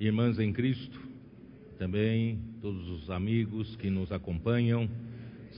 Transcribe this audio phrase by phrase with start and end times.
[0.00, 0.98] Irmãs em Cristo,
[1.78, 4.88] também todos os amigos que nos acompanham,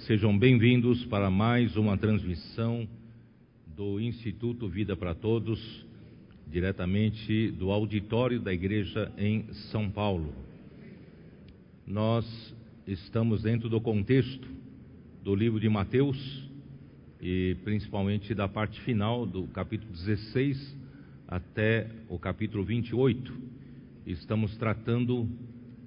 [0.04, 2.88] sejam bem-vindos para mais uma transmissão
[3.64, 5.86] do Instituto Vida para Todos,
[6.50, 10.34] diretamente do auditório da igreja em São Paulo.
[11.86, 12.26] Nós
[12.84, 14.48] estamos dentro do contexto
[15.22, 16.50] do livro de Mateus
[17.20, 20.76] e principalmente da parte final do capítulo 16
[21.28, 23.61] até o capítulo 28.
[24.06, 25.28] Estamos tratando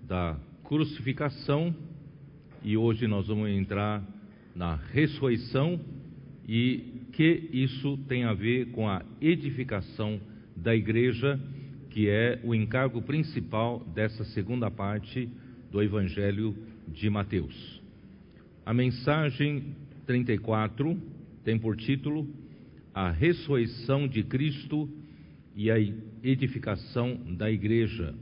[0.08, 1.76] da crucificação
[2.64, 4.02] e hoje nós vamos entrar
[4.56, 5.78] na ressurreição
[6.48, 10.18] e que isso tem a ver com a edificação
[10.56, 11.38] da igreja,
[11.90, 15.30] que é o encargo principal dessa segunda parte
[15.70, 16.56] do Evangelho
[16.88, 17.82] de Mateus.
[18.66, 20.98] A mensagem 34
[21.44, 22.26] tem por título
[22.94, 24.90] A Ressurreição de Cristo
[25.54, 25.78] e a
[26.28, 28.16] Edificação da Igreja.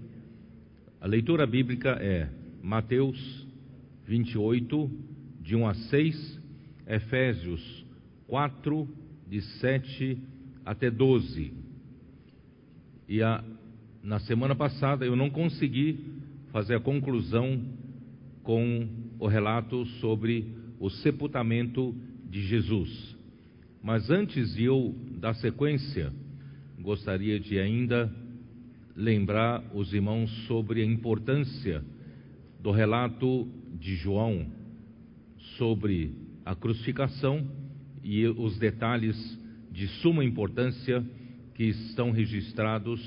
[0.99, 2.29] A leitura bíblica é
[2.61, 3.47] Mateus
[4.05, 4.91] 28,
[5.41, 6.41] de 1 a 6,
[6.85, 7.85] Efésios
[8.27, 8.85] 4,
[9.29, 10.17] de 7
[10.65, 11.53] até 12.
[13.07, 13.41] E a,
[14.03, 15.97] na semana passada eu não consegui
[16.51, 17.63] fazer a conclusão
[18.43, 18.85] com
[19.17, 21.95] o relato sobre o sepultamento
[22.29, 23.15] de Jesus.
[23.81, 26.11] Mas antes de eu dar sequência,
[26.79, 28.13] gostaria de ainda
[28.95, 31.83] lembrar os irmãos sobre a importância
[32.59, 33.47] do relato
[33.79, 34.45] de João
[35.57, 36.13] sobre
[36.45, 37.47] a crucificação
[38.03, 39.15] e os detalhes
[39.71, 41.03] de suma importância
[41.55, 43.01] que estão registrados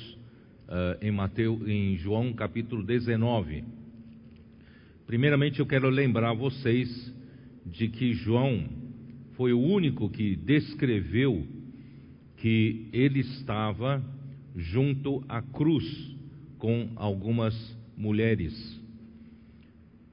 [0.69, 3.65] uh, em Mateus, em João capítulo 19.
[5.07, 7.15] Primeiramente, eu quero lembrar vocês
[7.65, 8.69] de que João
[9.35, 11.47] foi o único que descreveu
[12.37, 14.03] que ele estava
[14.55, 16.17] junto à cruz
[16.59, 17.55] com algumas
[17.97, 18.81] mulheres.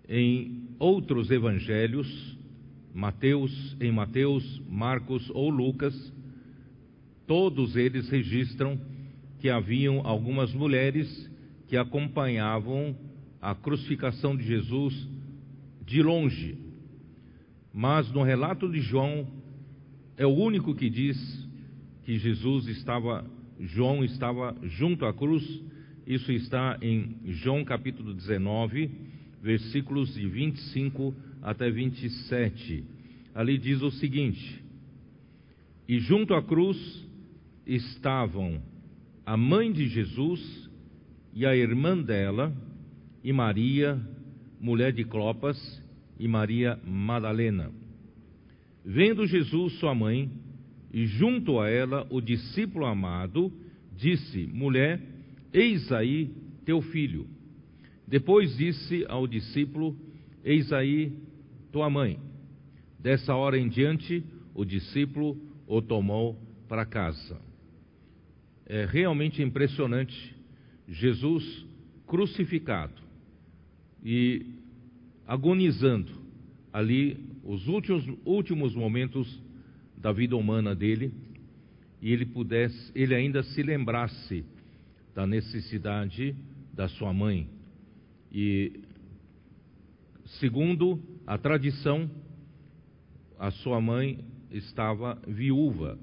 [0.07, 2.37] Em outros evangelhos,
[2.93, 6.13] Mateus, em Mateus, Marcos ou Lucas,
[7.25, 8.79] todos eles registram
[9.39, 11.29] que haviam algumas mulheres
[11.67, 12.95] que acompanhavam
[13.41, 15.07] a crucificação de Jesus
[15.85, 16.57] de longe.
[17.73, 19.27] Mas no relato de João,
[20.15, 21.42] é o único que diz
[22.03, 23.25] que Jesus estava,
[23.59, 25.43] João estava junto à cruz.
[26.05, 28.89] Isso está em João capítulo 19,
[29.41, 32.83] versículos de 25 até 27.
[33.33, 34.63] Ali diz o seguinte:
[35.87, 36.77] E junto à cruz
[37.65, 38.61] estavam
[39.25, 40.69] a mãe de Jesus
[41.33, 42.53] e a irmã dela,
[43.23, 43.99] e Maria,
[44.59, 45.81] mulher de Clopas,
[46.19, 47.71] e Maria Madalena.
[48.85, 50.29] Vendo Jesus sua mãe,
[50.93, 53.51] e junto a ela o discípulo amado,
[53.97, 55.01] disse: Mulher,
[55.51, 56.31] eis aí
[56.63, 57.27] teu filho.
[58.07, 59.97] Depois disse ao discípulo:
[60.43, 61.17] Eis aí
[61.71, 62.19] tua mãe.
[62.99, 64.23] Dessa hora em diante,
[64.53, 66.39] o discípulo o tomou
[66.69, 67.41] para casa.
[68.65, 70.35] É realmente impressionante
[70.87, 71.65] Jesus
[72.05, 73.01] crucificado
[74.05, 74.45] e
[75.25, 76.11] agonizando
[76.71, 79.42] ali os últimos, últimos momentos
[80.03, 81.13] da vida humana dele
[82.01, 84.45] e ele pudesse, ele ainda se lembrasse
[85.15, 86.35] da necessidade
[86.73, 87.47] da sua mãe.
[88.29, 88.81] E
[90.41, 92.11] segundo a tradição,
[93.39, 95.97] a sua mãe estava viúva.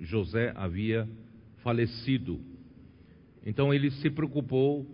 [0.00, 1.06] José havia
[1.58, 2.40] falecido.
[3.44, 4.86] Então ele se preocupou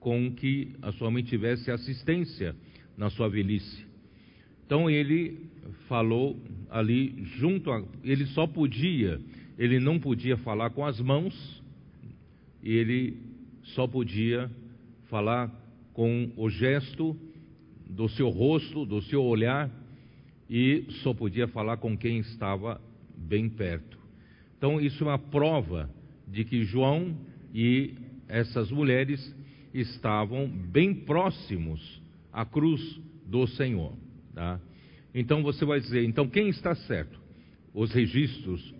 [0.00, 2.56] com que a sua mãe tivesse assistência
[2.96, 3.86] na sua velhice.
[4.64, 5.52] Então ele
[5.88, 7.84] falou ali junto a.
[8.02, 9.20] Ele só podia,
[9.58, 11.62] ele não podia falar com as mãos,
[12.62, 13.16] ele
[13.62, 14.50] só podia
[15.04, 15.50] falar
[15.92, 17.16] com o gesto
[17.88, 19.70] do seu rosto, do seu olhar,
[20.48, 22.80] e só podia falar com quem estava
[23.16, 23.98] bem perto.
[24.58, 25.90] Então, isso é uma prova
[26.26, 27.16] de que João
[27.54, 27.94] e
[28.28, 29.34] essas mulheres
[29.72, 32.02] estavam bem próximos
[32.32, 33.92] à cruz do Senhor.
[34.34, 34.60] Tá?
[35.14, 37.20] Então você vai dizer, então quem está certo?
[37.72, 38.74] Os registros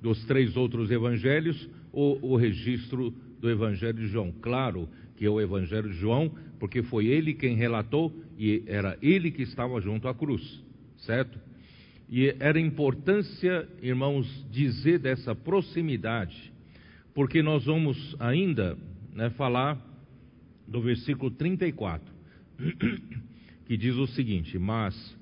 [0.00, 4.32] dos três outros evangelhos ou o registro do Evangelho de João?
[4.40, 9.30] Claro que é o Evangelho de João, porque foi ele quem relatou e era ele
[9.30, 10.62] que estava junto à cruz,
[10.98, 11.38] certo?
[12.08, 16.52] E era importância, irmãos, dizer dessa proximidade,
[17.14, 18.76] porque nós vamos ainda
[19.14, 19.78] né, falar
[20.66, 22.12] do versículo 34,
[23.66, 25.16] que diz o seguinte: Mas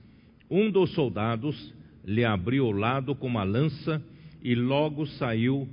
[0.51, 1.75] um dos soldados
[2.05, 4.03] lhe abriu o lado com uma lança
[4.43, 5.69] e logo saiu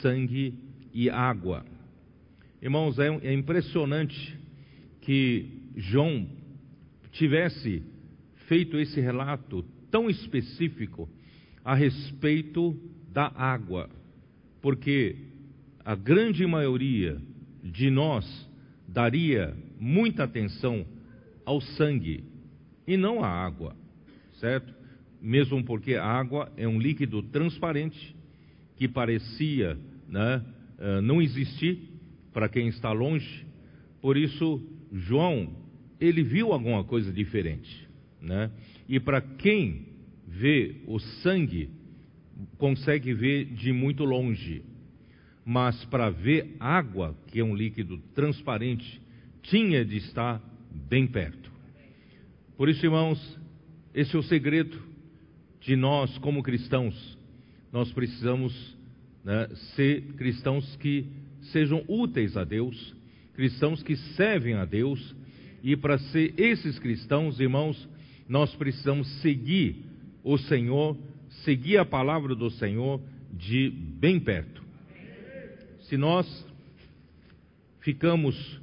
[0.00, 0.54] sangue
[0.92, 1.64] e água.
[2.60, 4.38] Irmãos, é, é impressionante
[5.00, 5.46] que
[5.76, 6.26] João
[7.10, 7.82] tivesse
[8.46, 11.08] feito esse relato tão específico
[11.64, 12.76] a respeito
[13.12, 13.90] da água,
[14.60, 15.16] porque
[15.84, 17.20] a grande maioria
[17.62, 18.48] de nós
[18.86, 20.86] daria muita atenção
[21.44, 22.24] ao sangue
[22.86, 23.74] e não à água,
[24.42, 24.74] certo?
[25.20, 28.16] Mesmo porque a água é um líquido transparente
[28.76, 29.78] que parecia
[30.08, 30.44] né,
[30.80, 31.78] eh, não existir
[32.32, 33.46] para quem está longe,
[34.00, 34.60] por isso
[34.92, 35.54] João
[36.00, 37.88] ele viu alguma coisa diferente,
[38.20, 38.50] né?
[38.88, 39.86] E para quem
[40.26, 41.70] vê o sangue
[42.58, 44.64] consegue ver de muito longe,
[45.44, 49.00] mas para ver água, que é um líquido transparente,
[49.42, 50.42] tinha de estar
[50.88, 51.52] bem perto.
[52.56, 53.40] Por isso, irmãos,
[53.94, 54.80] esse é o segredo
[55.60, 57.18] de nós, como cristãos.
[57.70, 58.76] Nós precisamos
[59.24, 61.06] né, ser cristãos que
[61.52, 62.94] sejam úteis a Deus,
[63.34, 65.14] cristãos que servem a Deus,
[65.62, 67.88] e para ser esses cristãos, irmãos,
[68.28, 69.76] nós precisamos seguir
[70.24, 70.96] o Senhor,
[71.44, 73.00] seguir a palavra do Senhor
[73.32, 74.62] de bem perto.
[75.80, 76.46] Se nós
[77.80, 78.60] ficamos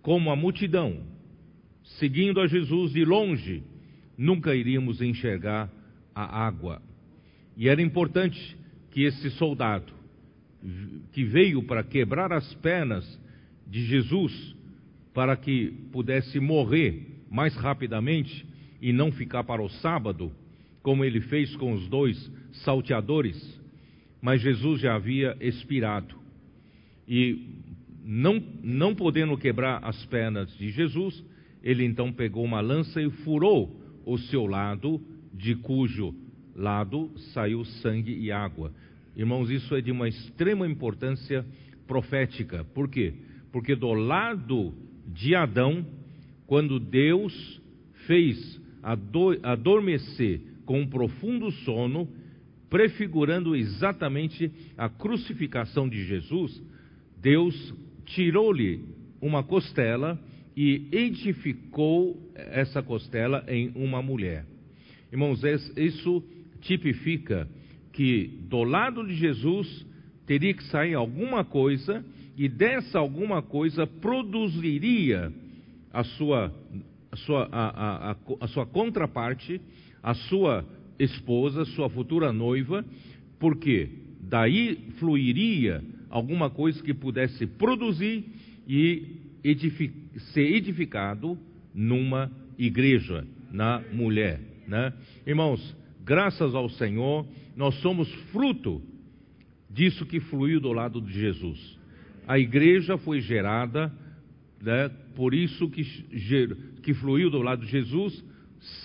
[0.00, 1.02] como a multidão,
[1.98, 3.62] seguindo a Jesus de longe,
[4.16, 5.70] nunca iríamos enxergar
[6.14, 6.82] a água.
[7.56, 8.56] E era importante
[8.90, 9.92] que esse soldado,
[11.12, 13.20] que veio para quebrar as pernas
[13.66, 14.54] de Jesus,
[15.12, 18.46] para que pudesse morrer mais rapidamente
[18.80, 20.32] e não ficar para o sábado,
[20.82, 22.30] como ele fez com os dois
[22.64, 23.60] salteadores,
[24.20, 26.14] mas Jesus já havia expirado.
[27.08, 27.46] E
[28.04, 31.24] não, não podendo quebrar as pernas de Jesus,
[31.62, 35.00] ele então pegou uma lança e furou o seu lado,
[35.32, 36.14] de cujo
[36.54, 38.72] lado saiu sangue e água.
[39.16, 41.44] Irmãos, isso é de uma extrema importância
[41.86, 42.64] profética.
[42.74, 43.14] Por quê?
[43.50, 44.74] Porque do lado
[45.06, 45.86] de Adão,
[46.46, 47.60] quando Deus
[48.06, 48.60] fez
[49.42, 52.08] adormecer com um profundo sono,
[52.70, 56.62] prefigurando exatamente a crucificação de Jesus,
[57.20, 57.74] Deus
[58.06, 58.84] tirou-lhe
[59.20, 60.18] uma costela
[60.56, 64.44] e edificou essa costela em uma mulher.
[65.10, 65.42] Irmãos,
[65.76, 66.22] isso
[66.60, 67.48] tipifica
[67.92, 69.86] que do lado de Jesus
[70.26, 72.04] teria que sair alguma coisa
[72.36, 75.32] e dessa alguma coisa produziria
[75.92, 76.52] a sua,
[77.10, 79.60] a sua, a, a, a sua contraparte,
[80.02, 80.64] a sua
[80.98, 82.84] esposa, sua futura noiva,
[83.38, 83.90] porque
[84.20, 88.24] daí fluiria alguma coisa que pudesse produzir
[88.66, 89.92] e edific,
[90.32, 91.38] ser edificado
[91.74, 94.40] numa igreja, na mulher.
[94.66, 94.92] Né?
[95.26, 97.26] Irmãos, graças ao Senhor,
[97.56, 98.82] nós somos fruto
[99.70, 101.78] disso que fluiu do lado de Jesus.
[102.26, 103.92] A igreja foi gerada,
[104.60, 105.82] né, por isso que,
[106.82, 108.24] que fluiu do lado de Jesus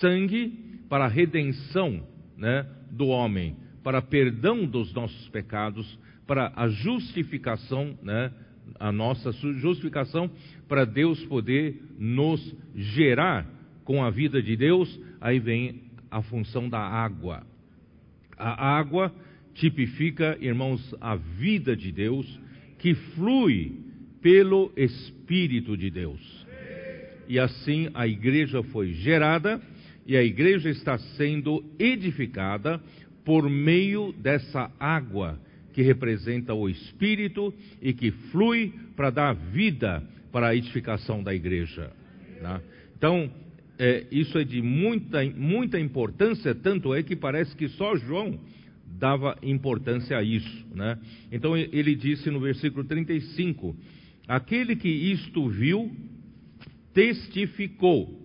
[0.00, 2.02] sangue para a redenção
[2.36, 8.32] né, do homem, para perdão dos nossos pecados, para a justificação, né,
[8.78, 10.30] a nossa justificação,
[10.68, 13.46] para Deus poder nos gerar
[13.84, 15.00] com a vida de Deus.
[15.20, 17.46] Aí vem a função da água.
[18.36, 19.12] A água
[19.54, 22.40] tipifica, irmãos, a vida de Deus
[22.78, 23.80] que flui
[24.22, 26.46] pelo Espírito de Deus.
[27.28, 29.60] E assim a igreja foi gerada
[30.06, 32.80] e a igreja está sendo edificada
[33.24, 35.38] por meio dessa água
[35.74, 41.90] que representa o Espírito e que flui para dar vida para a edificação da igreja.
[42.40, 42.60] Né?
[42.96, 43.30] Então,
[43.78, 48.38] é, isso é de muita, muita importância, tanto é que parece que só João
[48.98, 50.66] dava importância a isso.
[50.74, 50.98] Né?
[51.30, 53.76] Então ele disse no versículo 35:
[54.26, 55.90] Aquele que isto viu,
[56.92, 58.20] testificou,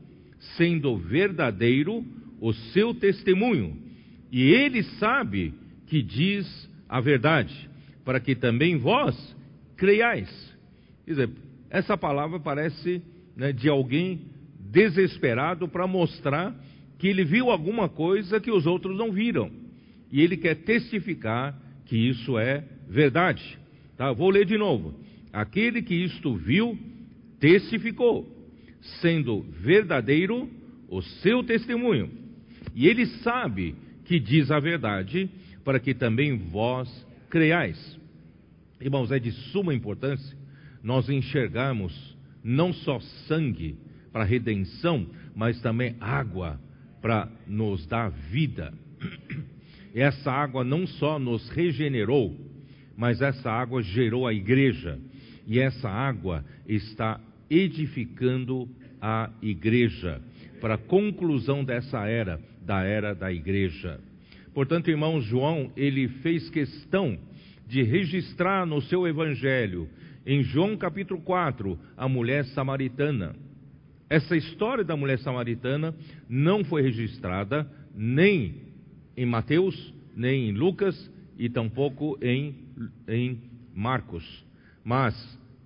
[0.58, 2.04] sendo verdadeiro
[2.42, 3.78] o seu testemunho,
[4.32, 5.54] e ele sabe
[5.88, 7.70] que diz a verdade,
[8.04, 9.16] para que também vós
[9.78, 10.30] creiais.
[11.06, 11.30] Quer dizer,
[11.74, 13.02] essa palavra parece
[13.36, 14.28] né, de alguém
[14.60, 16.56] desesperado para mostrar
[17.00, 19.50] que ele viu alguma coisa que os outros não viram
[20.12, 23.58] e ele quer testificar que isso é verdade.
[23.98, 24.12] Tá?
[24.12, 24.94] Vou ler de novo.
[25.34, 26.78] Aquele que isto viu,
[27.40, 28.32] testificou,
[29.02, 30.48] sendo verdadeiro
[30.88, 32.12] o seu testemunho.
[32.76, 33.76] E ele sabe
[34.06, 35.28] que diz a verdade,
[35.66, 36.88] para que também vós
[37.32, 38.00] creiais.
[38.80, 40.43] Irmãos, é de suma importância
[40.84, 43.78] nós enxergarmos não só sangue
[44.12, 46.60] para redenção, mas também água
[47.02, 48.74] para nos dar vida.
[49.96, 52.36] essa água não só nos regenerou,
[52.98, 55.00] mas essa água gerou a igreja.
[55.46, 58.70] e essa água está edificando
[59.02, 60.22] a igreja,
[60.62, 64.00] para a conclusão dessa era, da era da igreja.
[64.54, 67.20] Portanto, irmão João, ele fez questão
[67.68, 69.90] de registrar no seu evangelho,
[70.26, 73.36] em João capítulo 4, a mulher samaritana.
[74.10, 75.94] Essa história da mulher samaritana
[76.30, 78.56] não foi registrada nem
[79.18, 82.56] em Mateus, nem em Lucas e tampouco em,
[83.08, 83.42] em
[83.74, 84.24] Marcos.
[84.84, 85.14] Mas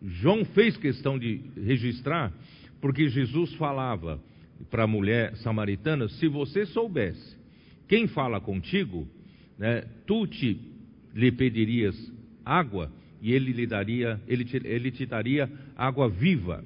[0.02, 2.32] João fez questão de registrar,
[2.82, 4.20] porque Jesus falava
[4.70, 7.38] para a mulher samaritana: se você soubesse
[7.88, 9.08] quem fala contigo,
[9.58, 10.60] né, tu te
[11.14, 11.96] lhe pedirias
[12.46, 16.64] água e ele lhe daria, ele te, ele te daria água viva.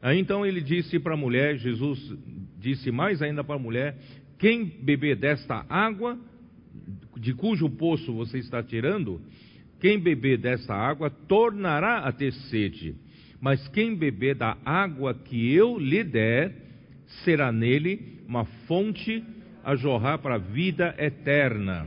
[0.00, 2.14] Aí então ele disse para a mulher, Jesus
[2.58, 3.96] disse mais ainda para a mulher:
[4.38, 6.18] quem beber desta água,
[7.16, 9.20] de cujo poço você está tirando,
[9.80, 12.94] quem beber desta água tornará a ter sede.
[13.40, 16.52] Mas quem beber da água que eu lhe der,
[17.24, 19.22] será nele uma fonte
[19.62, 21.86] a jorrar para a vida eterna.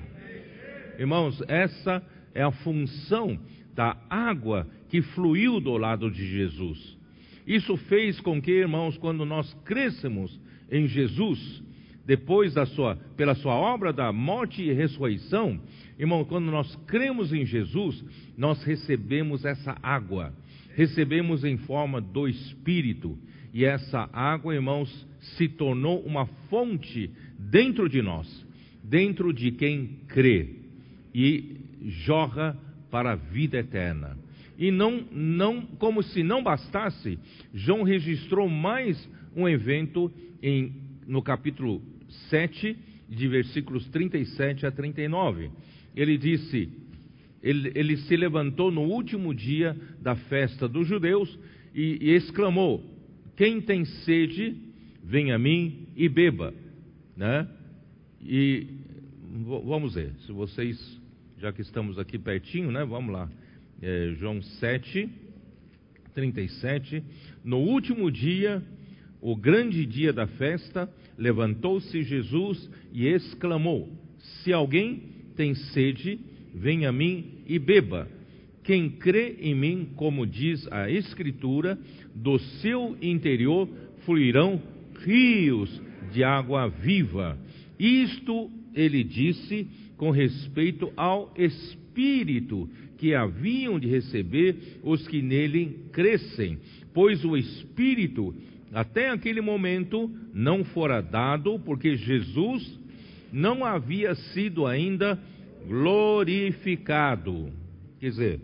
[1.00, 2.04] Irmãos, essa
[2.34, 3.40] é a função
[3.78, 6.98] da água que fluiu do lado de Jesus.
[7.46, 10.38] Isso fez com que, irmãos, quando nós crescemos
[10.70, 11.64] em Jesus,
[12.04, 15.62] depois da sua, pela sua obra da morte e ressurreição,
[16.00, 18.04] irmão, quando nós cremos em Jesus,
[18.36, 20.34] nós recebemos essa água,
[20.76, 23.16] recebemos em forma do Espírito,
[23.54, 28.46] e essa água, irmãos, se tornou uma fonte dentro de nós,
[28.84, 30.56] dentro de quem crê,
[31.14, 32.58] e jorra
[32.90, 34.18] para a vida eterna.
[34.58, 37.20] E não, não, como se não bastasse,
[37.54, 38.98] João registrou mais
[39.36, 40.74] um evento em,
[41.06, 41.82] no capítulo
[42.30, 42.76] 7,
[43.10, 45.52] de versículos 37 a 39.
[45.96, 46.70] Ele disse:
[47.42, 51.38] ele, ele se levantou no último dia da festa dos judeus
[51.74, 52.84] e, e exclamou:
[53.36, 54.56] Quem tem sede,
[55.04, 56.54] venha a mim e beba.
[57.16, 57.48] Né?
[58.22, 58.68] E
[59.66, 61.02] vamos ver, se vocês,
[61.40, 62.84] já que estamos aqui pertinho, né?
[62.84, 63.30] Vamos lá.
[63.82, 65.08] É, João 7,
[66.14, 67.04] 37.
[67.44, 68.64] No último dia
[69.22, 73.88] o grande dia da festa, levantou-se Jesus e exclamou:
[74.44, 75.04] Se alguém
[75.36, 76.20] tem sede,
[76.56, 78.08] venha a mim e beba.
[78.64, 81.78] Quem crê em mim, como diz a Escritura,
[82.14, 83.70] do seu interior
[84.06, 84.62] fluirão
[85.00, 87.38] rios de água viva.
[87.80, 89.68] Isto ele disse
[89.98, 96.60] com respeito ao Espírito que haviam de receber os que nele crescem,
[96.94, 98.34] pois o Espírito
[98.74, 102.80] até aquele momento não fora dado, porque Jesus
[103.32, 105.20] não havia sido ainda
[105.68, 107.52] glorificado.
[108.00, 108.42] Quer dizer,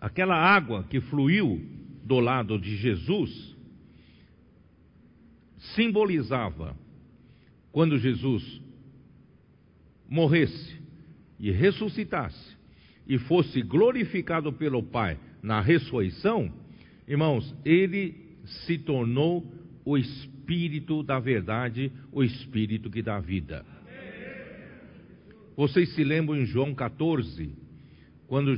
[0.00, 1.60] aquela água que fluiu
[2.04, 3.56] do lado de Jesus
[5.74, 6.76] simbolizava
[7.70, 8.61] quando Jesus
[10.12, 10.76] morresse
[11.40, 12.56] e ressuscitasse
[13.08, 16.52] e fosse glorificado pelo Pai na ressurreição,
[17.06, 18.14] Irmãos, ele
[18.64, 19.44] se tornou
[19.84, 23.66] o Espírito da verdade, o Espírito que dá vida.
[25.56, 27.52] Vocês se lembram em João 14,
[28.26, 28.56] quando,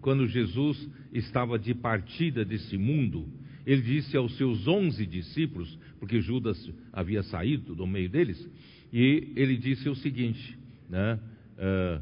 [0.00, 3.26] quando Jesus estava de partida desse mundo,
[3.66, 8.48] ele disse aos seus onze discípulos, porque Judas havia saído do meio deles,
[8.92, 10.56] e ele disse o seguinte:
[10.88, 11.18] né,
[11.58, 12.00] uh,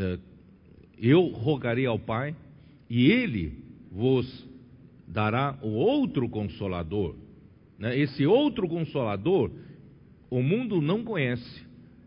[0.00, 0.20] uh,
[0.98, 2.34] Eu rogarei ao Pai,
[2.88, 4.46] e ele vos
[5.06, 7.14] dará o outro consolador.
[7.78, 7.98] Né?
[7.98, 9.50] Esse outro consolador,
[10.30, 11.64] o mundo não conhece,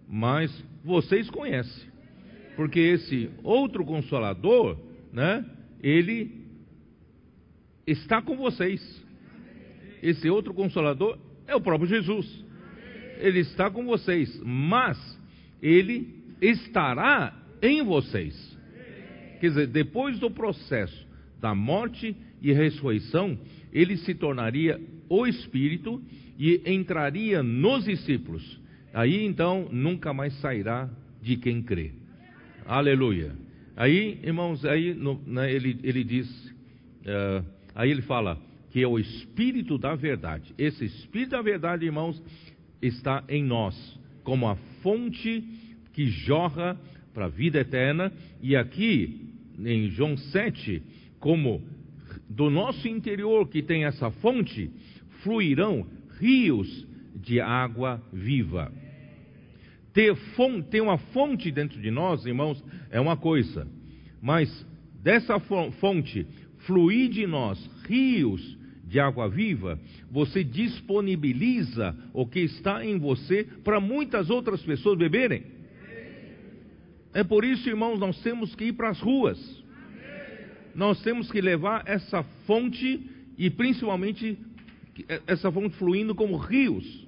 [0.08, 0.52] mas
[0.84, 1.88] vocês conhecem.
[2.56, 4.78] Porque esse outro consolador,
[5.14, 5.46] né,
[5.82, 6.46] ele
[7.86, 9.06] está com vocês.
[10.02, 12.46] Esse outro consolador é o próprio Jesus.
[13.20, 15.17] Ele está com vocês, mas
[15.62, 18.58] ele estará em vocês.
[19.40, 21.08] Quer dizer, depois do processo
[21.40, 23.38] da morte e ressurreição,
[23.72, 26.02] ele se tornaria o Espírito
[26.38, 28.60] e entraria nos discípulos.
[28.94, 30.90] Aí então nunca mais sairá
[31.22, 31.92] de quem crê.
[32.66, 33.36] Aleluia.
[33.76, 37.46] Aí, irmãos, aí no, né, ele, ele diz, uh,
[37.76, 40.54] aí ele fala que é o Espírito da verdade.
[40.58, 42.22] Esse Espírito da verdade, irmãos,
[42.82, 43.76] está em nós,
[44.28, 45.42] como a fonte
[45.94, 46.78] que jorra
[47.14, 48.12] para a vida eterna.
[48.42, 50.84] E aqui, em João 7,
[51.18, 51.64] como
[52.30, 54.70] do nosso interior, que tem essa fonte,
[55.24, 55.88] fluirão
[56.20, 58.70] rios de água viva.
[59.94, 63.66] Ter, fonte, ter uma fonte dentro de nós, irmãos, é uma coisa,
[64.22, 64.50] mas
[65.02, 66.28] dessa fonte
[66.66, 67.58] fluir de nós
[67.88, 68.57] rios
[68.88, 69.80] de água viva,
[70.10, 75.44] você disponibiliza o que está em você para muitas outras pessoas beberem.
[77.14, 79.38] É por isso, irmãos, nós temos que ir para as ruas.
[80.74, 84.38] Nós temos que levar essa fonte e principalmente
[85.26, 87.08] essa fonte fluindo como rios.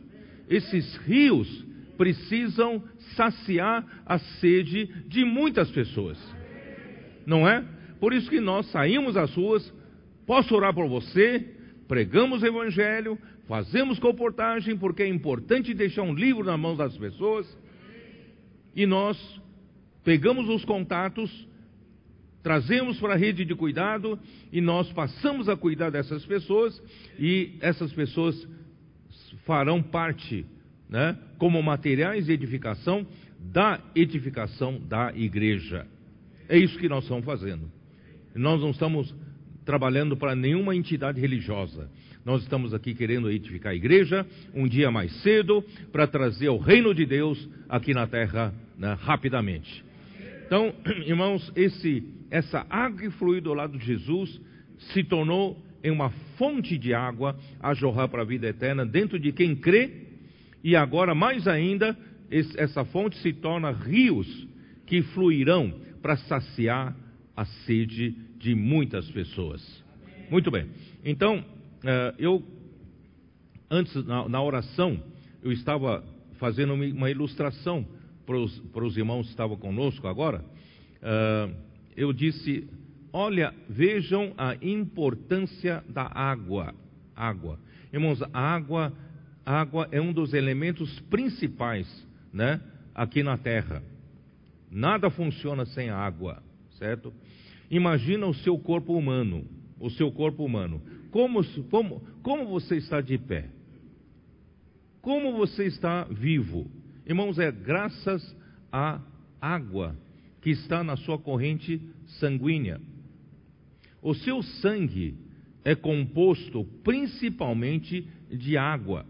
[0.50, 1.66] Esses rios
[1.98, 2.84] precisam
[3.16, 6.18] saciar a sede de muitas pessoas.
[7.26, 7.64] Não é?
[8.00, 9.72] Por isso que nós saímos às ruas,
[10.26, 11.59] posso orar por você,
[11.90, 13.18] pregamos o evangelho,
[13.48, 17.46] fazemos comportagem, porque é importante deixar um livro na mão das pessoas,
[18.76, 19.18] e nós
[20.04, 21.48] pegamos os contatos,
[22.44, 24.20] trazemos para a rede de cuidado
[24.52, 26.82] e nós passamos a cuidar dessas pessoas
[27.18, 28.48] e essas pessoas
[29.46, 30.46] farão parte,
[30.88, 33.06] né, como materiais de edificação
[33.40, 35.88] da edificação da igreja.
[36.48, 37.70] É isso que nós estamos fazendo.
[38.36, 39.14] Nós não estamos
[39.70, 41.92] trabalhando para nenhuma entidade religiosa.
[42.26, 46.92] Nós estamos aqui querendo edificar a igreja um dia mais cedo para trazer o reino
[46.92, 49.86] de Deus aqui na terra né, rapidamente.
[50.48, 50.74] Então,
[51.06, 54.42] irmãos, esse, essa água que fluiu do lado de Jesus
[54.92, 59.32] se tornou em uma fonte de água a jorrar para a vida eterna dentro de
[59.32, 60.08] quem crê,
[60.64, 61.96] e agora, mais ainda,
[62.32, 64.48] esse, essa fonte se torna rios
[64.88, 65.72] que fluirão
[66.02, 66.98] para saciar
[67.38, 69.62] a sede de muitas pessoas.
[70.32, 70.68] Muito bem.
[71.04, 71.44] Então,
[71.84, 72.44] eh, eu,
[73.70, 75.04] antes, na oração,
[75.44, 76.04] eu estava
[76.38, 77.86] fazendo uma ilustração
[78.26, 80.44] para os irmãos que estavam conosco agora.
[81.02, 81.50] Eh,
[81.98, 82.68] eu disse:
[83.12, 86.74] olha, vejam a importância da água.
[87.16, 87.60] Água.
[87.92, 88.94] Irmãos, a água,
[89.46, 91.88] água é um dos elementos principais,
[92.32, 92.62] né,
[92.96, 93.84] aqui na terra.
[94.72, 96.42] Nada funciona sem água,
[96.78, 97.12] certo?
[97.70, 99.46] Imagina o seu corpo humano,
[99.80, 100.82] o seu corpo humano.
[101.12, 103.50] Como, como, como você está de pé?
[105.02, 106.70] Como você está vivo?
[107.06, 108.36] Irmãos, é graças
[108.72, 109.02] à
[109.42, 109.96] água
[110.42, 111.82] que está na sua corrente
[112.20, 112.82] sanguínea.
[114.02, 115.16] O seu sangue
[115.64, 119.06] é composto principalmente de água,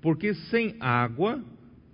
[0.00, 1.42] porque sem água,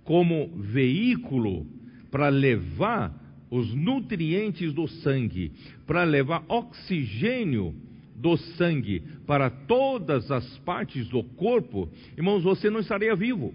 [0.03, 1.65] como veículo
[2.09, 3.13] para levar
[3.49, 5.51] os nutrientes do sangue,
[5.87, 7.75] para levar oxigênio
[8.15, 13.53] do sangue para todas as partes do corpo, irmãos, você não estaria vivo.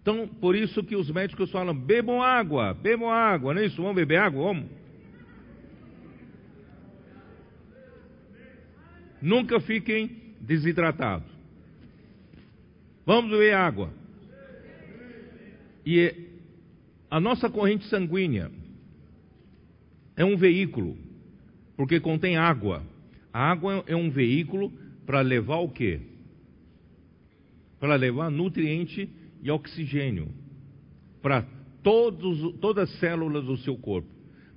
[0.00, 3.76] Então, por isso que os médicos falam: bebam água, bebam água, não é isso?
[3.76, 4.42] Vamos beber água?
[4.42, 4.70] Vamos.
[9.20, 11.30] Nunca fiquem desidratados.
[13.06, 13.92] Vamos beber água.
[15.86, 16.31] E
[17.12, 18.50] a nossa corrente sanguínea
[20.16, 20.96] é um veículo,
[21.76, 22.82] porque contém água.
[23.30, 24.72] A água é um veículo
[25.04, 26.00] para levar o quê?
[27.78, 29.10] Para levar nutriente
[29.42, 30.30] e oxigênio
[31.20, 31.46] para
[31.82, 34.08] todos, todas as células do seu corpo,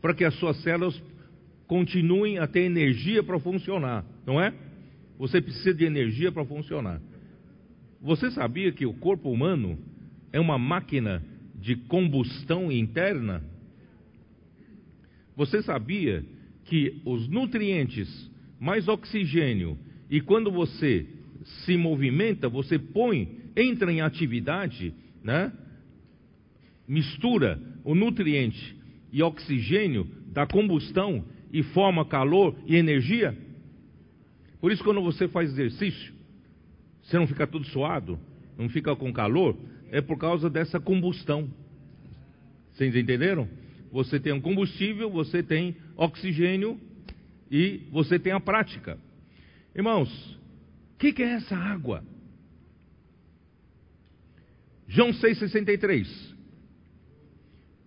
[0.01, 1.03] para que as suas células
[1.67, 4.53] continuem a ter energia para funcionar, não é?
[5.19, 7.01] Você precisa de energia para funcionar.
[8.01, 9.77] Você sabia que o corpo humano
[10.31, 11.21] é uma máquina
[11.65, 13.41] de combustão interna,
[15.35, 16.23] você sabia
[16.65, 19.75] que os nutrientes mais oxigênio
[20.07, 21.07] e quando você
[21.43, 25.51] se movimenta, você põe, entra em atividade, né?
[26.87, 28.77] Mistura o nutriente
[29.11, 33.35] e oxigênio da combustão e forma calor e energia.
[34.61, 36.13] Por isso, quando você faz exercício,
[37.01, 38.19] você não fica tudo suado,
[38.57, 39.57] não fica com calor,
[39.91, 41.49] é por causa dessa combustão.
[42.71, 43.47] Vocês entenderam?
[43.91, 46.79] Você tem um combustível, você tem oxigênio
[47.49, 48.97] e você tem a prática.
[49.73, 50.09] Irmãos,
[50.93, 52.03] o que, que, é essa água?
[54.87, 56.07] João 6,63.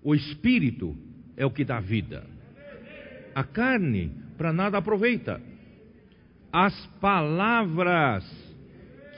[0.03, 0.97] O espírito
[1.37, 2.25] é o que dá vida.
[3.35, 5.41] A carne para nada aproveita.
[6.53, 8.25] As palavras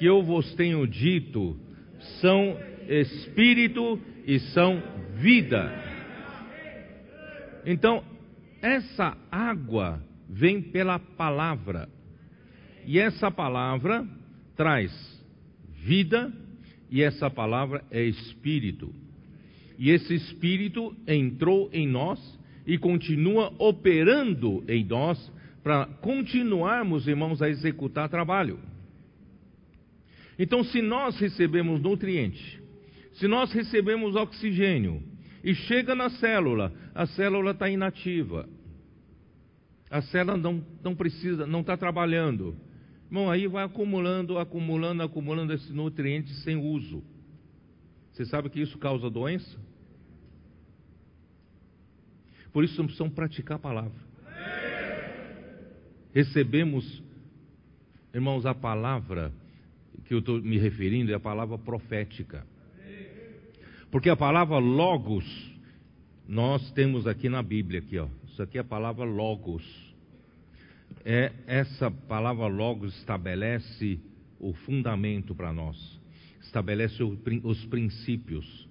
[0.01, 1.61] que eu vos tenho dito
[2.23, 2.57] são
[2.89, 4.83] espírito e são
[5.17, 5.71] vida.
[7.67, 8.03] Então,
[8.63, 11.87] essa água vem pela palavra.
[12.87, 14.09] E essa palavra
[14.57, 14.91] traz
[15.85, 16.33] vida,
[16.91, 18.95] e essa palavra é espírito.
[19.79, 22.19] E esse espírito entrou em nós
[22.67, 25.31] e continua operando em nós
[25.63, 28.70] para continuarmos, irmãos, a executar trabalho.
[30.43, 32.63] Então, se nós recebemos nutriente,
[33.13, 35.03] se nós recebemos oxigênio
[35.45, 38.49] e chega na célula, a célula está inativa.
[39.91, 42.57] A célula não, não precisa, não está trabalhando.
[43.11, 47.05] Bom, aí vai acumulando, acumulando, acumulando esses nutrientes sem uso.
[48.11, 49.59] Você sabe que isso causa doença?
[52.51, 54.01] Por isso precisamos praticar a palavra.
[56.15, 57.03] Recebemos,
[58.15, 59.31] irmãos, a palavra
[60.11, 62.45] que eu estou me referindo é a palavra profética.
[63.93, 65.25] Porque a palavra logos,
[66.27, 68.09] nós temos aqui na Bíblia, aqui, ó.
[68.27, 69.63] Isso aqui é a palavra logos.
[71.05, 74.01] É, essa palavra logos estabelece
[74.41, 75.77] o fundamento para nós,
[76.41, 78.69] estabelece o, os princípios.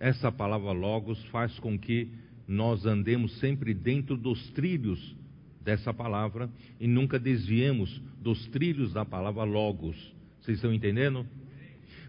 [0.00, 2.08] Essa palavra logos faz com que
[2.48, 5.14] nós andemos sempre dentro dos trilhos
[5.60, 10.20] dessa palavra e nunca desviemos dos trilhos da palavra logos.
[10.42, 11.24] Vocês estão entendendo?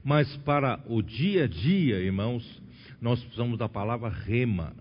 [0.04, 2.44] Mas para o dia a dia, irmãos,
[3.00, 4.74] nós precisamos da palavra rema.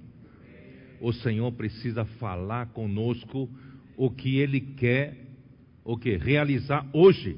[0.98, 3.50] O Senhor precisa falar conosco
[3.94, 5.18] o que Ele quer,
[5.84, 7.36] o que realizar hoje.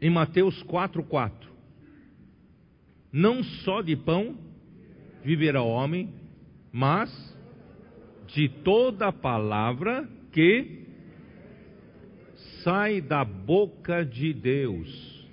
[0.00, 1.30] Em Mateus 4:4,
[3.12, 4.36] não só de pão
[5.22, 6.12] viverá o homem,
[6.72, 7.08] mas
[8.26, 10.87] de toda palavra que
[12.68, 15.26] sai da boca de Deus.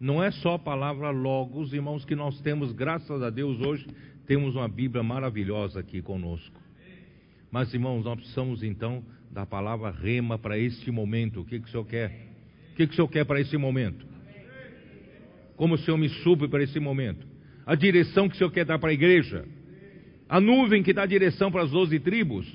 [0.00, 3.86] Não é só a palavra logos, irmãos, que nós temos, graças a Deus, hoje
[4.26, 6.58] temos uma Bíblia maravilhosa aqui conosco.
[7.50, 11.42] Mas, irmãos, nós precisamos então da palavra rema para este momento.
[11.42, 12.08] O que, que o Senhor quer?
[12.72, 14.06] O que, que o Senhor quer para esse momento?
[15.56, 17.26] Como o Senhor me supre para esse momento?
[17.66, 19.44] A direção que o Senhor quer dar para a igreja?
[20.26, 22.50] A nuvem que dá direção para as doze tribos?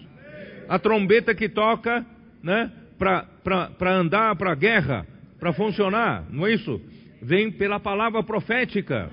[0.68, 2.04] A trombeta que toca,
[2.42, 2.72] né?
[2.98, 5.06] Para andar para a guerra,
[5.40, 6.82] para funcionar, não é isso?
[7.22, 9.12] Vem pela palavra profética.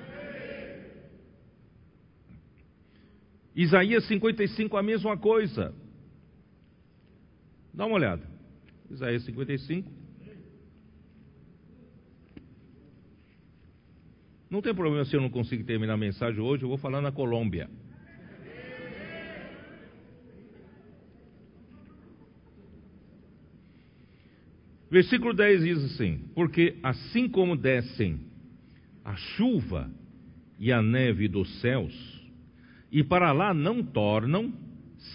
[3.55, 5.75] Isaías 55, a mesma coisa.
[7.73, 8.27] Dá uma olhada.
[8.91, 9.91] Isaías 55.
[14.51, 17.11] Não tem problema se eu não conseguir terminar a mensagem hoje, eu vou falar na
[17.11, 17.69] Colômbia.
[24.95, 28.21] Versículo 10 diz assim: Porque assim como descem
[29.05, 29.91] a chuva
[30.57, 31.93] e a neve dos céus,
[32.93, 34.53] e para lá não tornam,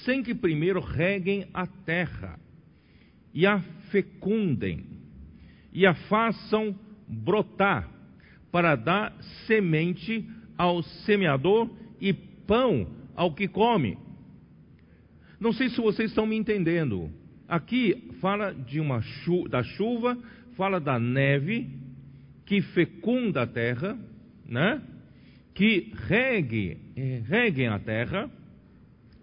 [0.03, 2.37] sem que primeiro reguem a terra,
[3.33, 4.85] e a fecundem,
[5.71, 7.89] e a façam brotar,
[8.51, 9.15] para dar
[9.47, 11.69] semente ao semeador
[12.01, 13.97] e pão ao que come.
[15.39, 17.17] Não sei se vocês estão me entendendo.
[17.49, 20.15] Aqui fala de uma chu da chuva,
[20.55, 21.67] fala da neve
[22.45, 23.97] que fecunda a terra,
[24.47, 24.79] né?
[25.55, 28.29] que regue, eh, reguem a terra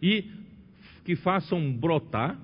[0.02, 0.24] e
[1.04, 2.36] que façam brotar,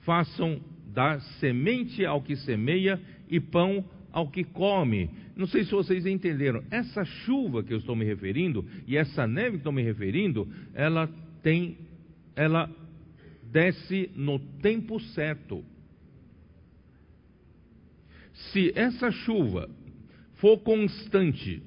[0.00, 0.60] façam
[0.92, 3.00] dar semente ao que semeia
[3.30, 5.08] e pão ao que come.
[5.36, 6.62] Não sei se vocês entenderam.
[6.72, 11.08] Essa chuva que eu estou me referindo e essa neve que estou me referindo, ela
[11.40, 11.78] tem,
[12.34, 12.68] ela
[13.54, 15.64] desce no tempo certo.
[18.32, 19.70] Se essa chuva
[20.34, 21.62] for constante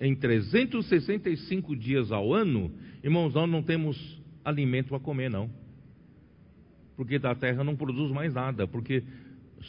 [0.00, 5.48] em 365 dias ao ano, irmãos, nós não temos alimento para comer, não.
[6.96, 9.04] Porque da terra não produz mais nada, porque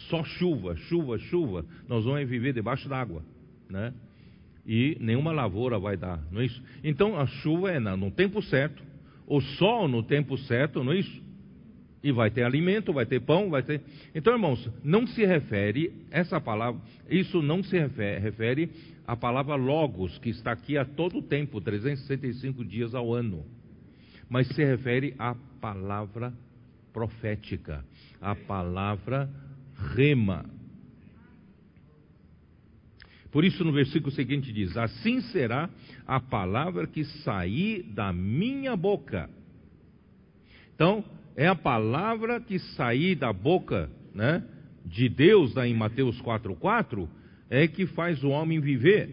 [0.09, 3.23] só chuva, chuva, chuva, nós vamos viver debaixo d'água,
[3.69, 3.93] né?
[4.65, 6.61] E nenhuma lavoura vai dar, não é isso?
[6.83, 8.83] Então a chuva é no tempo certo,
[9.27, 11.24] o sol no tempo certo, não é isso?
[12.05, 13.81] E vai ter alimento, vai ter pão, vai ter.
[14.13, 18.69] Então, irmãos, não se refere, essa palavra, isso não se refere, refere
[19.07, 23.43] à palavra logos, que está aqui a todo tempo, 365 dias ao ano.
[24.29, 26.31] Mas se refere à palavra
[26.93, 27.83] profética,
[28.21, 29.27] à palavra
[29.95, 30.45] rema.
[33.31, 35.71] Por isso, no versículo seguinte diz: Assim será
[36.05, 39.27] a palavra que sair da minha boca.
[40.75, 41.03] Então,
[41.35, 44.43] é a palavra que sair da boca né,
[44.85, 47.07] de Deus, lá em Mateus 4,4,
[47.49, 49.09] é que faz o homem viver.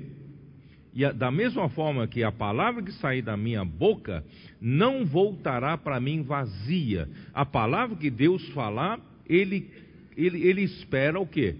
[0.95, 4.25] E a, da mesma forma que a palavra que sair da minha boca
[4.61, 7.09] não voltará para mim vazia.
[7.35, 9.69] A palavra que Deus falar, ele,
[10.17, 11.57] ele, ele espera o quê?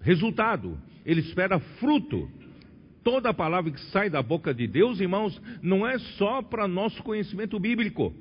[0.00, 0.78] Resultado.
[1.04, 2.30] Ele espera fruto.
[3.02, 7.58] Toda palavra que sai da boca de Deus, irmãos, não é só para nosso conhecimento
[7.58, 8.14] bíblico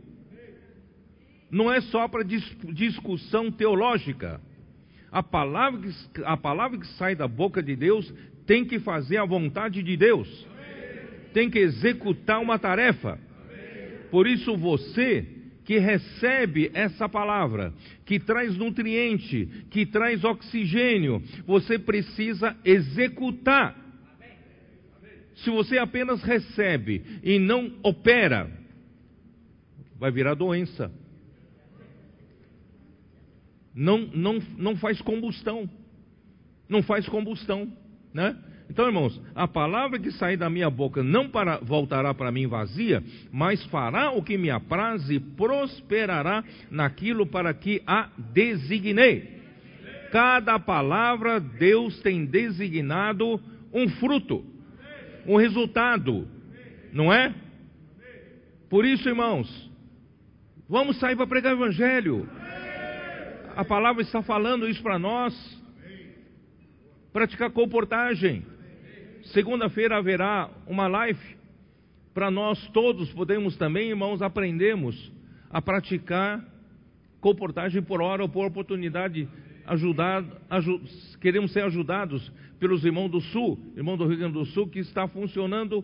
[1.51, 4.39] não é só para discussão teológica.
[5.11, 8.13] A palavra, que, a palavra que sai da boca de Deus
[8.45, 10.47] tem que fazer a vontade de Deus,
[11.33, 13.19] tem que executar uma tarefa.
[14.11, 15.25] Por isso você
[15.65, 17.71] que recebe essa palavra,
[18.05, 23.75] que traz nutriente, que traz oxigênio, você precisa executar.
[25.35, 28.49] Se você apenas recebe e não opera,
[29.99, 30.91] vai virar doença.
[33.73, 35.69] Não, não, não faz combustão.
[36.67, 37.71] Não faz combustão,
[38.13, 38.35] né?
[38.69, 43.03] Então, irmãos, a palavra que sair da minha boca não para, voltará para mim vazia,
[43.31, 49.39] mas fará o que me apraz e prosperará naquilo para que a designei.
[50.11, 53.41] Cada palavra Deus tem designado
[53.73, 54.45] um fruto,
[55.25, 56.27] um resultado,
[56.93, 57.33] não é?
[58.69, 59.71] Por isso, irmãos,
[60.67, 62.29] vamos sair para pregar o evangelho.
[63.59, 65.35] A palavra está falando isso para nós.
[67.11, 68.45] Praticar comportagem.
[69.33, 71.19] Segunda-feira haverá uma live
[72.13, 75.11] para nós todos podemos também, irmãos, aprendermos
[75.49, 76.41] a praticar
[77.19, 79.27] comportagem por hora ou por oportunidade.
[79.65, 80.23] Ajudar,
[81.19, 85.05] queremos ser ajudados pelos irmãos do Sul, irmão do Rio Grande do Sul, que está
[85.05, 85.83] funcionando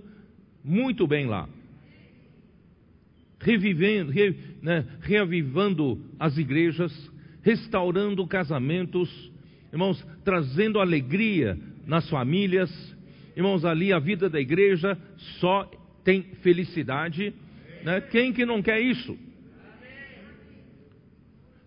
[0.64, 1.50] muito bem lá.
[3.38, 7.14] Revivendo, re, né, reavivando as igrejas,
[7.46, 9.32] restaurando casamentos,
[9.72, 12.70] irmãos, trazendo alegria nas famílias,
[13.36, 14.98] Irmãos, ali a vida da igreja
[15.40, 15.70] só
[16.06, 17.34] tem felicidade.
[17.84, 18.00] Né?
[18.00, 19.18] Quem que não quer isso?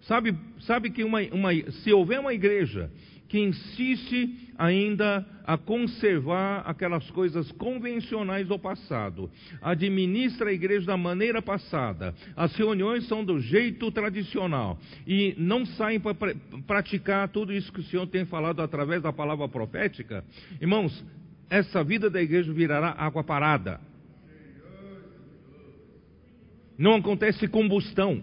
[0.00, 2.90] Sabe, sabe que uma, uma, se houver uma igreja
[3.28, 9.30] que insiste ainda a conservar aquelas coisas convencionais do passado,
[9.62, 16.00] administra a igreja da maneira passada, as reuniões são do jeito tradicional e não saem
[16.00, 16.14] para
[16.66, 20.24] praticar tudo isso que o Senhor tem falado através da palavra profética,
[20.60, 21.04] irmãos,
[21.50, 23.80] essa vida da igreja virará água parada.
[26.76, 28.22] Não acontece combustão.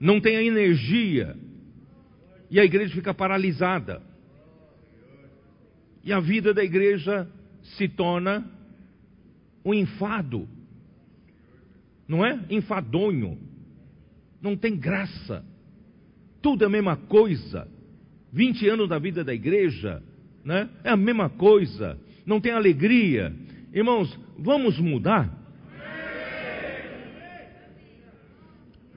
[0.00, 1.36] Não tem a energia.
[2.50, 4.02] E a igreja fica paralisada.
[6.02, 7.28] E a vida da igreja
[7.62, 8.44] se torna
[9.64, 10.48] um enfado.
[12.08, 12.40] Não é?
[12.50, 13.38] Enfadonho.
[14.42, 15.44] Não tem graça.
[16.42, 17.68] Tudo é a mesma coisa.
[18.32, 20.02] 20 anos da vida da igreja,
[20.44, 20.68] né?
[20.84, 23.34] É a mesma coisa, não tem alegria.
[23.72, 25.38] Irmãos, vamos mudar?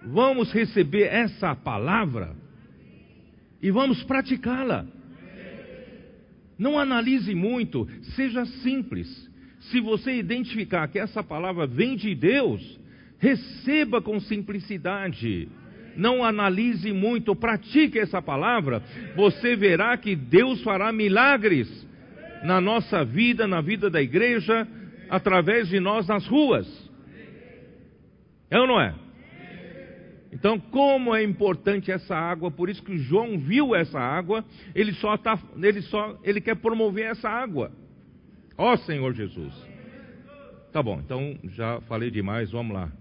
[0.05, 2.35] Vamos receber essa palavra
[3.63, 4.85] e vamos praticá-la.
[6.59, 9.07] Não analise muito, seja simples.
[9.71, 12.79] Se você identificar que essa palavra vem de Deus,
[13.17, 15.49] receba com simplicidade
[15.95, 18.81] não analise muito, pratique essa palavra,
[19.15, 21.87] você verá que Deus fará milagres
[22.43, 24.67] na nossa vida, na vida da igreja,
[25.09, 26.67] através de nós nas ruas.
[28.49, 28.93] É ou não é?
[30.33, 34.43] Então, como é importante essa água, por isso que João viu essa água,
[34.73, 37.71] ele só tá, ele só, ele quer promover essa água.
[38.57, 39.53] Ó Senhor Jesus.
[40.71, 42.91] Tá bom, então já falei demais, vamos lá.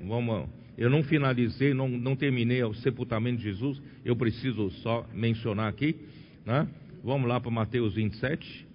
[0.00, 0.48] Vamos
[0.78, 5.96] eu não finalizei, não, não terminei o sepultamento de Jesus, eu preciso só mencionar aqui.
[6.46, 6.66] Né?
[7.04, 8.66] Vamos lá para Mateus 27.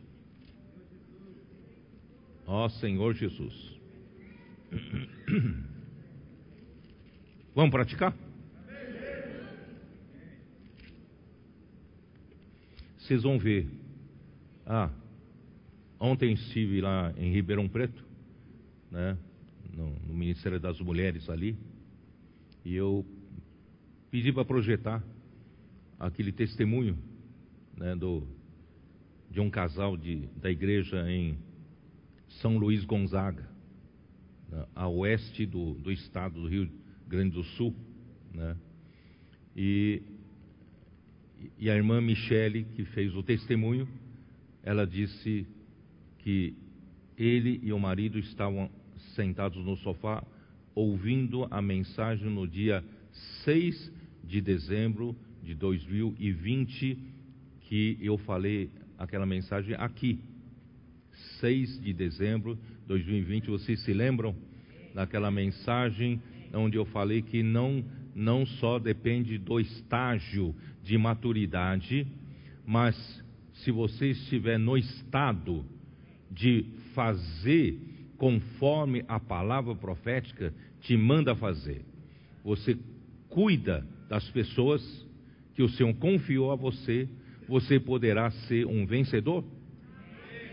[2.46, 3.80] Ó oh, Senhor Jesus.
[7.58, 8.16] Vamos praticar?
[13.00, 13.68] Vocês vão ver.
[14.64, 14.92] Ah,
[16.00, 18.06] ontem estive lá em Ribeirão Preto,
[18.92, 19.18] né,
[19.74, 21.58] no, no Ministério das Mulheres ali.
[22.64, 23.04] E eu
[24.12, 25.04] pedi para projetar
[26.00, 26.96] aquele testemunho
[27.76, 28.22] né, do,
[29.32, 31.40] de um casal de, da igreja em
[32.40, 33.50] São Luís Gonzaga,
[34.48, 36.77] né, a oeste do, do estado do Rio
[37.08, 37.74] Grande do Sul.
[38.34, 38.56] Né,
[39.56, 40.02] e,
[41.58, 43.88] e a irmã Michele, que fez o testemunho,
[44.64, 45.48] ela disse
[46.20, 46.54] que
[47.18, 48.70] ele e o marido estavam
[49.16, 50.24] sentados no sofá
[50.76, 52.84] ouvindo a mensagem no dia
[53.44, 53.92] 6
[54.24, 56.98] de dezembro de 2020,
[57.62, 60.20] que eu falei aquela mensagem aqui.
[61.40, 64.36] 6 de dezembro de 2020, vocês se lembram
[64.94, 66.22] daquela mensagem
[66.54, 67.84] onde eu falei que não,
[68.16, 72.08] não só depende do estágio de maturidade,
[72.66, 72.96] mas
[73.54, 75.66] se você estiver no estado
[76.32, 77.80] de fazer
[78.18, 81.86] conforme a palavra profética, te manda fazer.
[82.44, 82.78] Você
[83.30, 84.82] cuida das pessoas
[85.54, 87.08] que o Senhor confiou a você,
[87.48, 89.44] você poderá ser um vencedor.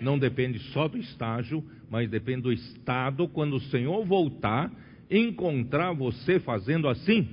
[0.00, 4.70] Não depende só do estágio, mas depende do estado quando o Senhor voltar,
[5.10, 7.28] encontrar você fazendo assim.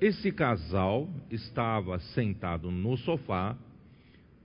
[0.00, 3.56] Esse casal estava sentado no sofá,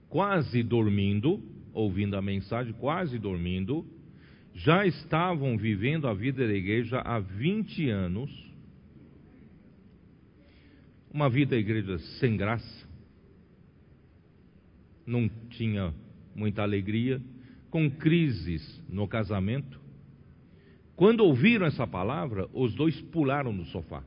[0.08, 3.86] quase dormindo, ouvindo a mensagem, quase dormindo,
[4.54, 8.30] já estavam vivendo a vida da igreja há 20 anos,
[11.12, 12.88] uma vida da igreja sem graça,
[15.06, 15.94] não tinha
[16.34, 17.20] muita alegria,
[17.70, 19.85] com crises no casamento.
[20.96, 24.02] Quando ouviram essa palavra, os dois pularam no sofá.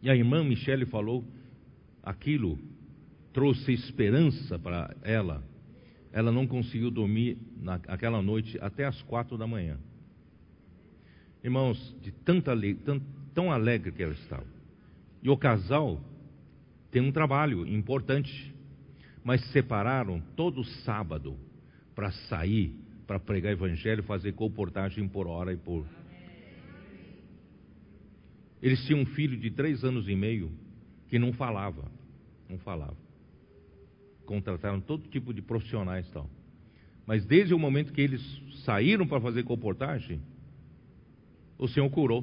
[0.00, 1.24] E a irmã Michele falou:
[2.02, 2.58] aquilo
[3.32, 5.42] trouxe esperança para ela.
[6.12, 9.76] Ela não conseguiu dormir naquela noite até as quatro da manhã.
[11.44, 12.52] Irmãos, de tanta
[12.84, 13.00] tão,
[13.34, 14.46] tão alegre que ela estava.
[15.22, 16.00] E o casal
[16.90, 18.54] tem um trabalho importante
[19.28, 21.36] mas separaram todo sábado
[21.94, 22.74] para sair,
[23.08, 25.86] para pregar evangelho, fazer comportagem por hora e por.
[28.60, 30.52] Eles tinham um filho de três anos e meio
[31.08, 31.90] que não falava,
[32.50, 32.98] não falava.
[34.26, 36.28] Contrataram todo tipo de profissionais e tal.
[37.06, 38.20] Mas desde o momento que eles
[38.66, 40.20] saíram para fazer comportagem,
[41.56, 42.22] o Senhor curou.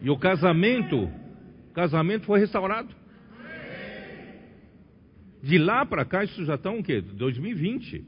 [0.00, 1.12] E o casamento
[1.74, 3.03] casamento foi restaurado.
[5.44, 7.02] De lá para cá, isso já está o quê?
[7.02, 8.02] 2020,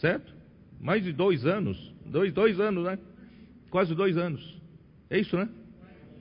[0.00, 0.34] certo?
[0.80, 1.78] Mais de dois anos.
[2.04, 2.98] Dois, dois anos, né?
[3.70, 4.60] Quase dois anos.
[5.08, 5.48] É isso, né?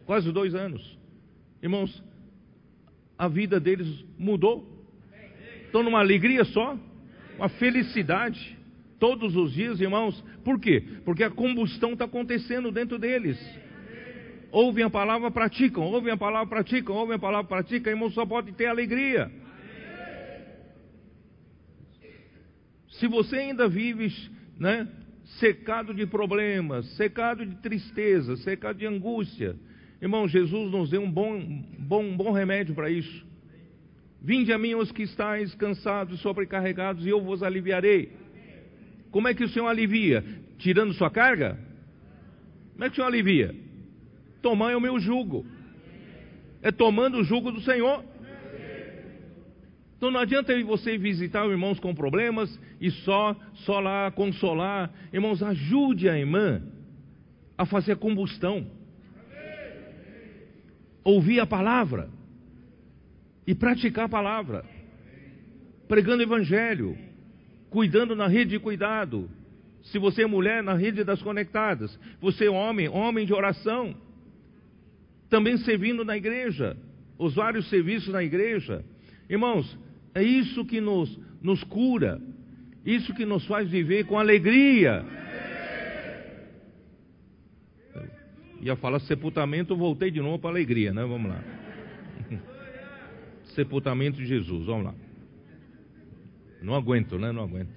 [0.06, 1.00] Quase dois anos.
[1.64, 2.04] Irmãos,
[3.18, 4.88] a vida deles mudou.
[5.66, 6.78] Estão numa alegria só,
[7.36, 8.56] uma felicidade.
[9.00, 10.24] Todos os dias, irmãos.
[10.44, 10.84] Por quê?
[11.04, 13.40] Porque a combustão está acontecendo dentro deles
[14.52, 18.52] ouvem a palavra, praticam, ouvem a palavra, praticam, ouvem a palavra, praticam, irmão, só pode
[18.54, 19.32] ter alegria.
[23.00, 24.14] Se você ainda vive,
[24.60, 24.88] né,
[25.40, 29.56] secado de problemas, secado de tristeza, secado de angústia,
[30.02, 31.40] irmão, Jesus nos deu um bom,
[31.78, 33.26] bom, bom remédio para isso.
[34.22, 38.12] Vinde a mim os que estáis cansados e sobrecarregados, e eu vos aliviarei.
[39.12, 40.24] Como é que o Senhor alivia?
[40.58, 41.58] Tirando sua carga?
[42.74, 43.56] Como é que o Senhor alivia?
[44.42, 45.46] Tomai o meu jugo.
[46.62, 48.04] É tomando o jugo do Senhor.
[49.96, 54.92] Então não adianta você visitar irmãos com problemas e só, só lá consolar.
[55.12, 56.62] Irmãos, ajude a irmã
[57.58, 58.66] a fazer combustão.
[61.04, 62.10] Ouvir a palavra
[63.46, 64.66] e praticar a palavra.
[65.88, 66.98] Pregando o evangelho,
[67.70, 69.30] cuidando na rede de cuidado.
[69.84, 71.98] Se você é mulher, na rede das conectadas.
[72.22, 73.96] Você é homem, homem de oração
[75.30, 76.76] também servindo na igreja,
[77.18, 78.84] os vários serviços na igreja.
[79.30, 79.78] Irmãos,
[80.14, 82.20] é isso que nos, nos cura,
[82.96, 85.06] isso que nos faz viver com alegria.
[88.62, 91.02] Ia falar sepultamento, voltei de novo para alegria, né?
[91.04, 91.44] Vamos lá.
[93.56, 94.96] Sepultamento de Jesus, vamos lá.
[96.62, 97.32] Não aguento, né?
[97.32, 97.70] Não aguento.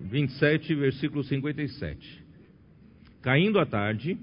[0.00, 2.22] 27, versículo 57.
[3.22, 4.18] Caindo a tarde,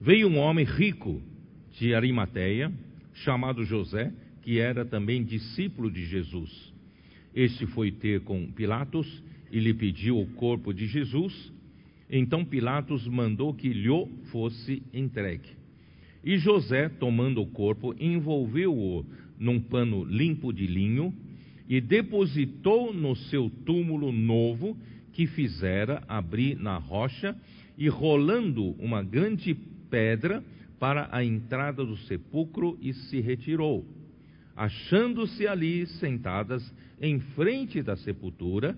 [0.00, 1.20] Veio um homem rico
[1.72, 2.72] de Arimateia,
[3.14, 6.67] chamado José, que era também discípulo de Jesus.
[7.38, 9.22] Este foi ter com Pilatos
[9.52, 11.52] e lhe pediu o corpo de Jesus.
[12.10, 13.88] Então Pilatos mandou que lhe
[14.32, 15.50] fosse entregue.
[16.24, 19.06] E José, tomando o corpo, envolveu-o
[19.38, 21.14] num pano limpo de linho
[21.68, 24.76] e depositou no seu túmulo novo
[25.12, 27.36] que fizera abrir na rocha
[27.78, 29.54] e rolando uma grande
[29.88, 30.42] pedra
[30.80, 33.86] para a entrada do sepulcro e se retirou.
[34.56, 36.68] Achando-se ali sentadas
[37.00, 38.76] em frente da sepultura,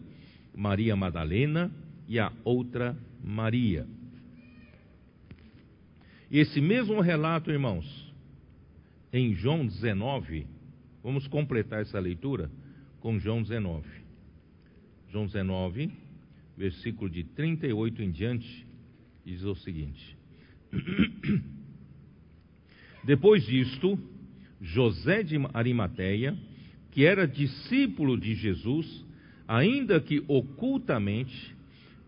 [0.55, 1.71] Maria Madalena
[2.09, 3.87] e a outra Maria.
[6.31, 8.15] Esse mesmo relato, irmãos,
[9.13, 10.47] em João 19,
[11.03, 12.51] vamos completar essa leitura
[13.01, 13.89] com João 19.
[15.11, 15.91] João 19,
[16.57, 18.67] versículo de 38 em diante,
[19.25, 20.17] diz o seguinte:
[23.03, 23.99] Depois disto,
[24.61, 26.37] José de Arimateia,
[26.91, 29.05] que era discípulo de Jesus,
[29.47, 31.55] ainda que ocultamente,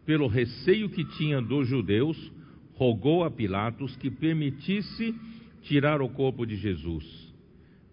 [0.04, 2.32] pelo receio que tinha dos judeus,
[2.74, 5.14] rogou a Pilatos que permitisse
[5.62, 7.04] tirar o corpo de Jesus.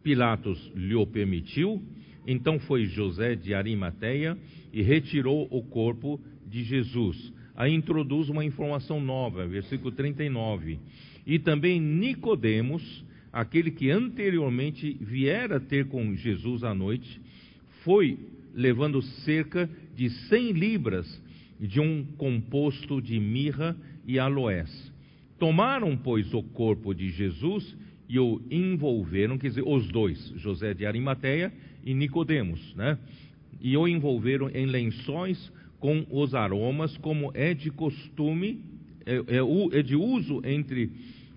[0.02, 1.82] Pilatos lhe permitiu,
[2.26, 4.38] então foi José de Arimateia
[4.74, 10.80] e retirou o corpo de Jesus aí introduz uma informação nova, versículo 39.
[11.28, 17.22] E também Nicodemos, aquele que anteriormente viera ter com Jesus à noite,
[17.84, 18.18] foi
[18.54, 21.22] levando cerca de cem libras
[21.60, 23.76] de um composto de mirra
[24.06, 24.92] e aloés.
[25.38, 27.76] Tomaram, pois, o corpo de Jesus
[28.08, 31.54] e o envolveram, quer dizer, os dois, José de Arimateia
[31.86, 32.98] e Nicodemos, né?
[33.62, 38.62] E o envolveram em lençóis com os aromas, como é de costume,
[39.06, 40.92] é, é, é de uso entre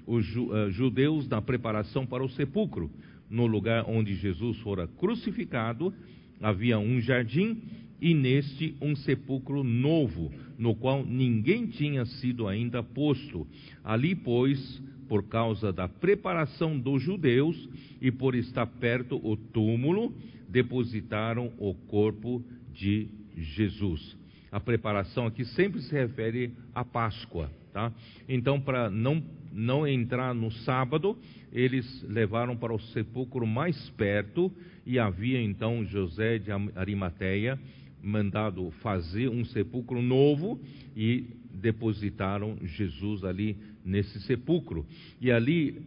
[0.07, 2.91] os uh, judeus na preparação para o sepulcro.
[3.31, 5.93] No lugar onde Jesus fora crucificado,
[6.41, 7.63] havia um jardim
[8.01, 13.47] e neste um sepulcro novo, no qual ninguém tinha sido ainda posto.
[13.85, 17.69] Ali, pois, por causa da preparação dos judeus
[18.01, 20.15] e por estar perto o túmulo,
[20.49, 24.17] depositaram o corpo de Jesus.
[24.51, 27.93] A preparação aqui sempre se refere à Páscoa, tá?
[28.29, 29.23] Então, para não
[29.55, 31.17] não entrar no sábado,
[31.53, 34.51] eles levaram para o sepulcro mais perto
[34.87, 37.59] e havia então José de Arimateia
[38.03, 40.61] mandado fazer um sepulcro novo
[40.97, 44.85] e depositaram Jesus ali nesse sepulcro.
[45.21, 45.83] E ali,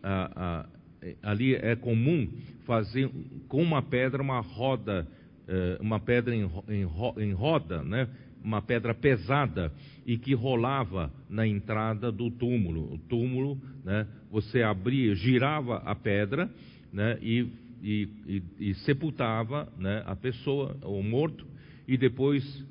[1.21, 2.29] ali é comum
[2.65, 3.09] fazer
[3.47, 5.07] com uma pedra uma roda,
[5.47, 8.07] eh, uma pedra em, em, em roda, né?
[8.45, 9.73] Uma pedra pesada
[10.05, 12.93] e que rolava na entrada do túmulo.
[12.93, 16.49] O túmulo, né, você abria, girava a pedra
[16.93, 17.47] né, e,
[17.81, 21.45] e, e, e sepultava né, a pessoa, o morto,
[21.87, 22.63] e depois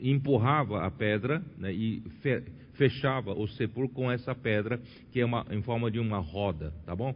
[0.00, 2.42] empurrava a pedra né, e fe,
[2.74, 4.80] fechava o sepulcro com essa pedra
[5.10, 7.14] que é uma, em forma de uma roda, tá bom?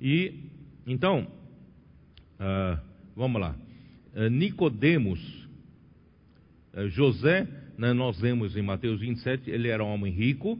[0.00, 0.50] E
[0.86, 1.26] então,
[2.38, 2.78] uh,
[3.14, 3.56] vamos lá.
[4.14, 5.45] Uh, Nicodemos,
[6.88, 7.46] José,
[7.78, 10.58] né, nós vemos em Mateus 27, ele era um homem rico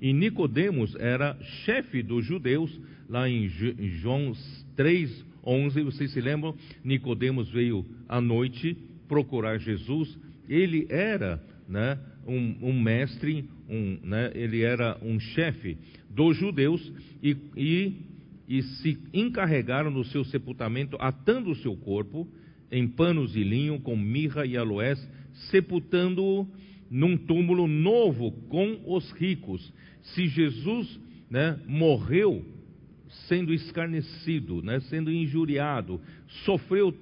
[0.00, 4.32] e Nicodemos era chefe dos judeus lá em João
[4.76, 6.54] 3, 11, vocês se lembram?
[6.84, 8.76] Nicodemos veio à noite
[9.08, 15.78] procurar Jesus, ele era né, um, um mestre, um, né, ele era um chefe
[16.10, 16.92] dos judeus
[17.22, 17.92] e, e,
[18.48, 22.28] e se encarregaram do seu sepultamento, atando o seu corpo
[22.70, 24.98] em panos de linho com mirra e aloés,
[25.50, 26.46] sepultando-o
[26.90, 29.72] num túmulo novo com os ricos.
[30.02, 32.44] Se Jesus né, morreu
[33.28, 36.00] sendo escarnecido, né, sendo injuriado,
[36.44, 36.94] sofreu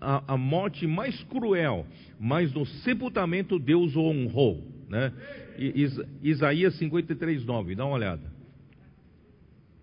[0.00, 1.86] a, a, morte mais cruel,
[2.18, 4.66] mas no sepultamento Deus o honrou.
[4.88, 5.12] Né?
[5.58, 8.32] Is, Isaías 53, 9, dá uma olhada.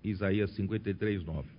[0.04, 1.59] Isaías 53, 9.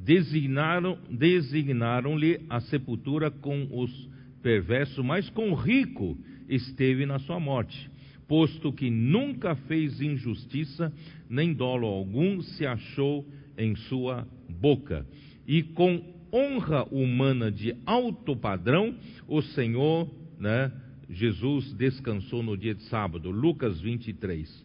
[0.00, 4.08] Designaram, designaram-lhe a sepultura com os
[4.42, 6.16] perversos, mas com o rico
[6.48, 7.90] esteve na sua morte
[8.30, 10.92] posto que nunca fez injustiça,
[11.28, 13.26] nem dolo algum se achou
[13.58, 15.04] em sua boca.
[15.44, 16.00] E com
[16.32, 18.96] honra humana de alto padrão,
[19.26, 20.70] o Senhor, né,
[21.08, 23.32] Jesus descansou no dia de sábado.
[23.32, 24.64] Lucas 23.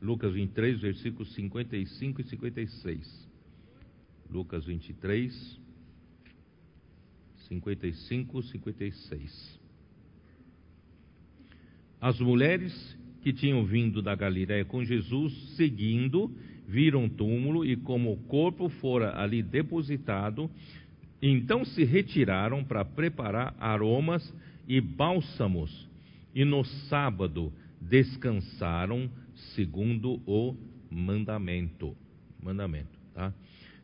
[0.00, 3.29] Lucas 23, versículos 55 e 56.
[4.30, 5.60] Lucas 23,
[7.48, 9.60] 55 e 56.
[12.00, 16.34] As mulheres que tinham vindo da Galiléia com Jesus, seguindo,
[16.66, 20.50] viram o túmulo e como o corpo fora ali depositado,
[21.20, 24.34] então se retiraram para preparar aromas
[24.66, 25.88] e bálsamos,
[26.34, 29.10] e no sábado descansaram
[29.54, 30.54] segundo o
[30.90, 31.96] mandamento.
[32.42, 33.34] Mandamento, tá?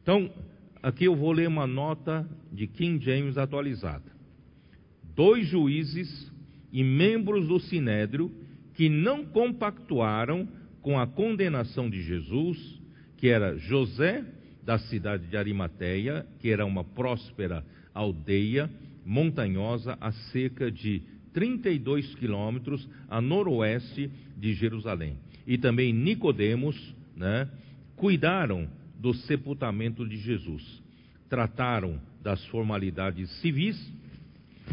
[0.07, 0.31] Então,
[0.81, 4.05] aqui eu vou ler uma nota de King James atualizada.
[5.17, 6.31] Dois juízes
[6.73, 8.31] e membros do sinédrio
[8.75, 10.47] que não compactuaram
[10.81, 12.81] com a condenação de Jesus,
[13.17, 14.25] que era José
[14.63, 18.71] da cidade de Arimateia, que era uma próspera aldeia
[19.05, 21.03] montanhosa a cerca de
[21.33, 25.19] 32 quilômetros a noroeste de Jerusalém.
[25.45, 27.51] E também Nicodemos, né,
[27.97, 28.69] cuidaram
[29.07, 30.83] do sepultamento de Jesus.
[31.29, 33.81] Trataram das formalidades civis,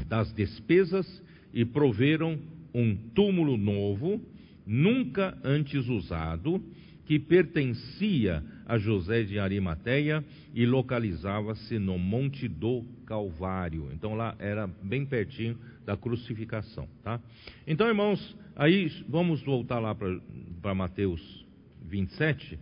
[0.08, 1.06] das despesas
[1.54, 2.40] e proveram
[2.74, 4.20] um túmulo novo,
[4.66, 6.60] nunca antes usado,
[7.06, 13.92] que pertencia a José de Arimateia e localizava-se no Monte do Calvário.
[13.94, 17.20] Então lá era bem pertinho da crucificação, tá?
[17.68, 21.46] Então, irmãos, aí vamos voltar lá para Mateus
[21.86, 22.58] 27,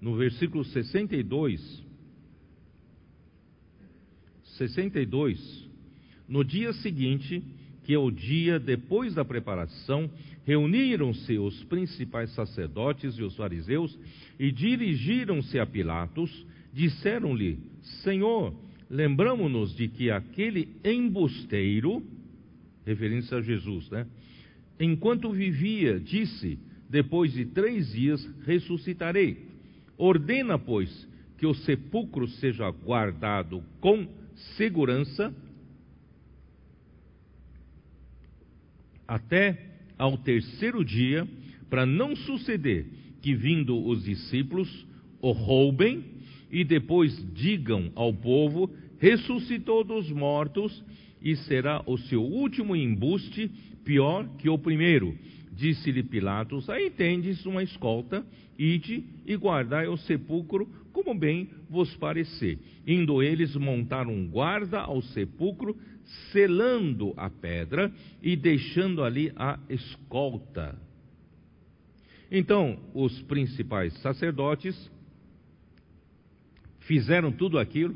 [0.00, 1.84] no versículo 62.
[4.56, 5.68] 62.
[6.28, 7.42] No dia seguinte,
[7.84, 10.10] que o dia depois da preparação,
[10.44, 13.98] reuniram-se os principais sacerdotes e os fariseus
[14.38, 17.58] e dirigiram-se a Pilatos, disseram-lhe:
[18.02, 18.54] Senhor,
[18.88, 22.02] lembramos-nos de que aquele embusteiro,
[22.86, 24.06] referindo-se a Jesus, né?
[24.78, 29.49] Enquanto vivia, disse: Depois de três dias ressuscitarei.
[30.00, 34.08] Ordena, pois, que o sepulcro seja guardado com
[34.56, 35.34] segurança
[39.06, 39.58] até
[39.98, 41.28] ao terceiro dia,
[41.68, 42.86] para não suceder
[43.20, 44.86] que, vindo os discípulos,
[45.20, 46.02] o roubem
[46.50, 50.82] e depois digam ao povo: ressuscitou dos mortos,
[51.20, 53.50] e será o seu último embuste
[53.84, 55.14] pior que o primeiro.
[55.60, 58.24] Disse-lhe Pilatos: Aí tendes uma escolta,
[58.58, 62.58] ide e guardai o sepulcro como bem vos parecer.
[62.86, 65.76] Indo eles montar um guarda ao sepulcro,
[66.32, 67.92] selando a pedra
[68.22, 70.80] e deixando ali a escolta.
[72.32, 74.90] Então, os principais sacerdotes
[76.78, 77.94] fizeram tudo aquilo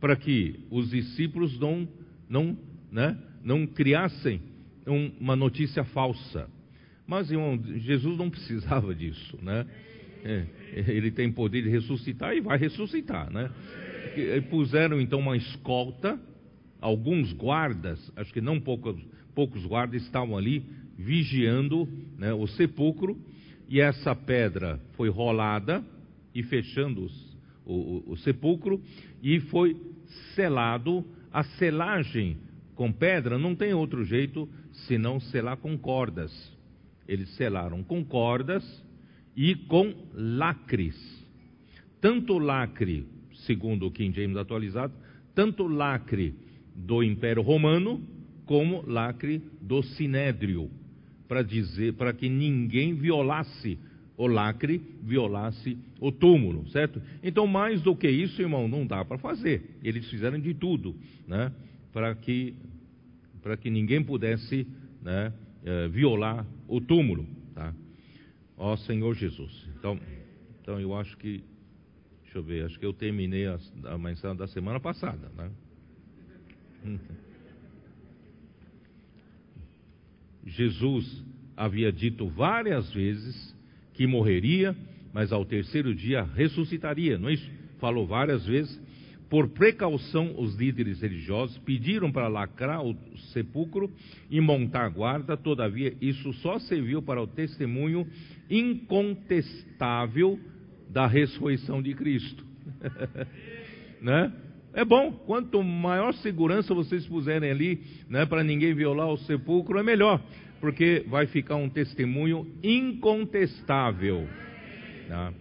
[0.00, 1.88] para que os discípulos não,
[2.28, 2.58] não,
[2.90, 4.42] né, não criassem
[5.20, 6.57] uma notícia falsa.
[7.08, 9.66] Mas, irmão, Jesus não precisava disso, né?
[10.22, 10.46] É,
[10.88, 13.50] ele tem poder de ressuscitar e vai ressuscitar, né?
[14.50, 16.20] Puseram então uma escolta
[16.80, 19.00] alguns guardas, acho que não poucos,
[19.34, 20.64] poucos guardas, estavam ali
[20.98, 21.88] vigiando
[22.18, 23.18] né, o sepulcro,
[23.68, 25.82] e essa pedra foi rolada
[26.34, 28.82] e fechando os, o, o sepulcro,
[29.22, 29.76] e foi
[30.34, 31.04] selado.
[31.32, 32.36] A selagem
[32.74, 34.48] com pedra não tem outro jeito
[34.86, 36.57] senão selar com cordas.
[37.08, 38.62] Eles selaram com cordas
[39.34, 40.96] e com lacres.
[42.00, 43.06] Tanto lacre,
[43.46, 44.92] segundo o King James atualizado,
[45.34, 46.34] tanto lacre
[46.76, 48.00] do Império Romano
[48.44, 50.70] como lacre do Sinédrio,
[51.26, 53.78] para dizer, para que ninguém violasse
[54.16, 57.00] o lacre, violasse o túmulo, certo?
[57.22, 59.78] Então, mais do que isso, irmão, não dá para fazer.
[59.82, 60.96] Eles fizeram de tudo,
[61.26, 61.52] né,
[61.92, 62.54] para que
[63.40, 64.66] para que ninguém pudesse,
[65.00, 65.32] né,
[65.64, 67.74] eh, violar o túmulo, tá?
[68.56, 69.68] Ó Senhor Jesus.
[69.78, 69.98] Então,
[70.60, 71.42] então eu acho que
[72.22, 75.50] deixa eu ver, acho que eu terminei a, a mensagem da semana passada, né?
[80.44, 81.24] Jesus
[81.56, 83.54] havia dito várias vezes
[83.92, 84.76] que morreria,
[85.12, 87.50] mas ao terceiro dia ressuscitaria, não é isso?
[87.78, 88.80] Falou várias vezes.
[89.28, 92.96] Por precaução, os líderes religiosos pediram para lacrar o
[93.32, 93.90] sepulcro
[94.30, 98.06] e montar guarda, todavia, isso só serviu para o testemunho
[98.48, 100.40] incontestável
[100.88, 102.42] da ressurreição de Cristo.
[104.00, 104.32] né?
[104.72, 109.82] É bom, quanto maior segurança vocês puserem ali, né, para ninguém violar o sepulcro, é
[109.82, 110.22] melhor,
[110.60, 114.26] porque vai ficar um testemunho incontestável.
[115.08, 115.32] Tá?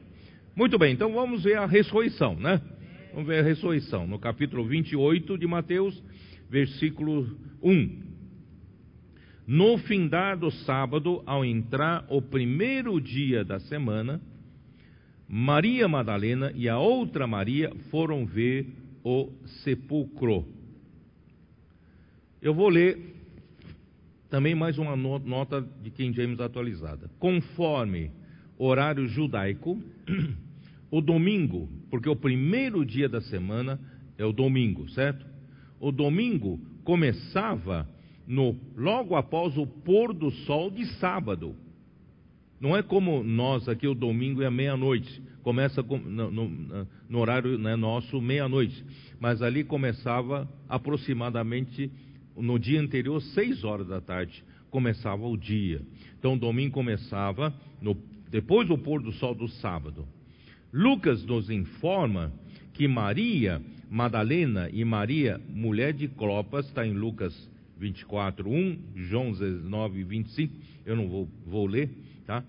[0.55, 2.59] Muito bem, então vamos ver a ressurreição, né?
[3.17, 6.03] Vamos ver a ressurreição, no capítulo 28 de Mateus,
[6.47, 8.03] versículo 1.
[9.47, 14.21] No findar do sábado, ao entrar o primeiro dia da semana,
[15.27, 18.67] Maria Madalena e a outra Maria foram ver
[19.03, 19.31] o
[19.63, 20.45] sepulcro.
[22.39, 23.15] Eu vou ler
[24.29, 27.09] também mais uma nota de King James atualizada.
[27.17, 28.11] Conforme
[28.59, 29.81] horário judaico,
[30.89, 33.79] o domingo, porque o primeiro dia da semana
[34.17, 35.25] é o domingo, certo?
[35.79, 37.87] O domingo começava
[38.25, 41.55] no logo após o pôr do sol de sábado.
[42.59, 47.73] Não é como nós aqui o domingo é meia-noite começa no, no, no horário né,
[47.77, 48.83] nosso, meia-noite.
[49.17, 51.89] Mas ali começava aproximadamente
[52.35, 55.81] no dia anterior, seis horas da tarde, começava o dia.
[56.19, 57.95] Então, o domingo começava no,
[58.29, 60.05] depois do pôr do sol do sábado.
[60.71, 62.31] Lucas nos informa
[62.73, 67.33] que Maria Madalena e Maria, mulher de Clopas, está em Lucas
[67.79, 70.53] 24, 1, João 19, 25,
[70.85, 71.89] eu não vou, vou ler,
[72.25, 72.43] tá?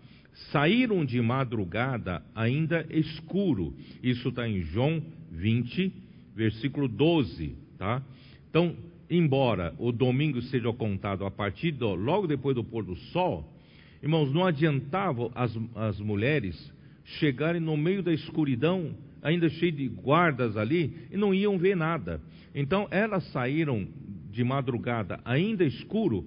[0.52, 3.74] saíram de madrugada ainda escuro.
[4.02, 5.02] Isso está em João
[5.32, 5.92] 20,
[6.34, 8.02] versículo 12, tá?
[8.48, 8.74] Então,
[9.10, 13.52] embora o domingo seja contado a partir do, logo depois do pôr do sol,
[14.02, 16.72] irmãos, não adiantava as, as mulheres
[17.16, 22.20] chegarem no meio da escuridão, ainda cheio de guardas ali, e não iam ver nada.
[22.54, 23.86] Então, elas saíram
[24.30, 26.26] de madrugada ainda escuro,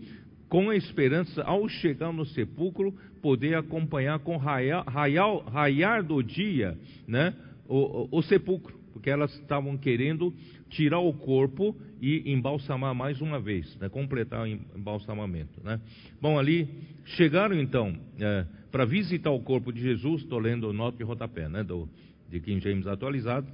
[0.49, 6.77] com a esperança, ao chegar no sepulcro, poder acompanhar com raiar, raiar, raiar do dia
[7.07, 7.33] né,
[7.67, 8.81] o, o, o sepulcro.
[8.91, 10.33] Porque elas estavam querendo
[10.69, 13.87] tirar o corpo e embalsamar mais uma vez, né?
[13.87, 15.61] completar o embalsamamento.
[15.63, 15.79] Né?
[16.21, 16.67] Bom, ali
[17.05, 21.63] chegaram então é, para visitar o corpo de Jesus, estou lendo nota de rodapé, né?
[21.63, 21.89] Do,
[22.29, 23.47] de King James atualizado.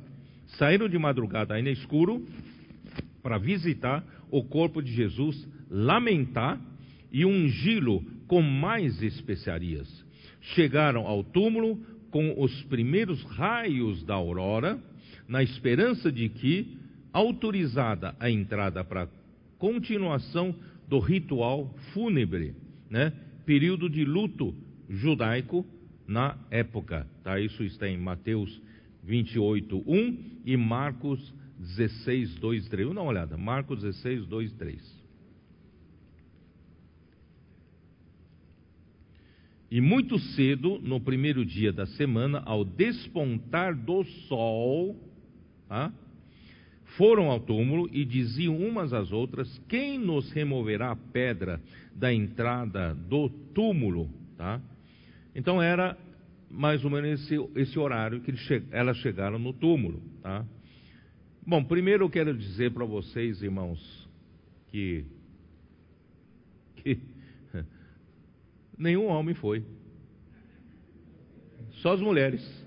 [0.58, 2.26] Saíram de madrugada ainda escuro
[3.22, 6.62] para visitar o corpo de Jesus, lamentar
[7.12, 10.06] e ungí-lo com mais especiarias.
[10.54, 11.78] Chegaram ao túmulo
[12.12, 14.80] com os primeiros raios da aurora,
[15.28, 16.78] na esperança de que,
[17.12, 19.10] autorizada a entrada para
[19.58, 20.56] continuação
[20.88, 22.56] do ritual fúnebre,
[22.90, 23.12] né,
[23.46, 24.56] período de luto
[24.90, 25.66] judaico
[26.08, 27.08] na época.
[27.24, 27.40] Tá?
[27.40, 28.62] Isso está em Mateus
[29.04, 32.88] 28, 1 e Marcos 16, 2, 3.
[32.88, 33.38] Vamos dar uma olhada.
[33.38, 35.08] Marcos 16, 2, 3.
[39.70, 44.96] E muito cedo, no primeiro dia da semana, ao despontar do sol,
[45.68, 45.92] tá?
[46.98, 51.62] foram ao túmulo e diziam umas às outras: Quem nos removerá a pedra
[51.94, 54.10] da entrada do túmulo?
[54.38, 54.62] Tá?
[55.38, 55.96] Então era
[56.50, 58.34] mais ou menos esse, esse horário que
[58.72, 60.02] elas chegaram no túmulo.
[60.24, 60.44] Tá?
[61.46, 64.10] Bom, primeiro eu quero dizer para vocês, irmãos,
[64.72, 65.06] que,
[66.78, 67.00] que
[68.76, 69.64] nenhum homem foi,
[71.84, 72.66] só as mulheres.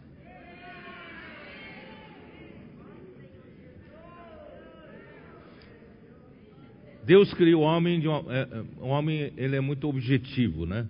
[7.05, 10.87] Deus criou o homem de é, é, o homem ele é muito objetivo, né?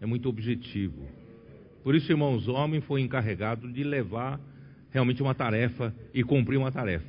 [0.00, 1.06] É muito objetivo.
[1.82, 4.40] Por isso, irmãos, o homem foi encarregado de levar
[4.90, 7.06] realmente uma tarefa e cumprir uma tarefa.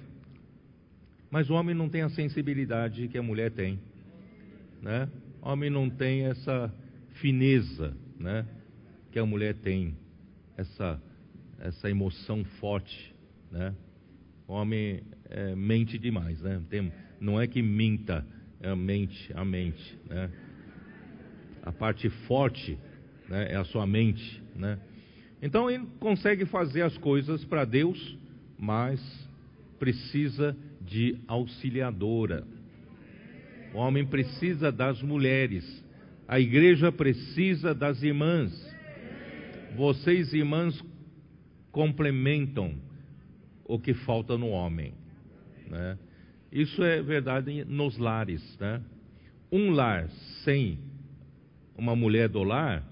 [1.29, 3.79] Mas o homem não tem a sensibilidade que a mulher tem,
[4.81, 5.09] né?
[5.41, 6.73] O homem não tem essa
[7.13, 8.45] fineza, né?
[9.11, 9.95] Que a mulher tem,
[10.57, 10.99] essa
[11.59, 13.13] essa emoção forte,
[13.51, 13.75] né?
[14.47, 16.61] O homem é, mente demais, né?
[16.69, 18.25] Tem, não é que minta,
[18.61, 20.31] é a mente, a mente, né?
[21.69, 22.79] A parte forte
[23.29, 23.51] né?
[23.51, 24.79] é a sua mente, né?
[25.39, 28.17] Então ele consegue fazer as coisas para Deus,
[28.57, 28.99] mas
[29.77, 32.43] precisa de auxiliadora.
[33.71, 35.85] O homem precisa das mulheres.
[36.27, 38.51] A igreja precisa das irmãs.
[39.77, 40.83] Vocês, irmãs,
[41.71, 42.73] complementam
[43.63, 44.91] o que falta no homem.
[45.69, 45.99] Né?
[46.51, 48.57] Isso é verdade nos lares.
[48.59, 48.81] Né?
[49.51, 50.09] Um lar
[50.43, 50.88] sem
[51.79, 52.83] uma mulher do lar,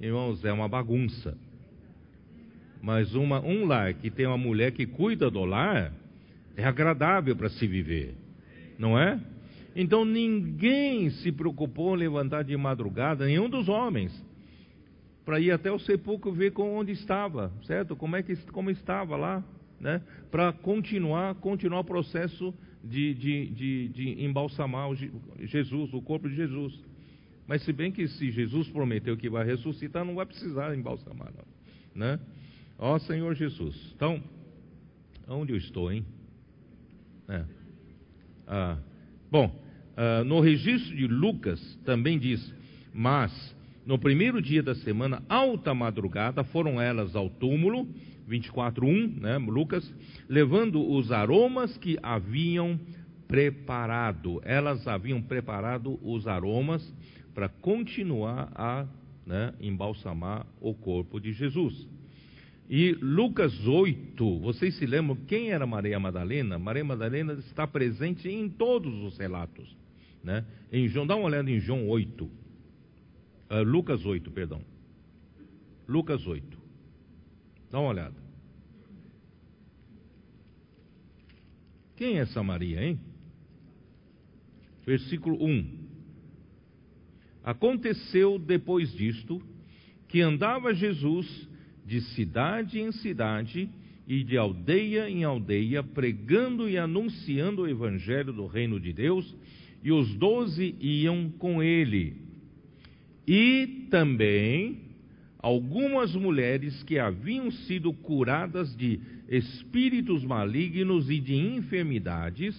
[0.00, 1.36] irmãos, é uma bagunça.
[2.80, 5.92] Mas uma, um lar que tem uma mulher que cuida do lar
[6.56, 8.14] é agradável para se viver,
[8.78, 9.20] não é?
[9.74, 14.24] Então ninguém se preocupou em levantar de madrugada, nenhum dos homens,
[15.24, 17.94] para ir até o sepulcro ver com onde estava, certo?
[17.96, 19.44] Como é que como estava lá,
[19.78, 20.00] né?
[20.30, 24.88] Para continuar continuar o processo de, de, de, de embalsamar
[25.40, 26.89] Jesus, o corpo de Jesus.
[27.50, 31.44] Mas se bem que se Jesus prometeu que vai ressuscitar, não vai precisar embalsamar, não,
[32.00, 32.20] né?
[32.78, 33.92] Ó Senhor Jesus.
[33.96, 34.22] Então,
[35.26, 36.06] onde eu estou, hein?
[37.28, 37.44] É.
[38.46, 38.78] Ah,
[39.28, 39.60] bom,
[39.96, 42.54] ah, no registro de Lucas também diz:
[42.94, 43.32] Mas
[43.84, 47.84] no primeiro dia da semana, alta madrugada, foram elas ao túmulo,
[48.28, 49.92] 24:1, né, Lucas,
[50.28, 52.78] levando os aromas que haviam
[53.26, 54.40] preparado.
[54.44, 56.80] Elas haviam preparado os aromas
[57.34, 58.86] para continuar a
[59.26, 61.86] né, embalsamar o corpo de Jesus.
[62.68, 66.58] E Lucas 8, vocês se lembram quem era Maria Madalena?
[66.58, 69.76] Maria Madalena está presente em todos os relatos.
[70.22, 70.44] Né?
[70.70, 72.24] Em João, dá uma olhada em João 8.
[72.24, 72.30] Uh,
[73.48, 74.62] ah, Lucas 8, perdão.
[75.88, 76.58] Lucas 8.
[77.70, 78.16] Dá uma olhada.
[81.96, 83.00] Quem é essa Maria, hein?
[84.86, 85.79] Versículo 1.
[87.50, 89.42] Aconteceu depois disto
[90.06, 91.48] que andava Jesus
[91.84, 93.68] de cidade em cidade
[94.06, 99.36] e de aldeia em aldeia, pregando e anunciando o evangelho do reino de Deus,
[99.82, 102.18] e os doze iam com ele.
[103.26, 104.82] E também
[105.36, 112.54] algumas mulheres que haviam sido curadas de espíritos malignos e de enfermidades.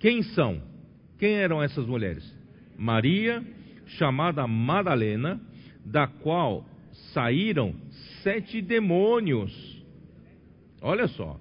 [0.00, 0.60] Quem são?
[1.16, 2.41] Quem eram essas mulheres?
[2.82, 3.44] Maria,
[3.86, 5.40] chamada Madalena,
[5.84, 6.66] da qual
[7.14, 7.76] saíram
[8.24, 9.52] sete demônios.
[10.80, 11.38] Olha só.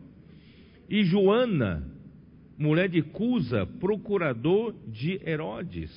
[0.87, 1.83] E Joana,
[2.59, 5.91] mulher de Cusa, procurador de Herodes,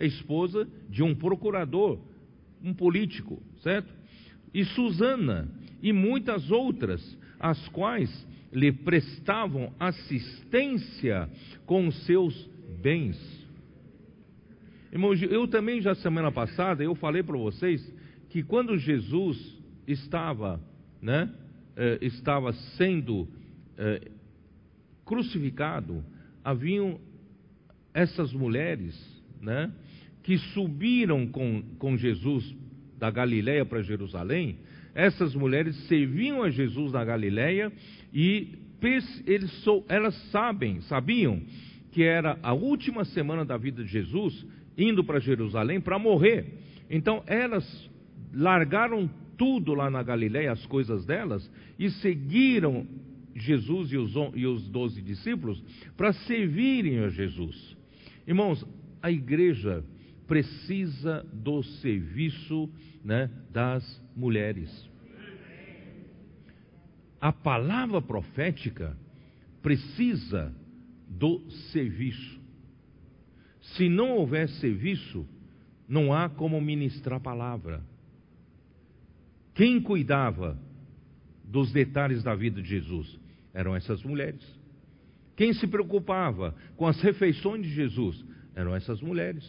[0.00, 1.98] esposa de um procurador,
[2.62, 3.92] um político, certo?
[4.54, 5.48] E Susana,
[5.82, 8.08] e muitas outras, as quais
[8.52, 11.28] lhe prestavam assistência
[11.66, 12.48] com seus
[12.80, 13.35] bens.
[14.92, 17.92] Irmãos, eu também já semana passada eu falei para vocês
[18.28, 19.36] que quando Jesus
[19.86, 20.60] estava,
[21.02, 21.32] né,
[21.76, 23.28] eh, estava sendo
[23.76, 24.08] eh,
[25.04, 26.04] crucificado,
[26.44, 27.00] haviam
[27.92, 28.94] essas mulheres,
[29.40, 29.72] né,
[30.22, 32.54] que subiram com, com Jesus
[32.96, 34.58] da Galiléia para Jerusalém.
[34.94, 37.72] Essas mulheres serviam a Jesus na Galiléia
[38.14, 38.56] e
[39.26, 41.42] eles, elas sabem, sabiam
[41.90, 46.54] que era a última semana da vida de Jesus indo para Jerusalém para morrer.
[46.90, 47.90] Então elas
[48.32, 52.86] largaram tudo lá na Galiléia, as coisas delas, e seguiram
[53.34, 55.62] Jesus e os, e os doze discípulos
[55.96, 57.76] para servirem a Jesus.
[58.26, 58.66] Irmãos,
[59.02, 59.84] a igreja
[60.26, 62.68] precisa do serviço
[63.04, 64.90] né, das mulheres.
[67.20, 68.96] A palavra profética
[69.62, 70.54] precisa
[71.08, 71.40] do
[71.72, 72.40] serviço.
[73.74, 75.26] Se não houver serviço,
[75.88, 77.82] não há como ministrar a palavra.
[79.54, 80.58] Quem cuidava
[81.44, 83.18] dos detalhes da vida de Jesus?
[83.54, 84.42] Eram essas mulheres.
[85.34, 88.24] Quem se preocupava com as refeições de Jesus?
[88.54, 89.44] Eram essas mulheres.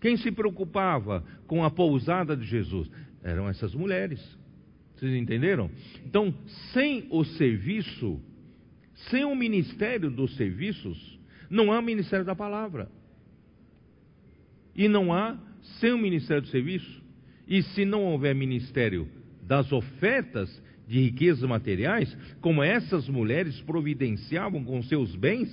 [0.00, 2.90] Quem se preocupava com a pousada de Jesus?
[3.22, 4.20] Eram essas mulheres.
[4.94, 5.70] Vocês entenderam?
[6.04, 6.34] Então,
[6.72, 8.20] sem o serviço,
[9.10, 11.18] sem o ministério dos serviços,
[11.50, 12.88] não há ministério da palavra.
[14.76, 15.38] E não há
[15.80, 17.02] sem o ministério do serviço.
[17.46, 19.08] E se não houver ministério
[19.42, 25.48] das ofertas de riquezas materiais, como essas mulheres providenciavam com seus bens,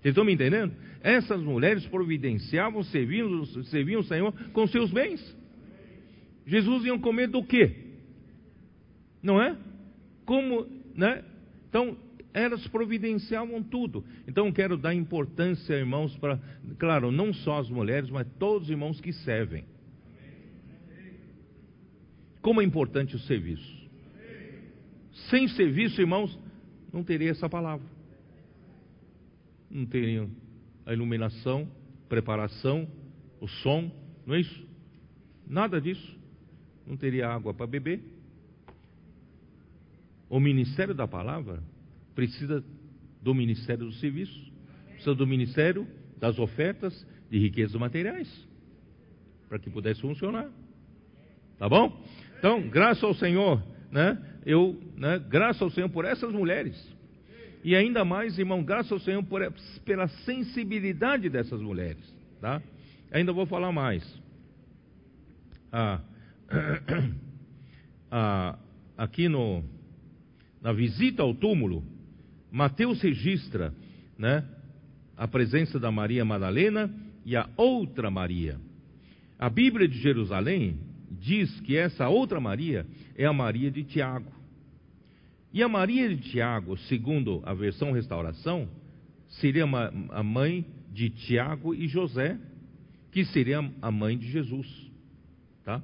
[0.00, 0.72] vocês estão me entendendo?
[1.02, 5.36] Essas mulheres providenciavam, serviam, serviam o Senhor com seus bens.
[6.46, 7.74] Jesus iam comer do quê?
[9.22, 9.56] Não é?
[10.24, 11.24] Como, né?
[11.68, 11.96] Então,
[12.38, 14.04] elas providenciavam tudo.
[14.26, 16.38] Então, quero dar importância, irmãos, para,
[16.78, 19.64] claro, não só as mulheres, mas todos os irmãos que servem.
[22.40, 23.88] Como é importante o serviço.
[25.28, 26.38] Sem serviço, irmãos,
[26.92, 27.86] não teria essa palavra.
[29.70, 30.28] Não teria
[30.86, 31.68] a iluminação,
[32.08, 32.88] preparação,
[33.40, 33.90] o som,
[34.26, 34.66] não é isso?
[35.46, 36.16] Nada disso.
[36.86, 38.00] Não teria água para beber
[40.28, 41.62] o ministério da palavra
[42.18, 42.64] precisa
[43.22, 44.52] do ministério do serviço,
[44.88, 48.28] precisa do ministério das ofertas de riquezas materiais,
[49.48, 50.50] para que pudesse funcionar.
[51.60, 52.04] Tá bom?
[52.36, 53.62] Então, graças ao Senhor,
[53.92, 54.18] né?
[54.44, 56.76] Eu, né, graças ao Senhor por essas mulheres.
[57.62, 59.40] E ainda mais, irmão, graças ao Senhor por,
[59.84, 62.02] pela sensibilidade dessas mulheres,
[62.40, 62.60] tá?
[63.12, 64.02] Ainda vou falar mais.
[65.70, 66.00] Ah,
[68.10, 68.58] ah,
[68.96, 69.62] aqui no
[70.60, 71.84] na visita ao túmulo,
[72.50, 73.74] Mateus registra
[74.16, 74.44] né,
[75.16, 76.92] a presença da Maria Madalena
[77.24, 78.58] e a outra Maria.
[79.38, 80.78] A Bíblia de Jerusalém
[81.10, 82.86] diz que essa outra Maria
[83.16, 84.32] é a Maria de Tiago.
[85.52, 88.68] E a Maria de Tiago, segundo a versão restauração,
[89.28, 89.64] seria
[90.10, 92.38] a mãe de Tiago e José,
[93.12, 94.66] que seria a mãe de Jesus.
[95.64, 95.82] Tá?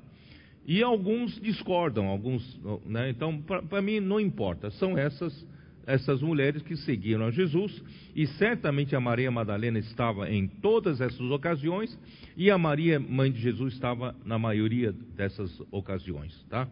[0.67, 3.11] E alguns discordam, alguns, né?
[3.11, 5.47] então para mim não importa, são essas
[5.87, 7.82] essas mulheres que seguiram a Jesus,
[8.14, 11.99] e certamente a Maria Madalena estava em todas essas ocasiões,
[12.37, 16.68] e a Maria, mãe de Jesus, estava na maioria dessas ocasiões, tá?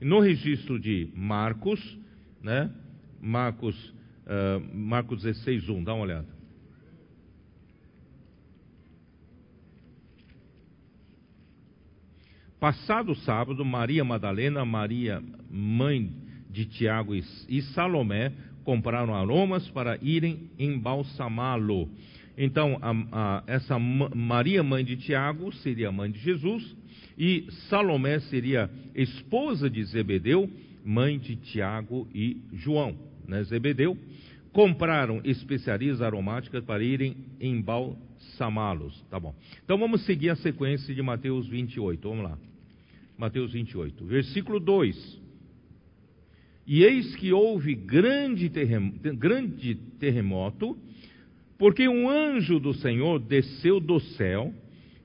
[0.00, 1.98] No registro de Marcos,
[2.42, 2.70] né?
[3.20, 3.76] Marcos,
[4.26, 6.36] uh, Marcos 16, 1, dá uma olhada.
[12.58, 16.10] Passado sábado, Maria Madalena, Maria, mãe
[16.50, 18.32] de Tiago e Salomé,
[18.66, 21.88] compraram aromas para irem embalsamá-lo.
[22.36, 26.76] Então, a, a, essa Maria, mãe de Tiago, seria mãe de Jesus,
[27.16, 30.50] e Salomé seria esposa de Zebedeu,
[30.84, 32.98] mãe de Tiago e João.
[33.26, 33.44] Né?
[33.44, 33.96] Zebedeu
[34.52, 39.00] compraram especiarias aromáticas para irem embalsamá-los.
[39.08, 39.34] Tá bom.
[39.64, 42.08] Então vamos seguir a sequência de Mateus 28.
[42.08, 42.38] Vamos lá.
[43.16, 45.25] Mateus 28, versículo 2.
[46.66, 48.50] E eis que houve grande,
[50.00, 50.76] terremoto,
[51.56, 54.52] porque um anjo do Senhor desceu do céu,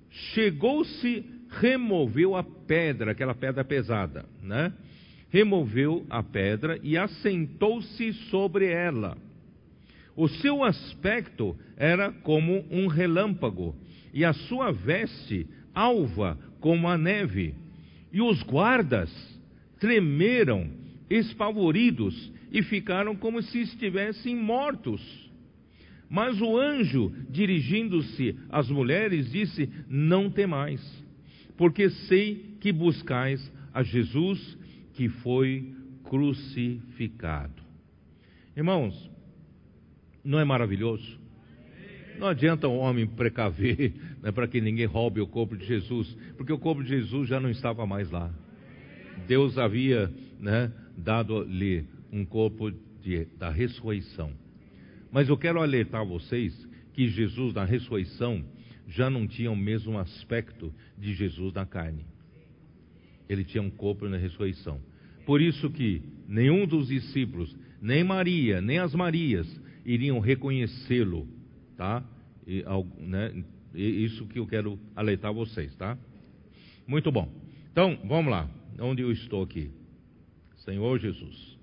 [0.09, 4.73] chegou-se, removeu a pedra, aquela pedra pesada, né?
[5.29, 9.17] Removeu a pedra e assentou-se sobre ela.
[10.15, 13.75] O seu aspecto era como um relâmpago,
[14.13, 17.55] e a sua veste alva como a neve.
[18.11, 19.09] E os guardas
[19.79, 20.69] tremeram,
[21.15, 25.01] espavoridos, e ficaram como se estivessem mortos.
[26.09, 30.81] Mas o anjo, dirigindo-se às mulheres, disse: Não temais,
[31.55, 34.57] porque sei que buscais a Jesus
[34.93, 37.63] que foi crucificado.
[38.55, 39.09] Irmãos,
[40.23, 41.19] não é maravilhoso?
[42.19, 46.51] Não adianta o homem precaver né, para que ninguém roube o corpo de Jesus, porque
[46.51, 48.29] o corpo de Jesus já não estava mais lá.
[49.27, 52.71] Deus havia né, dado-lhe um corpo
[53.01, 54.31] de, da ressurreição.
[55.11, 56.53] Mas eu quero alertar vocês
[56.93, 58.43] que Jesus na ressurreição
[58.87, 62.05] já não tinha o mesmo aspecto de Jesus na carne.
[63.29, 64.81] Ele tinha um corpo na ressurreição.
[65.25, 69.47] Por isso que nenhum dos discípulos, nem Maria, nem as Marias,
[69.85, 71.27] iriam reconhecê-lo,
[71.77, 72.03] tá?
[72.45, 72.63] E,
[72.99, 75.97] né, isso que eu quero alertar vocês, tá?
[76.85, 77.31] Muito bom.
[77.71, 78.49] Então, vamos lá.
[78.79, 79.71] Onde eu estou aqui?
[80.65, 81.59] Senhor Jesus.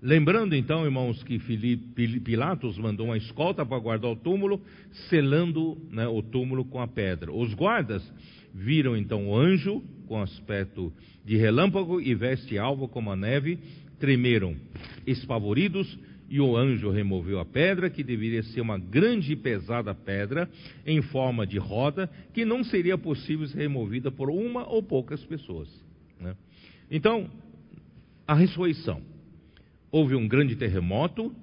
[0.00, 4.62] Lembrando então, irmãos, que Filipe, Pilatos mandou uma escolta para guardar o túmulo,
[5.08, 7.32] selando né, o túmulo com a pedra.
[7.32, 8.02] Os guardas
[8.54, 10.92] viram então o anjo com aspecto
[11.24, 13.58] de relâmpago e veste alva como a neve,
[13.98, 14.56] tremeram,
[15.04, 15.98] espavoridos,
[16.30, 20.48] e o anjo removeu a pedra, que deveria ser uma grande e pesada pedra,
[20.86, 25.68] em forma de roda, que não seria possível ser removida por uma ou poucas pessoas.
[26.20, 26.36] Né?
[26.90, 27.30] Então,
[28.28, 29.02] a ressurreição.
[29.90, 31.34] Houve um grande terremoto,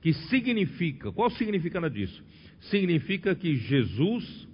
[0.00, 2.22] que significa, qual o significado disso?
[2.60, 4.46] Significa que Jesus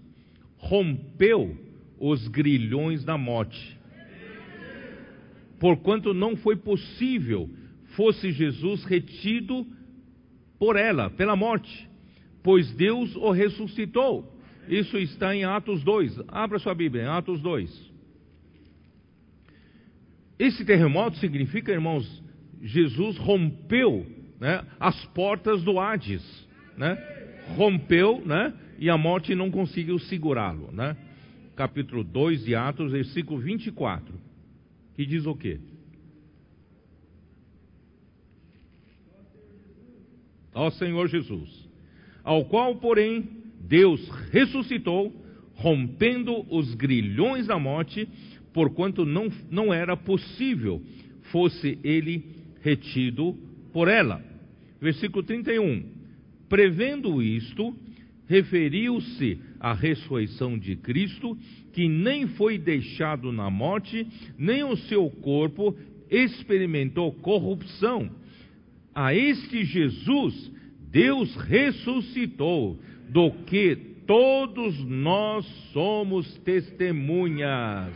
[0.57, 1.55] rompeu
[2.01, 3.79] os grilhões da morte.
[5.61, 7.51] Porquanto não foi possível
[7.89, 9.67] fosse Jesus retido
[10.59, 11.89] por ela, pela morte,
[12.43, 14.35] pois Deus o ressuscitou.
[14.67, 16.23] Isso está em Atos 2.
[16.29, 17.94] Abra sua Bíblia, Atos 2.
[20.39, 22.23] Esse terremoto significa, irmãos,
[22.63, 24.07] Jesus rompeu
[24.41, 26.23] né, as portas do Hades,
[26.77, 26.97] né?
[27.57, 30.71] rompeu, né, e a morte não conseguiu segurá-lo.
[30.73, 30.97] Né?
[31.55, 34.15] Capítulo 2 de Atos, versículo 24,
[34.97, 35.61] que diz o quê?
[40.55, 41.69] ao Senhor Jesus,
[42.23, 43.29] ao qual, porém,
[43.61, 45.13] Deus ressuscitou,
[45.55, 48.09] rompendo os grilhões da morte,
[48.55, 50.81] porquanto não, não era possível
[51.25, 52.25] fosse ele
[52.63, 53.37] retido
[53.73, 54.25] por ela.
[54.81, 55.85] Versículo 31.
[56.49, 57.77] Prevendo isto,
[58.27, 61.37] referiu-se à ressurreição de Cristo,
[61.73, 64.07] que nem foi deixado na morte,
[64.39, 65.77] nem o seu corpo
[66.11, 68.11] experimentou corrupção
[68.95, 70.53] a este Jesus
[70.95, 72.79] Deus ressuscitou,
[73.09, 73.75] do que
[74.07, 77.93] todos nós somos testemunhas.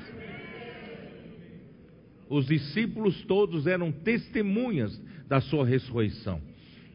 [2.29, 6.41] Os discípulos todos eram testemunhas da sua ressurreição.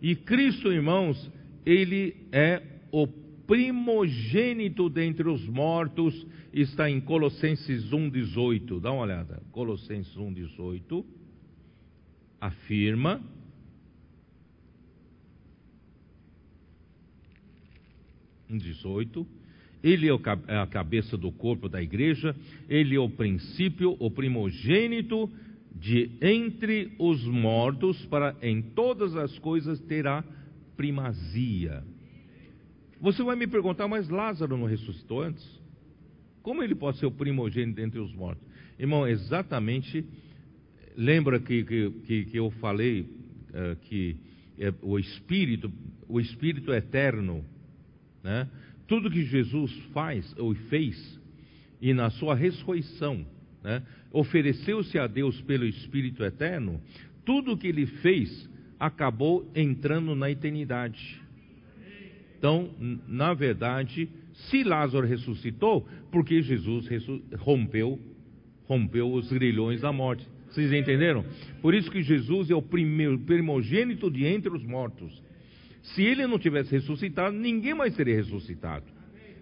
[0.02, 1.32] E Cristo, irmãos,
[1.66, 2.62] ele é
[2.92, 8.80] o primogênito dentre os mortos, está em Colossenses 1,18.
[8.80, 9.42] Dá uma olhada.
[9.52, 11.04] Colossenses 1,18
[12.40, 13.22] afirma
[18.50, 19.26] 18.
[19.84, 20.14] Ele é,
[20.48, 22.36] é a cabeça do corpo da igreja,
[22.70, 25.30] ele é o princípio, o primogênito
[25.76, 30.24] de entre os mortos, para em todas as coisas terá
[30.78, 31.84] primazia.
[33.02, 35.46] Você vai me perguntar, mas Lázaro não ressuscitou antes?
[36.42, 38.48] Como ele pode ser o primogênito entre os mortos?
[38.80, 40.06] Irmão, exatamente,
[40.96, 44.16] lembra que, que, que eu falei uh, que
[44.58, 45.72] é, o Espírito,
[46.08, 47.44] o Espírito eterno,
[48.24, 48.48] né?
[48.88, 51.20] Tudo que Jesus faz ou fez,
[51.82, 53.26] e na sua ressurreição,
[53.64, 53.82] né?
[54.12, 56.82] ofereceu-se a Deus pelo Espírito Eterno,
[57.26, 61.22] tudo que ele fez acabou entrando na eternidade.
[62.38, 62.70] Então,
[63.08, 66.90] na verdade, se Lázaro ressuscitou, porque Jesus
[67.38, 67.98] rompeu,
[68.66, 70.28] rompeu os grilhões da morte.
[70.50, 71.26] Vocês entenderam?
[71.62, 75.24] Por isso que Jesus é o primeiro primogênito de entre os mortos.
[75.84, 78.86] Se ele não tivesse ressuscitado, ninguém mais teria ressuscitado.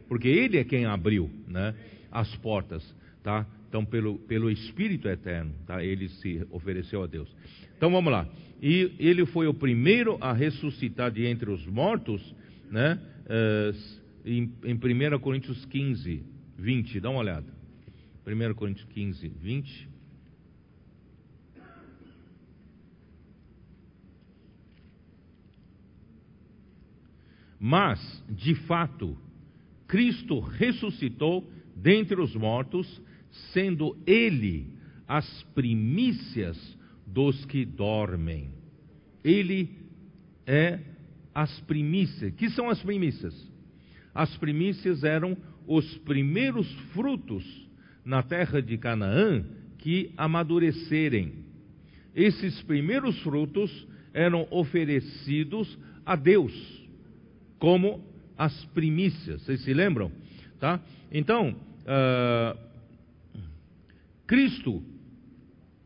[0.07, 1.73] Porque ele é quem abriu né,
[2.11, 2.83] as portas,
[3.23, 3.45] tá?
[3.69, 5.81] Então, pelo, pelo Espírito Eterno, tá?
[5.81, 7.33] ele se ofereceu a Deus.
[7.77, 8.27] Então, vamos lá.
[8.61, 12.35] E ele foi o primeiro a ressuscitar de entre os mortos,
[12.69, 12.99] né?
[13.25, 16.21] Uh, em, em 1 Coríntios 15,
[16.57, 16.99] 20.
[16.99, 17.47] Dá uma olhada.
[18.27, 19.89] 1 Coríntios 15, 20.
[27.63, 29.15] Mas, de fato,
[29.87, 32.99] Cristo ressuscitou dentre os mortos,
[33.53, 34.73] sendo Ele
[35.07, 36.57] as primícias
[37.05, 38.49] dos que dormem.
[39.23, 39.69] ele
[40.47, 40.79] é
[41.35, 42.33] as primícias.
[42.33, 43.35] Que são as primícias?
[44.11, 45.37] As primícias eram
[45.67, 47.45] os primeiros frutos
[48.03, 49.45] na terra de Canaã
[49.77, 51.45] que amadurecerem.
[52.15, 56.80] Esses primeiros frutos eram oferecidos a Deus
[57.61, 58.03] como
[58.35, 59.43] as primícias.
[59.43, 60.11] Vocês se lembram?
[60.59, 60.81] Tá?
[61.11, 62.57] Então, uh,
[64.25, 64.83] Cristo,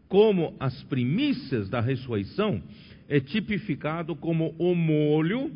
[0.08, 2.64] como as primícias da ressurreição,
[3.10, 5.52] é tipificado como o molho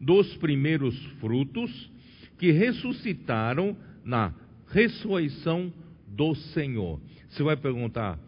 [0.00, 1.92] dos primeiros frutos
[2.38, 4.32] que ressuscitaram na
[4.68, 5.70] ressurreição
[6.06, 6.98] do Senhor.
[7.28, 8.18] Você vai perguntar: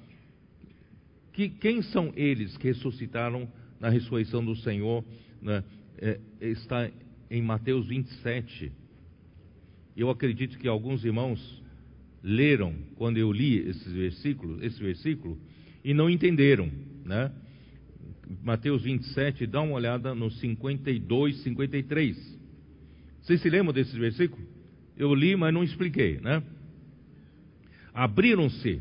[1.32, 3.49] que, quem são eles que ressuscitaram
[3.80, 5.03] na ressurreição do Senhor?
[5.41, 5.64] Né?
[5.97, 6.91] É, está
[7.31, 8.72] em Mateus 27.
[9.97, 11.62] Eu acredito que alguns irmãos
[12.22, 15.39] leram quando eu li esses versículos, esse versículo
[15.85, 16.70] e não entenderam,
[17.05, 17.33] né?
[18.43, 22.39] Mateus 27, dá uma olhada no 52, 53.
[23.22, 24.47] Vocês se lembram desse versículo?
[24.97, 26.43] Eu li, mas não expliquei, né?
[27.93, 28.81] Abriram-se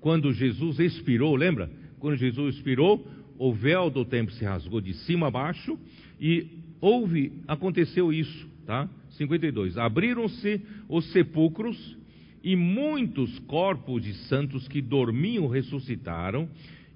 [0.00, 1.70] quando Jesus expirou, lembra?
[1.98, 3.06] Quando Jesus expirou,
[3.38, 5.78] o véu do templo se rasgou de cima a baixo
[6.20, 6.46] e
[6.80, 8.88] houve, aconteceu isso, tá?
[9.10, 9.78] 52.
[9.78, 11.96] Abriram-se os sepulcros
[12.42, 16.48] e muitos corpos de santos que dormiam ressuscitaram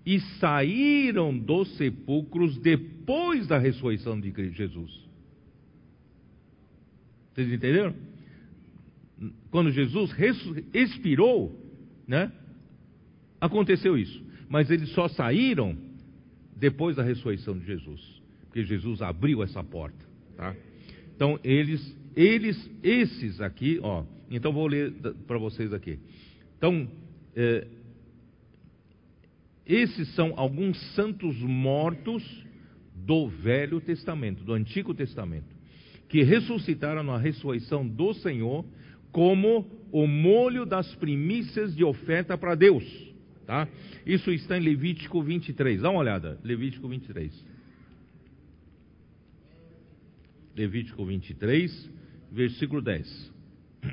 [0.04, 5.08] e saíram dos sepulcros depois da ressurreição de Jesus.
[7.34, 7.94] Vocês entenderam?
[9.50, 10.14] Quando Jesus
[10.72, 11.54] expirou,
[12.06, 12.32] né?
[13.40, 14.22] Aconteceu isso.
[14.48, 15.76] Mas eles só saíram
[16.56, 18.17] depois da ressurreição de Jesus,
[18.58, 20.04] porque Jesus abriu essa porta,
[20.36, 20.54] tá?
[21.14, 24.04] Então eles, eles, esses aqui, ó.
[24.30, 24.92] Então vou ler
[25.26, 25.98] para vocês aqui.
[26.56, 26.88] Então
[27.36, 27.66] é,
[29.64, 32.24] esses são alguns santos mortos
[32.96, 35.54] do Velho Testamento, do Antigo Testamento,
[36.08, 38.64] que ressuscitaram na ressurreição do Senhor
[39.12, 42.84] como o molho das primícias de oferta para Deus.
[43.46, 43.68] Tá?
[44.04, 45.80] Isso está em Levítico 23.
[45.80, 47.57] Dá uma olhada, Levítico 23.
[50.58, 51.88] Levítico 23,
[52.32, 53.32] versículo 10.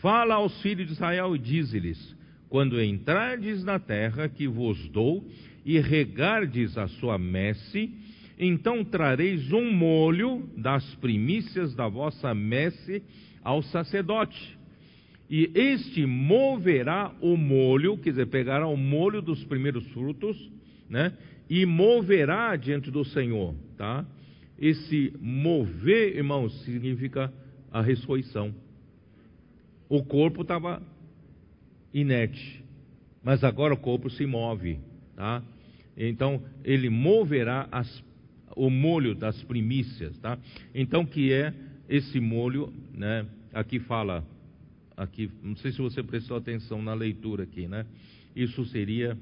[0.00, 2.16] Fala aos filhos de Israel e diz-lhes:
[2.48, 5.22] quando entrardes na terra que vos dou
[5.62, 7.92] e regardes a sua messe,
[8.38, 13.02] então trareis um molho das primícias da vossa messe
[13.44, 14.56] ao sacerdote.
[15.28, 20.50] E este moverá o molho, quer dizer, pegará o molho dos primeiros frutos,
[20.88, 21.12] né?
[21.50, 24.06] E moverá diante do Senhor, tá?
[24.58, 27.32] Esse mover, irmãos, significa
[27.70, 28.54] a ressurreição.
[29.88, 30.82] O corpo estava
[31.92, 32.64] inerte,
[33.22, 34.78] mas agora o corpo se move,
[35.14, 35.42] tá?
[35.96, 38.04] Então ele moverá as,
[38.54, 40.38] o molho das primícias, tá?
[40.74, 41.54] Então que é
[41.88, 43.26] esse molho, né?
[43.52, 44.24] Aqui fala,
[44.96, 47.86] aqui, não sei se você prestou atenção na leitura aqui, né?
[48.34, 49.16] Isso seria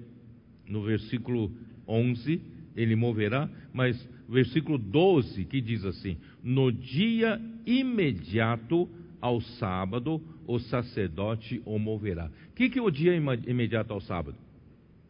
[0.67, 1.53] no versículo
[1.87, 2.41] 11,
[2.75, 8.89] ele moverá, mas versículo 12 que diz assim: no dia imediato
[9.21, 12.31] ao sábado o sacerdote o moverá.
[12.51, 14.37] O que, que é o dia imediato ao sábado?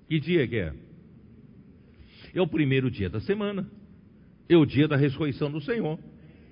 [0.09, 0.73] Que dia que é?
[2.35, 3.69] É o primeiro dia da semana.
[4.49, 5.99] É o dia da ressurreição do Senhor.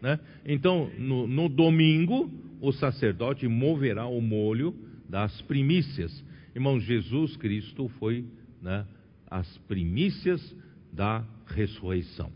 [0.01, 0.19] Né?
[0.45, 4.75] Então, no, no domingo, o sacerdote moverá o molho
[5.09, 6.25] das primícias.
[6.55, 8.25] Irmão, Jesus Cristo foi
[8.61, 8.87] né,
[9.31, 10.57] as primícias
[10.93, 12.33] da ressurreição.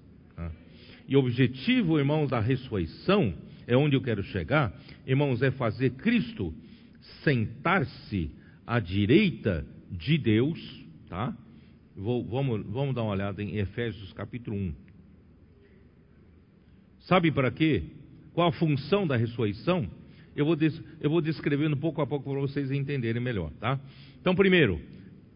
[1.09, 3.35] E objetivo, irmãos, da ressurreição
[3.67, 4.73] é onde eu quero chegar,
[5.07, 6.55] irmãos, é fazer Cristo
[7.23, 8.31] sentar-se
[8.67, 11.37] à direita de Deus, tá?
[11.97, 14.75] Vou, vamos, vamos dar uma olhada em Efésios capítulo 1.
[17.01, 17.85] Sabe para quê?
[18.35, 19.89] Qual a função da ressurreição?
[20.35, 23.81] Eu vou, des, eu vou descrevendo pouco a pouco para vocês entenderem melhor, tá?
[24.21, 24.81] Então, primeiro,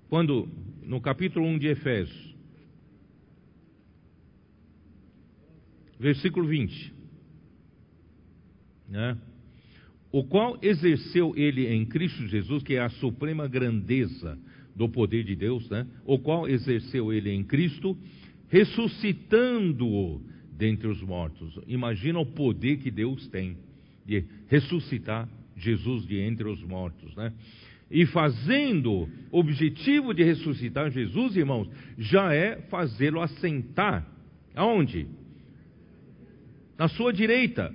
[0.09, 0.49] quando
[0.83, 2.30] no capítulo 1 de Efésios,
[6.01, 7.01] versículo 20
[8.91, 9.17] né?
[10.13, 14.37] o qual exerceu ele em Cristo Jesus, que é a suprema grandeza
[14.75, 15.87] do poder de Deus, né?
[16.05, 17.97] o qual exerceu ele em Cristo,
[18.49, 20.21] ressuscitando-o
[20.53, 21.59] dentre os mortos.
[21.69, 23.57] Imagina o poder que Deus tem
[24.05, 27.33] de ressuscitar Jesus de entre os mortos, né?
[27.91, 34.07] E fazendo o objetivo de ressuscitar Jesus, irmãos, já é fazê-lo assentar.
[34.55, 35.07] Aonde?
[36.81, 37.75] Na sua direita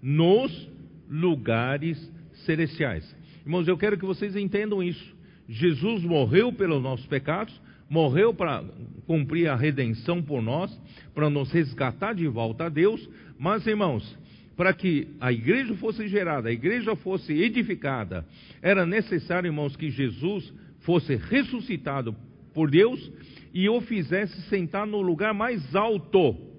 [0.00, 0.66] nos
[1.10, 2.10] lugares
[2.46, 3.04] celestiais.
[3.44, 5.14] Irmãos, eu quero que vocês entendam isso.
[5.46, 7.52] Jesus morreu pelos nossos pecados,
[7.86, 8.64] morreu para
[9.06, 10.74] cumprir a redenção por nós,
[11.14, 13.06] para nos resgatar de volta a Deus,
[13.38, 14.18] mas irmãos,
[14.56, 18.26] para que a igreja fosse gerada, a igreja fosse edificada,
[18.62, 22.16] era necessário, irmãos, que Jesus fosse ressuscitado
[22.54, 23.12] por Deus
[23.52, 26.53] e o fizesse sentar no lugar mais alto,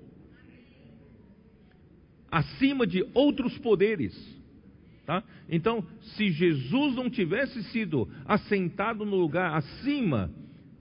[2.36, 4.13] acima de outros poderes.
[5.05, 5.23] Tá?
[5.49, 10.29] Então, se Jesus não tivesse sido assentado no lugar acima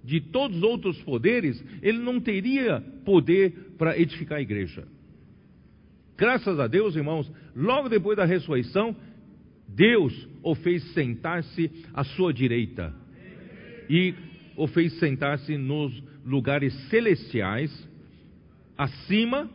[0.02, 4.88] de todos os outros poderes, ele não teria poder para edificar a igreja.
[6.16, 8.96] Graças a Deus, irmãos, logo depois da ressurreição,
[9.68, 12.92] Deus o fez sentar-se à sua direita
[13.88, 14.12] e
[14.57, 17.70] o fez sentar-se nos lugares celestiais,
[18.76, 19.48] acima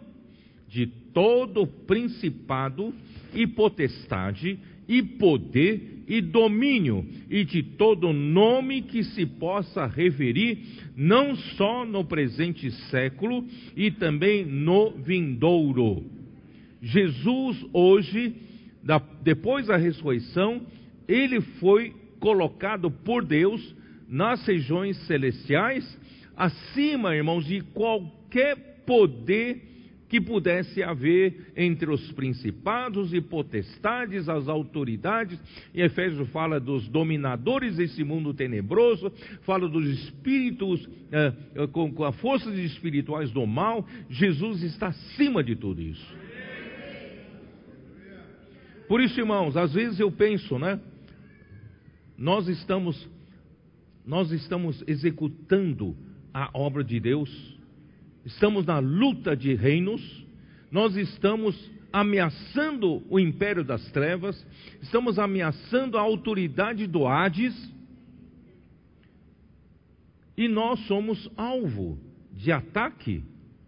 [0.70, 2.94] de todo principado
[3.34, 10.58] e potestade e poder e domínio e de todo nome que se possa referir,
[10.98, 13.46] não só no presente século
[13.76, 16.04] e também no vindouro.
[16.82, 18.34] Jesus hoje,
[19.22, 20.66] depois da ressurreição,
[21.08, 23.76] ele foi colocado por Deus
[24.08, 25.86] nas regiões celestiais,
[26.36, 29.69] acima, irmãos, de qualquer poder
[30.10, 35.40] que pudesse haver entre os principados e potestades, as autoridades.
[35.74, 39.12] E Efésios fala dos dominadores desse mundo tenebroso,
[39.44, 41.34] fala dos espíritos eh,
[41.72, 43.88] com, com as forças espirituais do mal.
[44.10, 46.18] Jesus está acima de tudo isso.
[48.88, 50.80] Por isso, irmãos, às vezes eu penso, né?
[52.18, 53.08] Nós estamos
[54.04, 55.96] nós estamos executando
[56.34, 57.59] a obra de Deus,
[58.26, 60.02] estamos na luta de reinos,
[60.72, 61.56] nós estamos
[61.92, 64.46] ameaçando o império das trevas,
[64.82, 67.56] estamos ameaçando a autoridade do Hades,
[70.38, 72.00] e nós somos alvo
[72.32, 73.24] de ataque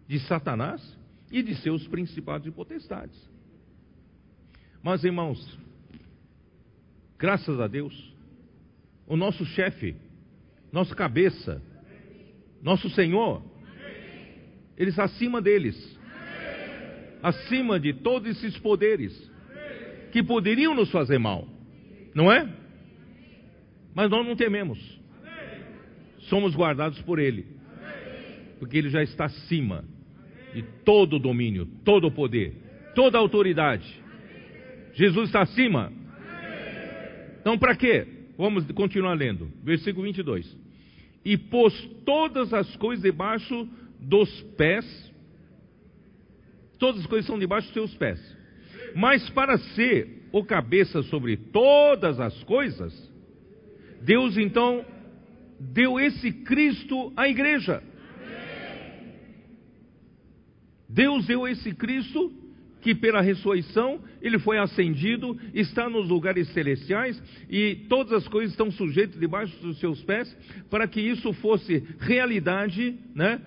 [0.08, 0.96] de Satanás
[1.30, 3.18] e de seus principados e potestades.
[4.82, 5.58] Mas irmãos,
[7.18, 8.14] graças a Deus,
[9.06, 9.94] o nosso chefe
[10.72, 11.62] nosso cabeça,
[12.62, 13.42] nosso Senhor.
[14.76, 15.98] Ele está acima deles,
[17.22, 19.30] acima de todos esses poderes
[20.10, 21.46] que poderiam nos fazer mal,
[22.14, 22.48] não é?
[23.94, 24.78] Mas nós não tememos,
[26.20, 27.46] somos guardados por Ele,
[28.58, 29.84] porque Ele já está acima
[30.54, 32.54] de todo domínio, todo o poder,
[32.94, 34.02] toda autoridade.
[34.94, 35.92] Jesus está acima.
[37.40, 38.06] Então, para quê?
[38.36, 39.50] Vamos continuar lendo.
[39.62, 40.62] Versículo 22
[41.24, 41.72] e pôs
[42.04, 43.68] todas as coisas debaixo
[44.02, 44.84] dos pés.
[46.78, 48.20] Todas as coisas são debaixo dos seus pés.
[48.94, 52.92] Mas para ser o cabeça sobre todas as coisas,
[54.02, 54.84] Deus então
[55.58, 57.82] deu esse Cristo à igreja.
[60.88, 62.32] Deus deu esse Cristo
[62.82, 68.70] que pela ressurreição ele foi ascendido, está nos lugares celestiais e todas as coisas estão
[68.72, 70.36] sujeitas debaixo dos seus pés,
[70.68, 73.40] para que isso fosse realidade, né?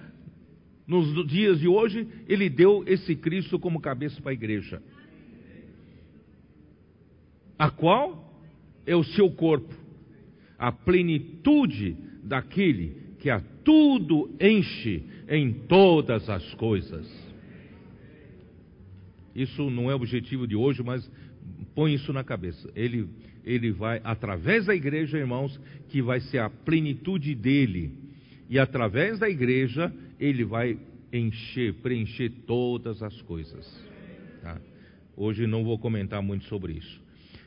[0.88, 4.82] Nos dias de hoje, ele deu esse Cristo como cabeça para a igreja.
[7.58, 8.44] A qual
[8.86, 9.74] é o seu corpo,
[10.58, 17.08] a plenitude daquele que a tudo enche em todas as coisas.
[19.34, 21.10] Isso não é objetivo de hoje, mas
[21.74, 22.72] põe isso na cabeça.
[22.76, 23.10] Ele,
[23.44, 27.92] ele vai, através da igreja, irmãos, que vai ser a plenitude dele.
[28.50, 30.78] E através da igreja, ele vai
[31.12, 33.66] encher, preencher todas as coisas.
[34.42, 34.60] Tá?
[35.16, 37.02] Hoje não vou comentar muito sobre isso.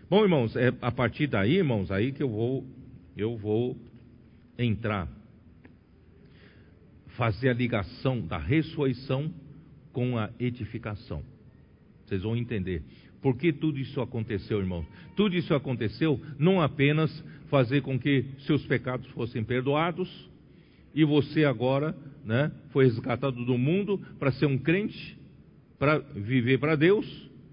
[0.08, 2.66] Bom, irmãos, é a partir daí, irmãos, aí que eu vou,
[3.16, 3.76] eu vou
[4.58, 5.08] entrar,
[7.08, 9.32] fazer a ligação da ressurreição
[9.92, 11.22] com a edificação.
[12.06, 12.82] Vocês vão entender.
[13.20, 14.86] Por que tudo isso aconteceu, irmãos?
[15.14, 17.12] Tudo isso aconteceu não apenas
[17.50, 20.28] fazer com que seus pecados fossem perdoados
[20.94, 21.96] e você agora,
[22.28, 25.18] né, foi resgatado do mundo para ser um crente,
[25.78, 27.06] para viver para Deus,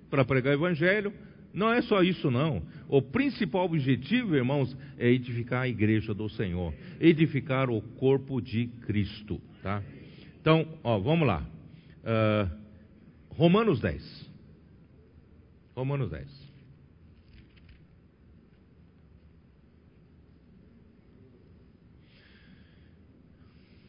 [0.09, 1.13] para pregar o evangelho.
[1.53, 2.61] Não é só isso não.
[2.89, 9.41] O principal objetivo, irmãos, é edificar a igreja do Senhor, edificar o corpo de Cristo,
[9.63, 9.81] tá?
[10.41, 11.47] Então, ó, vamos lá.
[12.03, 12.51] Uh,
[13.29, 14.29] Romanos 10.
[15.73, 16.44] Romanos 10.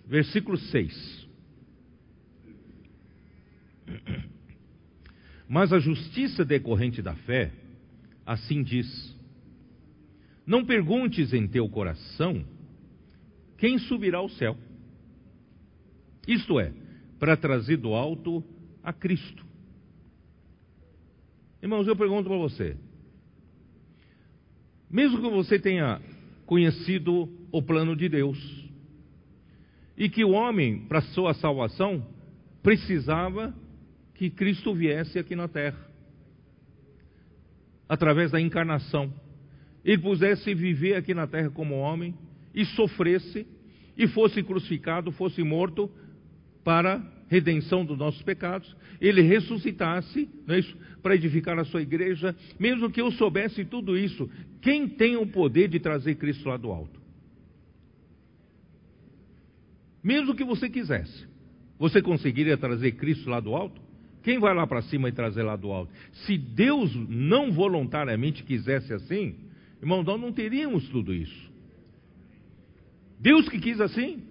[0.07, 1.29] Versículo 6.
[5.49, 7.53] Mas a justiça decorrente da fé,
[8.25, 9.17] assim diz:
[10.47, 12.45] Não perguntes em teu coração
[13.59, 14.57] quem subirá ao céu,
[16.27, 16.73] Isto é,
[17.19, 18.43] para trazer do alto
[18.83, 19.47] a Cristo.
[21.63, 22.77] Irmãos, eu pergunto para você:
[24.91, 26.01] mesmo que você tenha
[26.45, 28.66] conhecido o plano de Deus,
[29.97, 32.07] e que o homem, para sua salvação,
[32.63, 33.55] precisava
[34.15, 35.79] que Cristo viesse aqui na terra,
[37.89, 39.13] através da encarnação,
[39.85, 42.15] ele pudesse viver aqui na terra como homem,
[42.55, 43.47] e sofresse,
[43.97, 45.91] e fosse crucificado, fosse morto,
[46.65, 50.77] para redenção dos nossos pecados, ele ressuscitasse, é isso?
[51.03, 54.29] Para edificar a sua igreja, mesmo que eu soubesse tudo isso,
[54.61, 57.06] quem tem o poder de trazer Cristo lá do alto?
[60.07, 61.27] Mesmo que você quisesse,
[61.77, 63.83] você conseguiria trazer Cristo lá do alto?
[64.23, 65.93] Quem vai lá para cima e trazer lá do alto?
[66.13, 69.35] Se Deus não voluntariamente quisesse assim,
[69.83, 71.51] irmão, nós não teríamos tudo isso.
[73.19, 74.23] Deus que quis assim,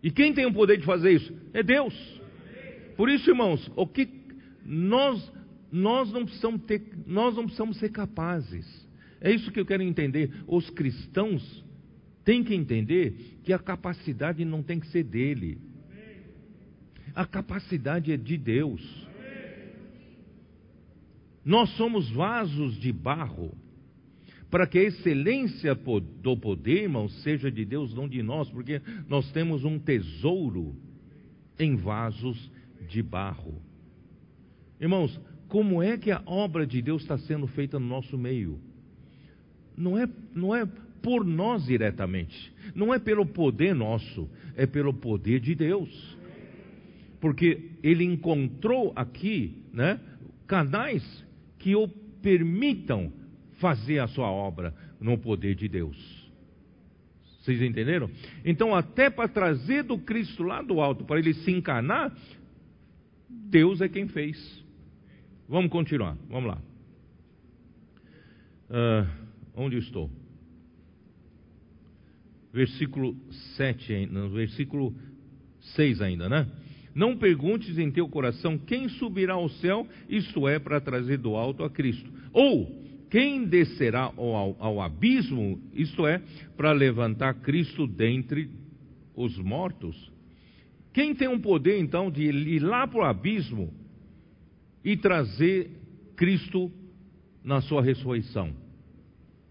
[0.00, 1.36] e quem tem o poder de fazer isso?
[1.52, 1.92] É Deus.
[2.96, 4.08] Por isso, irmãos, o que
[4.64, 5.32] nós
[5.72, 8.88] nós não precisamos ter, nós não precisamos ser capazes.
[9.20, 10.30] É isso que eu quero entender.
[10.46, 11.64] Os cristãos
[12.24, 15.58] têm que entender que a capacidade não tem que ser dele.
[17.14, 19.08] A capacidade é de Deus.
[21.44, 23.52] Nós somos vasos de barro
[24.52, 29.30] para que a excelência do poder, irmãos, seja de Deus, não de nós, porque nós
[29.32, 30.76] temos um tesouro
[31.58, 32.50] em vasos
[32.86, 33.54] de barro.
[34.78, 35.18] Irmãos,
[35.48, 38.60] como é que a obra de Deus está sendo feita no nosso meio?
[39.76, 40.68] Não é, não é
[41.02, 46.16] por nós diretamente, não é pelo poder nosso, é pelo poder de Deus.
[47.20, 50.00] Porque Ele encontrou aqui né,
[50.46, 51.02] canais
[51.58, 53.12] que o permitam
[53.54, 56.22] fazer a sua obra no poder de Deus.
[57.40, 58.08] Vocês entenderam?
[58.44, 62.16] Então, até para trazer do Cristo lá do alto, para ele se encarnar,
[63.28, 64.64] Deus é quem fez.
[65.48, 66.62] Vamos continuar, vamos lá.
[68.70, 69.06] Uh,
[69.56, 70.08] onde estou?
[72.52, 73.16] Versículo
[73.56, 74.94] 7, no versículo
[75.74, 76.46] 6 ainda, né?
[76.94, 81.64] Não perguntes em teu coração quem subirá ao céu, isto é, para trazer do alto
[81.64, 82.10] a Cristo.
[82.32, 86.22] Ou quem descerá ao, ao abismo, isto é,
[86.56, 88.50] para levantar Cristo dentre
[89.14, 90.10] os mortos?
[90.92, 93.72] Quem tem um poder então de ir lá para o abismo
[94.84, 95.70] e trazer
[96.16, 96.70] Cristo
[97.42, 98.52] na sua ressurreição?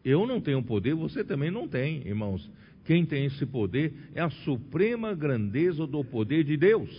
[0.03, 2.49] Eu não tenho poder, você também não tem, irmãos.
[2.85, 6.89] Quem tem esse poder é a suprema grandeza do poder de Deus.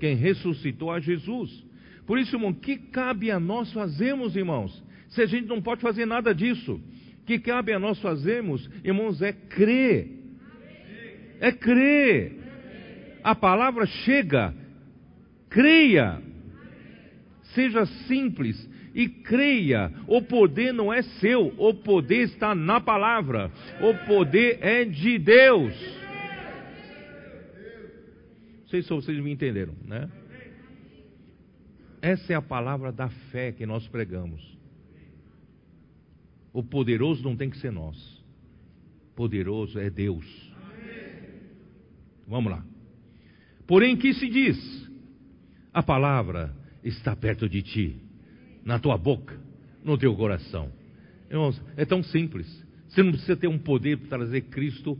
[0.00, 1.64] Quem ressuscitou a Jesus.
[2.06, 4.82] Por isso, irmão, que cabe a nós fazermos, irmãos?
[5.10, 6.80] Se a gente não pode fazer nada disso,
[7.26, 10.08] que cabe a nós fazermos, irmãos, é crer.
[11.38, 12.38] É crer.
[13.22, 14.54] A palavra chega.
[15.48, 16.20] Creia.
[17.54, 19.92] Seja simples e creia.
[20.06, 23.50] O poder não é seu, o poder está na palavra.
[23.80, 25.74] O poder é de Deus.
[28.60, 30.10] Não sei se vocês me entenderam, né?
[32.00, 34.42] Essa é a palavra da fé que nós pregamos.
[36.52, 38.22] O poderoso não tem que ser nós.
[39.14, 40.26] Poderoso é Deus.
[42.26, 42.64] Vamos lá.
[43.66, 44.90] Porém, que se diz?
[45.72, 47.96] A palavra está perto de ti,
[48.64, 49.38] na tua boca,
[49.84, 50.70] no teu coração.
[51.30, 52.46] Irmãos, é tão simples.
[52.88, 54.98] Você não precisa ter um poder para trazer Cristo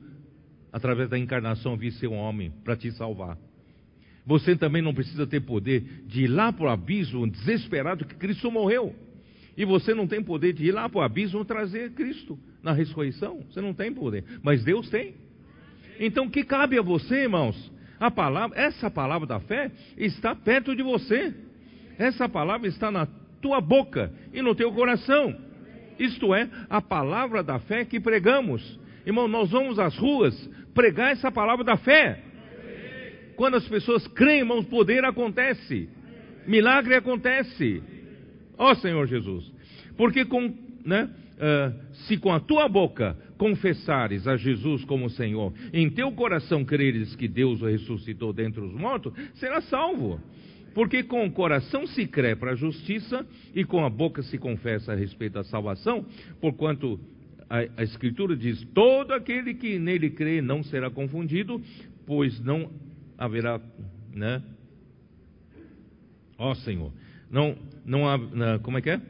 [0.73, 3.37] através da encarnação vir ser um homem para te salvar.
[4.25, 8.51] Você também não precisa ter poder de ir lá para o abismo desesperado que Cristo
[8.51, 8.95] morreu.
[9.57, 13.43] E você não tem poder de ir lá para o abismo trazer Cristo na ressurreição.
[13.51, 14.25] Você não tem poder.
[14.43, 15.15] Mas Deus tem.
[16.01, 17.71] Então, o que cabe a você, irmãos?
[18.01, 21.35] A palavra, essa palavra da fé está perto de você.
[21.99, 23.07] Essa palavra está na
[23.43, 25.37] tua boca e no teu coração.
[25.99, 28.81] Isto é, a palavra da fé que pregamos.
[29.05, 30.35] Irmão, nós vamos às ruas
[30.73, 32.23] pregar essa palavra da fé.
[33.37, 35.89] Quando as pessoas creem, irmãos, poder acontece.
[36.47, 37.83] Milagre acontece.
[38.57, 39.51] Ó Senhor Jesus.
[39.97, 40.55] Porque com,
[40.85, 46.65] né, uh, se com a tua boca confessares a Jesus como Senhor, em teu coração
[46.65, 50.21] creres que Deus o ressuscitou dentre os mortos, será salvo.
[50.75, 54.93] Porque com o coração se crê para a justiça e com a boca se confessa
[54.93, 56.05] a respeito da salvação,
[56.41, 56.99] porquanto
[57.49, 61.61] a, a Escritura diz: todo aquele que nele crê não será confundido,
[62.07, 62.71] pois não
[63.19, 63.61] haverá,
[64.15, 64.43] né?
[66.39, 66.91] Ó Senhor,
[67.31, 69.01] não, não há, como é que é?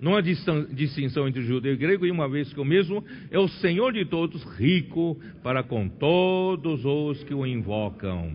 [0.00, 3.46] Não há distinção entre judeu e grego, e uma vez que o mesmo é o
[3.48, 8.34] Senhor de todos, rico para com todos os que o invocam.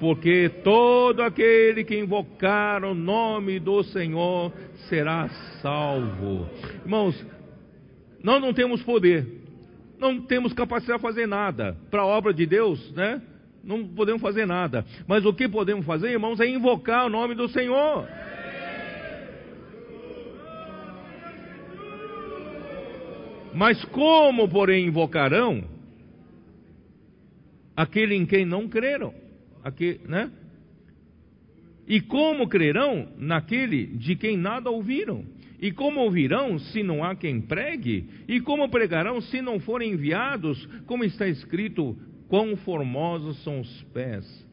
[0.00, 4.52] Porque todo aquele que invocar o nome do Senhor
[4.88, 5.28] será
[5.60, 6.48] salvo.
[6.84, 7.26] Irmãos,
[8.22, 9.26] nós não temos poder,
[9.98, 13.20] não temos capacidade de fazer nada para a obra de Deus, né?
[13.62, 14.84] Não podemos fazer nada.
[15.06, 18.06] Mas o que podemos fazer, irmãos, é invocar o nome do Senhor.
[23.52, 25.64] Mas como, porém, invocarão
[27.76, 29.12] aquele em quem não creram?
[29.68, 30.30] Aqui, né?
[31.86, 35.24] E como crerão naquele de quem nada ouviram?
[35.60, 38.08] E como ouvirão se não há quem pregue?
[38.26, 40.64] E como pregarão se não forem enviados?
[40.86, 41.96] Como está escrito:
[42.28, 44.46] quão formosos são os pés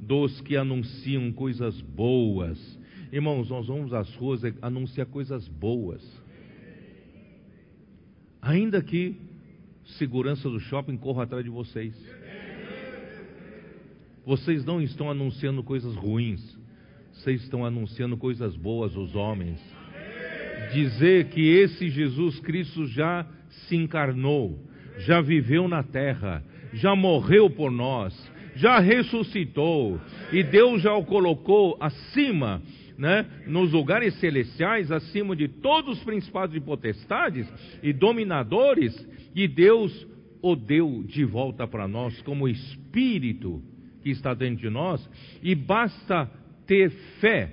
[0.00, 2.58] dos que anunciam coisas boas.
[3.12, 6.02] Irmãos, nós vamos às ruas anunciar coisas boas.
[8.40, 9.14] Ainda que
[9.98, 11.94] segurança do shopping corra atrás de vocês.
[14.24, 16.40] Vocês não estão anunciando coisas ruins,
[17.12, 19.60] vocês estão anunciando coisas boas aos homens.
[20.72, 24.60] Dizer que esse Jesus Cristo já se encarnou,
[24.98, 26.42] já viveu na terra,
[26.72, 28.14] já morreu por nós,
[28.54, 30.00] já ressuscitou,
[30.32, 32.62] e Deus já o colocou acima
[32.96, 38.94] né, nos lugares celestiais, acima de todos os principados e potestades e dominadores,
[39.34, 40.06] e Deus
[40.40, 43.71] o deu de volta para nós como Espírito
[44.02, 45.08] que está dentro de nós,
[45.42, 46.30] e basta
[46.66, 47.52] ter fé,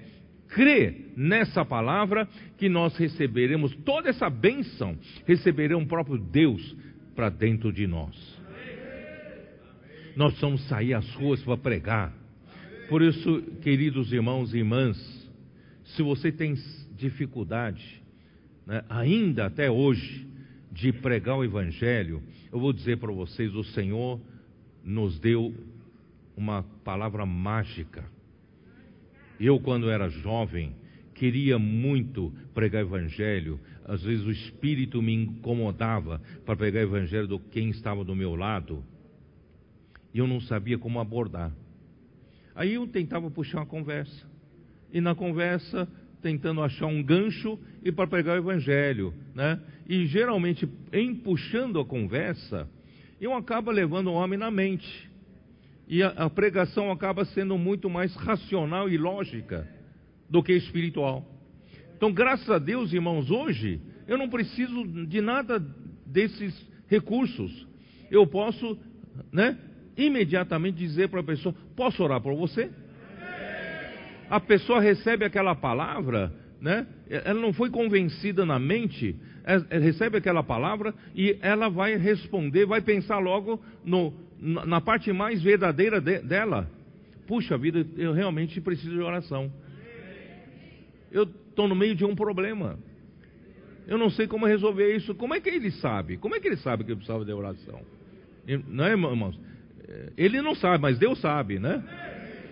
[0.50, 2.28] crer nessa palavra,
[2.58, 6.76] que nós receberemos toda essa bênção, receberemos o próprio Deus
[7.16, 8.16] para dentro de nós.
[10.16, 12.14] Nós precisamos sair às ruas para pregar.
[12.90, 14.98] Por isso, queridos irmãos e irmãs,
[15.84, 16.56] se você tem
[16.98, 18.02] dificuldade,
[18.66, 20.28] né, ainda até hoje,
[20.72, 22.22] de pregar o Evangelho,
[22.52, 24.20] eu vou dizer para vocês: o Senhor
[24.84, 25.54] nos deu
[26.40, 28.06] uma palavra mágica.
[29.38, 30.74] Eu, quando era jovem,
[31.14, 37.70] queria muito pregar Evangelho, às vezes o Espírito me incomodava para pregar Evangelho do quem
[37.72, 38.82] estava do meu lado,
[40.14, 41.52] e eu não sabia como abordar.
[42.56, 44.26] Aí eu tentava puxar uma conversa
[44.94, 45.88] e na conversa
[46.22, 49.61] tentando achar um gancho e para pregar o evangelho, né?
[49.88, 52.68] E geralmente em puxando a conversa,
[53.20, 55.09] eu acabo levando o homem na mente.
[55.90, 59.68] E a, a pregação acaba sendo muito mais racional e lógica
[60.30, 61.26] do que espiritual.
[61.98, 65.60] Então, graças a Deus, irmãos, hoje eu não preciso de nada
[66.06, 66.56] desses
[66.88, 67.68] recursos.
[68.11, 68.78] Eu posso,
[69.32, 69.57] né,
[69.98, 72.70] imediatamente dizer para a pessoa: posso orar por você?
[74.30, 76.86] a pessoa recebe aquela palavra, né?
[77.10, 82.82] Ela não foi convencida na mente, ela recebe aquela palavra e ela vai responder, vai
[82.82, 86.70] pensar logo no, na parte mais verdadeira de, dela.
[87.28, 89.52] Puxa vida, eu realmente preciso de oração.
[91.11, 92.80] Eu estou no meio de um problema.
[93.88, 95.14] Eu não sei como resolver isso.
[95.16, 96.18] Como é que ele sabe?
[96.18, 97.82] Como é que ele sabe que eu precisava de oração?
[98.68, 99.40] Não é, irmãos?
[100.18, 101.84] Ele não sabe, mas Deus sabe, né?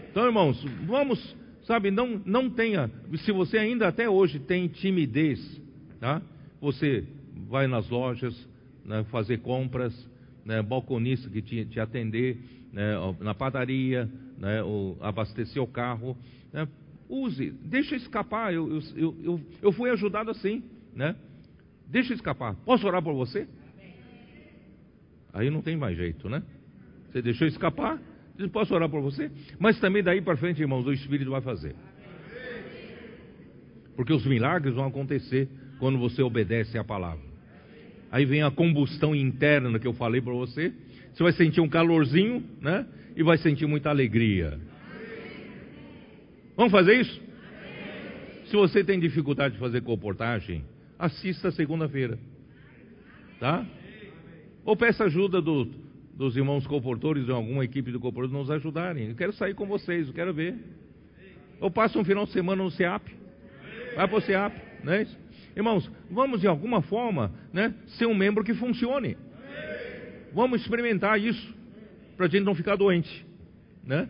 [0.09, 1.35] Então, irmãos, vamos
[1.68, 5.61] Sabe, não, não tenha, se você ainda até hoje tem timidez,
[5.99, 6.22] tá?
[6.61, 7.03] Você
[7.49, 8.34] vai nas lojas,
[8.85, 9.93] né, fazer compras,
[10.48, 12.38] né, balconista que te, te atender,
[12.72, 14.61] né, na padaria, né,
[15.02, 16.18] abastecer o carro,
[16.53, 16.65] né,
[17.10, 18.53] use, deixa escapar.
[18.53, 20.64] Eu, eu, eu, eu, fui ajudado assim,
[20.95, 21.15] né?
[21.86, 22.56] Deixa escapar.
[22.65, 23.45] Posso orar por você?
[25.34, 26.41] Aí não tem mais jeito, né?
[27.11, 28.02] Você deixou escapar,
[28.52, 29.30] posso orar por você?
[29.60, 31.76] Mas também daí para frente, irmãos, o Espírito vai fazer.
[33.95, 35.49] Porque os milagres vão acontecer
[35.80, 37.27] quando você obedece à palavra.
[38.11, 40.73] Aí vem a combustão interna que eu falei para você.
[41.13, 42.85] Você vai sentir um calorzinho, né?
[43.15, 44.59] E vai sentir muita alegria.
[46.55, 47.21] Vamos fazer isso?
[48.45, 50.63] Se você tem dificuldade de fazer comportagem,
[50.97, 52.17] assista segunda-feira.
[53.39, 53.65] Tá?
[54.63, 55.67] Ou peça ajuda do
[56.17, 59.09] dos irmãos comportores de alguma equipe do comportor nos ajudarem.
[59.09, 60.55] Eu quero sair com vocês, eu quero ver.
[61.61, 63.07] Eu passo um final de semana no SEAP.
[63.95, 64.53] Vai para o SEAP,
[64.84, 65.07] né?
[65.57, 69.17] Irmãos, vamos de alguma forma né, ser um membro que funcione.
[70.31, 71.51] Vamos experimentar isso,
[72.15, 73.25] para a gente não ficar doente.
[73.84, 74.07] Né?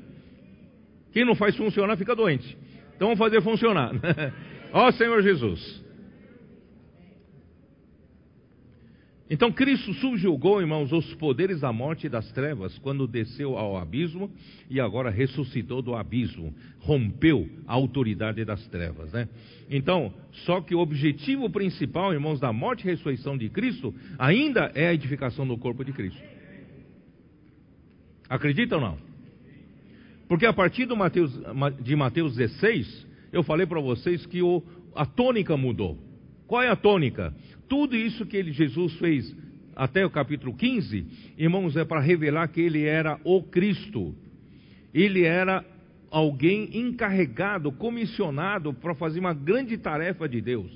[1.13, 2.57] Quem não faz funcionar fica doente.
[2.97, 3.93] Então vamos fazer funcionar.
[4.73, 5.85] Ó Senhor Jesus.
[9.29, 14.31] Então Cristo subjugou, irmãos, os poderes da morte e das trevas quando desceu ao abismo
[14.69, 19.27] e agora ressuscitou do abismo, rompeu a autoridade das trevas, né?
[19.69, 20.13] Então,
[20.45, 24.93] só que o objetivo principal, irmãos, da morte e ressurreição de Cristo ainda é a
[24.93, 26.21] edificação do corpo de Cristo.
[28.29, 28.97] Acredita ou não?
[30.27, 31.37] Porque a partir Mateus,
[31.81, 34.63] de Mateus 16, eu falei para vocês que o,
[34.95, 35.97] a tônica mudou.
[36.45, 37.33] Qual é a tônica?
[37.68, 39.35] Tudo isso que ele, Jesus fez
[39.76, 41.06] até o capítulo 15,
[41.38, 44.15] irmãos, é para revelar que ele era o Cristo.
[44.94, 45.64] Ele era
[46.10, 50.72] alguém encarregado, comissionado para fazer uma grande tarefa de Deus.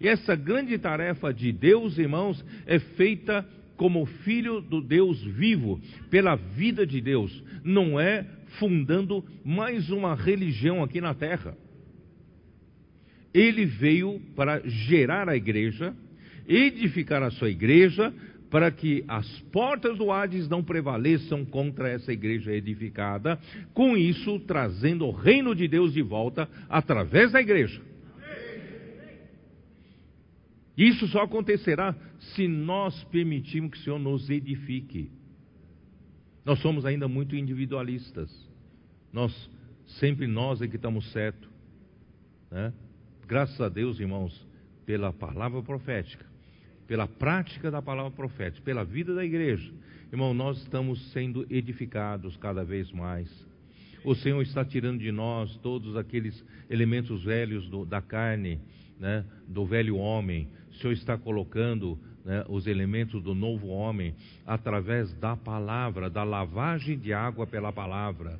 [0.00, 3.46] E essa grande tarefa de Deus, irmãos, é feita
[3.76, 5.80] como filho do Deus vivo,
[6.10, 8.24] pela vida de Deus, não é
[8.58, 11.56] fundando mais uma religião aqui na terra.
[13.32, 15.94] Ele veio para gerar a igreja,
[16.48, 18.12] edificar a sua igreja,
[18.54, 23.36] para que as portas do Hades não prevaleçam contra essa igreja edificada,
[23.72, 27.82] com isso trazendo o reino de Deus de volta através da igreja.
[30.76, 31.96] Isso só acontecerá
[32.34, 35.10] se nós permitirmos que o Senhor nos edifique.
[36.44, 38.30] Nós somos ainda muito individualistas.
[39.12, 39.32] Nós,
[39.98, 41.50] sempre nós é que estamos certo.
[42.52, 42.72] Né?
[43.26, 44.46] Graças a Deus, irmãos,
[44.86, 46.33] pela palavra profética
[46.94, 49.68] pela prática da palavra profética, pela vida da igreja,
[50.12, 53.28] irmão, nós estamos sendo edificados cada vez mais.
[54.04, 58.60] O Senhor está tirando de nós todos aqueles elementos velhos do, da carne,
[59.00, 60.46] né, do velho homem.
[60.70, 64.14] O Senhor está colocando né, os elementos do novo homem
[64.46, 68.38] através da palavra, da lavagem de água pela palavra.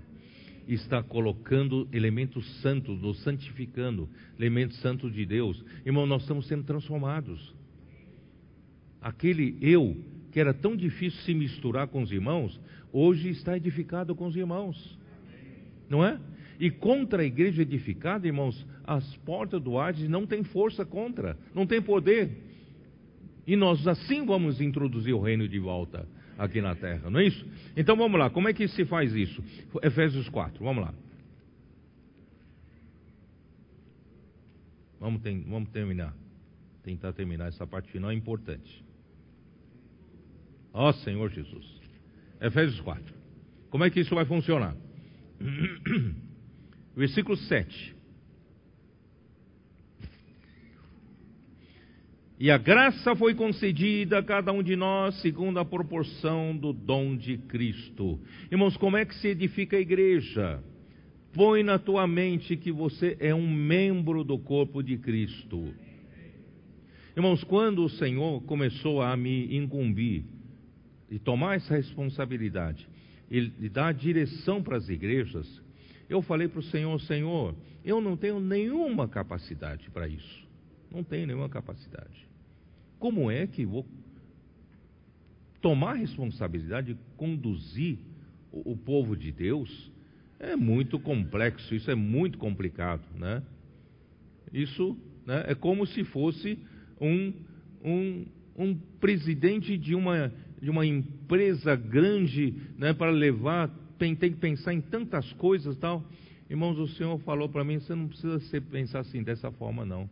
[0.69, 4.09] Está colocando elementos santos, nos santificando,
[4.39, 5.61] elementos santos de Deus.
[5.85, 7.53] Irmão, nós estamos sendo transformados
[9.05, 9.95] aquele eu
[10.33, 12.59] que era tão difícil se misturar com os irmãos,
[12.91, 14.99] hoje está edificado com os irmãos.
[15.89, 16.19] Não é?
[16.59, 21.67] E contra a igreja edificada, irmãos, as portas do Hades não tem força contra, não
[21.67, 22.31] tem poder.
[23.47, 26.09] E nós assim vamos introduzir o reino de volta
[26.39, 27.47] aqui na terra, não é isso?
[27.77, 29.45] Então vamos lá, como é que se faz isso?
[29.83, 30.95] Efésios 4, vamos lá.
[34.99, 36.17] Vamos, tem, vamos terminar.
[36.83, 38.84] Tentar terminar essa parte final é importante.
[40.75, 41.65] Ó Senhor Jesus.
[42.41, 43.15] Efésios 4.
[43.71, 44.77] Como é que isso vai funcionar?
[46.97, 47.95] Versículo 7.
[52.41, 57.17] E a graça foi concedida a cada um de nós segundo a proporção do dom
[57.17, 58.21] de Cristo.
[58.51, 60.63] Irmãos, como é que se edifica a igreja?
[61.33, 65.73] Põe na tua mente que você é um membro do corpo de Cristo.
[67.17, 70.34] Irmãos, quando o Senhor começou a me incumbir
[71.15, 72.89] de tomar essa responsabilidade
[73.31, 75.47] e de dar direção para as igrejas,
[76.09, 77.55] eu falei para o Senhor, Senhor,
[77.85, 80.45] eu não tenho nenhuma capacidade para isso.
[80.91, 82.27] Não tenho nenhuma capacidade.
[82.99, 83.86] Como é que vou
[85.61, 87.97] tomar responsabilidade de conduzir
[88.51, 89.93] o, o povo de Deus?
[90.41, 93.41] É muito complexo, isso é muito complicado, né?
[94.53, 96.59] Isso né, é como se fosse
[97.01, 97.32] um,
[97.85, 98.27] um,
[98.57, 100.32] um presidente de uma
[100.65, 103.69] de uma empresa grande, né, para levar,
[103.99, 106.03] tem, tem que pensar em tantas coisas tal.
[106.49, 110.09] Irmãos, o Senhor falou para mim, você não precisa ser, pensar assim, dessa forma não.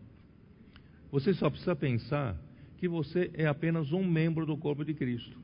[1.10, 2.36] Você só precisa pensar
[2.76, 5.34] que você é apenas um membro do corpo de Cristo.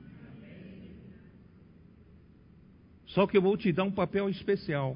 [3.07, 4.95] Só que eu vou te dar um papel especial.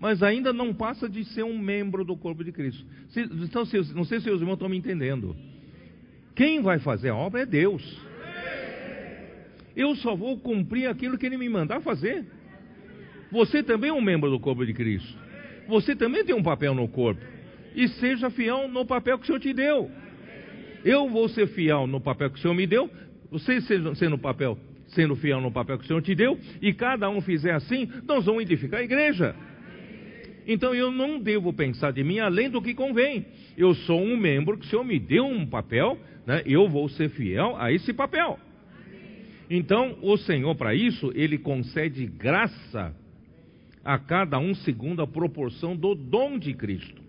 [0.00, 2.84] Mas ainda não passa de ser um membro do corpo de Cristo.
[3.44, 3.62] Então,
[3.94, 5.36] não sei se os irmãos estão me entendendo.
[6.34, 8.03] Quem vai fazer a obra é Deus.
[9.76, 12.24] Eu só vou cumprir aquilo que Ele me mandar fazer.
[13.30, 15.18] Você também é um membro do corpo de Cristo.
[15.66, 17.20] Você também tem um papel no corpo.
[17.74, 19.90] E seja fiel no papel que o Senhor te deu.
[20.84, 22.88] Eu vou ser fiel no papel que o Senhor me deu.
[23.30, 24.56] Você sendo, papel,
[24.88, 26.38] sendo fiel no papel que o Senhor te deu.
[26.62, 29.34] E cada um fizer assim, nós vamos edificar a igreja.
[30.46, 33.26] Então eu não devo pensar de mim além do que convém.
[33.56, 36.42] Eu sou um membro que o Senhor me deu um papel, né?
[36.46, 38.38] eu vou ser fiel a esse papel.
[39.48, 42.94] Então, o Senhor, para isso, ele concede graça
[43.84, 47.02] a cada um segundo a proporção do dom de Cristo.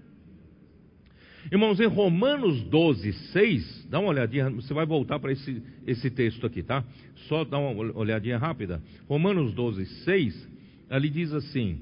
[1.51, 6.45] Irmãos, em Romanos 12, 6, dá uma olhadinha, você vai voltar para esse, esse texto
[6.45, 6.83] aqui, tá?
[7.27, 8.81] Só dá uma olhadinha rápida.
[9.07, 10.49] Romanos 12, 6,
[10.89, 11.79] ali diz assim: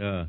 [0.00, 0.26] ah,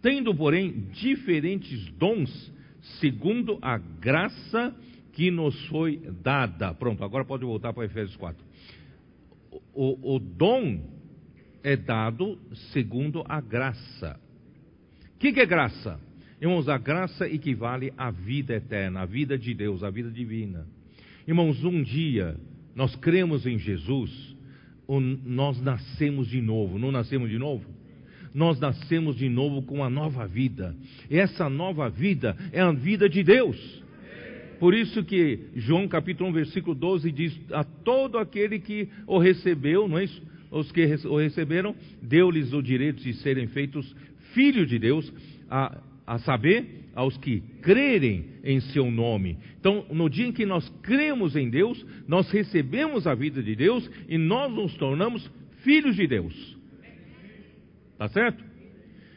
[0.00, 2.52] Tendo, porém, diferentes dons,
[3.00, 4.74] segundo a graça
[5.12, 6.74] que nos foi dada.
[6.74, 8.42] Pronto, agora pode voltar para Efésios 4.
[9.74, 10.80] O, o dom
[11.62, 12.38] é dado
[12.72, 14.18] segundo a graça.
[15.14, 15.98] O que, que é graça?
[16.40, 20.66] Irmãos, a graça equivale à vida eterna, à vida de Deus, à vida divina.
[21.26, 22.36] Irmãos, um dia
[22.74, 24.36] nós cremos em Jesus,
[25.24, 26.78] nós nascemos de novo.
[26.78, 27.64] Não nascemos de novo?
[28.34, 30.76] Nós nascemos de novo com uma nova vida.
[31.08, 33.83] E essa nova vida é a vida de Deus.
[34.64, 39.86] Por isso que João capítulo 1, versículo 12 diz: A todo aquele que o recebeu,
[39.86, 40.22] não é isso?
[40.50, 43.94] Os que o receberam, deu-lhes o direito de serem feitos
[44.32, 45.12] filhos de Deus,
[45.50, 49.36] a, a saber, aos que crerem em seu nome.
[49.60, 53.90] Então, no dia em que nós cremos em Deus, nós recebemos a vida de Deus
[54.08, 55.30] e nós nos tornamos
[55.62, 56.56] filhos de Deus.
[57.98, 58.42] Tá certo?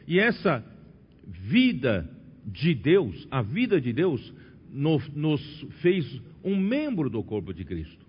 [0.06, 0.62] E essa
[1.26, 2.06] vida
[2.44, 4.34] de Deus, a vida de Deus,
[4.70, 8.06] nos fez um membro do corpo de Cristo.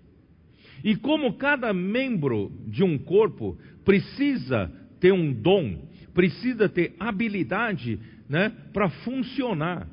[0.84, 8.52] E como cada membro de um corpo precisa ter um dom, precisa ter habilidade né,
[8.72, 9.88] para funcionar.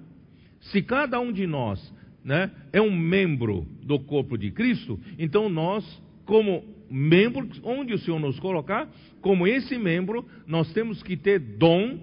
[0.60, 1.92] Se cada um de nós
[2.24, 5.84] né, é um membro do corpo de Cristo, então nós,
[6.24, 8.88] como membro, onde o Senhor nos colocar,
[9.20, 11.98] como esse membro, nós temos que ter dom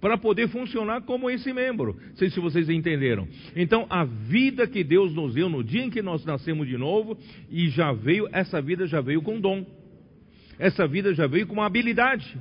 [0.00, 1.96] para poder funcionar como esse membro.
[2.10, 3.26] Não sei se vocês entenderam.
[3.56, 7.18] Então, a vida que Deus nos deu no dia em que nós nascemos de novo,
[7.50, 9.66] e já veio, essa vida já veio com dom.
[10.58, 12.36] Essa vida já veio com uma habilidade.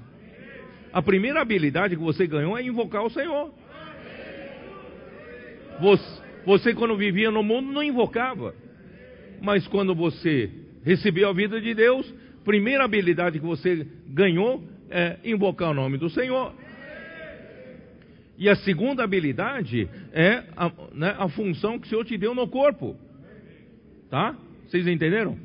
[0.92, 3.54] A primeira habilidade que você ganhou é invocar o Senhor.
[5.80, 8.56] Você, você quando vivia no mundo, não invocava.
[9.42, 10.50] Mas quando você
[10.84, 12.12] recebeu a vida de Deus,
[12.44, 16.54] primeira habilidade que você ganhou é invocar o nome do Senhor.
[18.38, 22.48] E a segunda habilidade é a, né, a função que o Senhor te deu no
[22.48, 22.96] corpo.
[24.10, 24.36] Tá?
[24.68, 25.38] Vocês entenderam?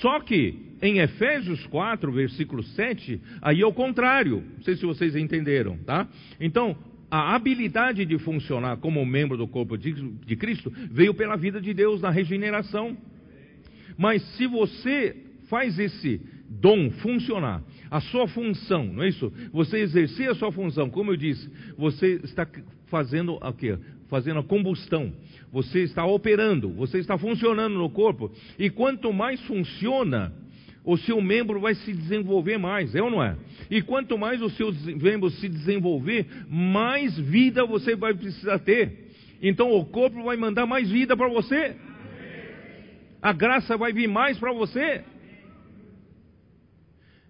[0.00, 4.42] Só que em Efésios 4, versículo 7, aí é o contrário.
[4.56, 6.08] Não sei se vocês entenderam, tá?
[6.40, 6.76] Então,
[7.10, 11.74] a habilidade de funcionar como membro do corpo de, de Cristo veio pela vida de
[11.74, 12.96] Deus na regeneração.
[13.96, 15.14] Mas se você
[15.48, 19.30] faz esse dom funcionar, a sua função, não é isso?
[19.52, 21.46] Você exercer a sua função, como eu disse,
[21.76, 22.48] você está
[22.86, 23.78] fazendo o quê?
[24.08, 25.12] Fazendo a combustão.
[25.52, 28.32] Você está operando, você está funcionando no corpo.
[28.58, 30.32] E quanto mais funciona,
[30.82, 33.36] o seu membro vai se desenvolver mais, é ou não é?
[33.70, 39.10] E quanto mais o seu membro se desenvolver, mais vida você vai precisar ter.
[39.42, 41.76] Então o corpo vai mandar mais vida para você.
[43.20, 45.04] A graça vai vir mais para você.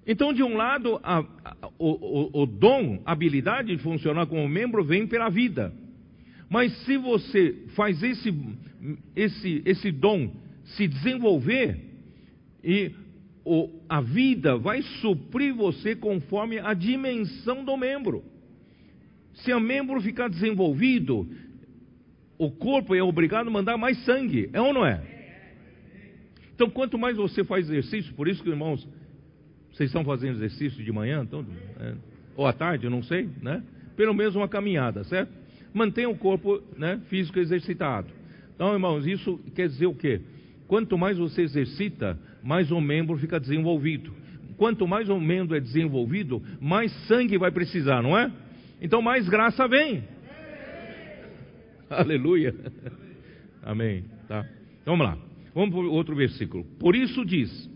[0.06, 4.84] Então, de um lado, a, a, o, o, dom, a habilidade de funcionar como membro
[4.84, 5.72] vem pela vida.
[6.50, 8.34] Mas se você faz esse,
[9.14, 10.30] esse, esse dom
[10.64, 11.78] se desenvolver,
[12.64, 12.92] e
[13.44, 18.24] o, a vida vai suprir você conforme a dimensão do membro.
[19.34, 21.28] Se o membro ficar desenvolvido,
[22.36, 25.00] o corpo é obrigado a mandar mais sangue, é ou não é?
[26.54, 28.86] Então, quanto mais você faz exercício, por isso que, irmãos,
[29.72, 31.44] vocês estão fazendo exercício de manhã, então,
[31.80, 31.94] é,
[32.36, 33.62] ou à tarde, eu não sei, né?
[33.96, 35.32] Pelo menos uma caminhada, certo?
[35.72, 38.08] Mantenha o corpo né, físico exercitado.
[38.54, 40.20] Então, irmãos, isso quer dizer o quê?
[40.66, 44.12] Quanto mais você exercita, mais o membro fica desenvolvido.
[44.56, 48.30] Quanto mais o membro é desenvolvido, mais sangue vai precisar, não é?
[48.80, 50.04] Então, mais graça vem.
[51.88, 52.54] Aleluia.
[53.62, 54.04] Amém.
[54.28, 54.46] Tá?
[54.84, 55.18] Vamos lá.
[55.54, 56.64] Vamos para outro versículo.
[56.78, 57.70] Por isso diz: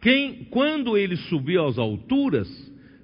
[0.00, 2.48] quem, quando ele subiu às alturas,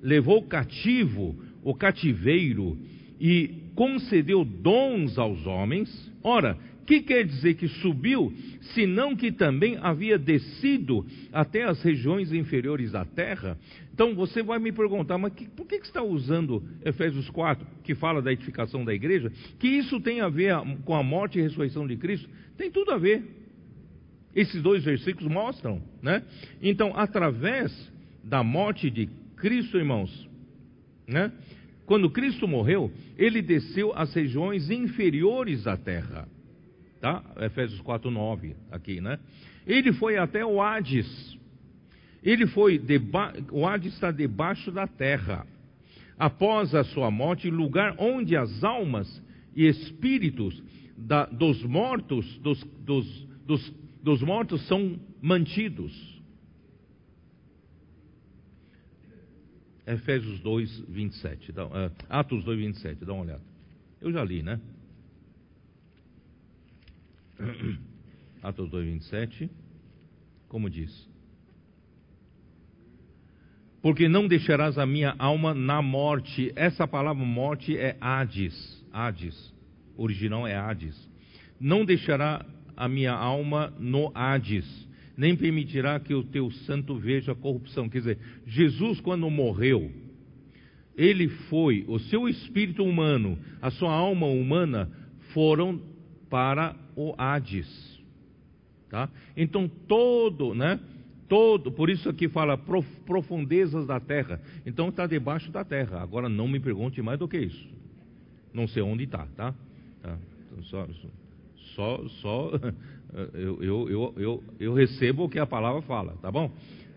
[0.03, 2.79] levou cativo o cativeiro
[3.21, 6.13] e concedeu dons aos homens.
[6.23, 6.57] Ora,
[6.87, 8.33] que quer dizer que subiu,
[8.75, 13.59] senão que também havia descido até as regiões inferiores da terra?
[13.93, 17.95] Então você vai me perguntar, mas que, por que, que está usando Efésios 4, que
[17.95, 19.33] fala da edificação da igreja?
[19.59, 20.55] Que isso tem a ver
[20.85, 22.29] com a morte e ressurreição de Cristo?
[22.57, 23.25] Tem tudo a ver.
[24.37, 26.23] Esses dois versículos mostram, né?
[26.61, 27.73] Então, através
[28.23, 30.29] da morte de Cristo, irmãos,
[31.09, 31.33] né?
[31.87, 36.29] Quando Cristo morreu, ele desceu às regiões inferiores da terra.
[37.01, 37.25] Tá?
[37.41, 39.19] Efésios 4:9 aqui, né?
[39.67, 41.39] Ele foi até o Hades.
[42.23, 43.33] Ele foi deba...
[43.51, 45.47] o Hades está debaixo da terra.
[46.19, 49.23] Após a sua morte, lugar onde as almas
[49.55, 50.63] e espíritos
[50.95, 51.25] da...
[51.25, 56.17] dos mortos, dos, dos, dos dos mortos são mantidos.
[59.87, 61.53] Efésios 2, 27.
[61.53, 63.05] Dá, uh, Atos 2, 27.
[63.05, 63.43] Dá uma olhada.
[64.01, 64.61] Eu já li, né?
[68.43, 69.51] Atos 2, 27,
[70.49, 71.09] como diz:
[73.81, 76.53] Porque não deixarás a minha alma na morte.
[76.57, 78.85] Essa palavra morte é Hades.
[78.93, 79.55] Hades.
[79.97, 81.09] O original é Hades.
[81.61, 82.45] Não deixará
[82.77, 84.87] a minha alma no Hades,
[85.17, 87.89] nem permitirá que o teu santo veja corrupção.
[87.89, 89.91] Quer dizer, Jesus, quando morreu,
[90.97, 94.91] ele foi, o seu espírito humano, a sua alma humana
[95.33, 95.81] foram
[96.29, 97.97] para o Hades.
[98.89, 99.09] Tá?
[99.37, 100.79] Então todo, né?
[101.29, 102.57] Todo, por isso aqui fala
[103.05, 104.41] profundezas da terra.
[104.65, 106.01] Então está debaixo da terra.
[106.01, 107.69] Agora não me pergunte mais do que isso.
[108.55, 109.53] Não sei onde está, tá?
[110.03, 110.17] tá?
[110.63, 111.09] Só, só,
[111.77, 112.53] só
[113.35, 116.51] eu, eu, eu, eu, eu recebo o que a palavra fala, tá bom?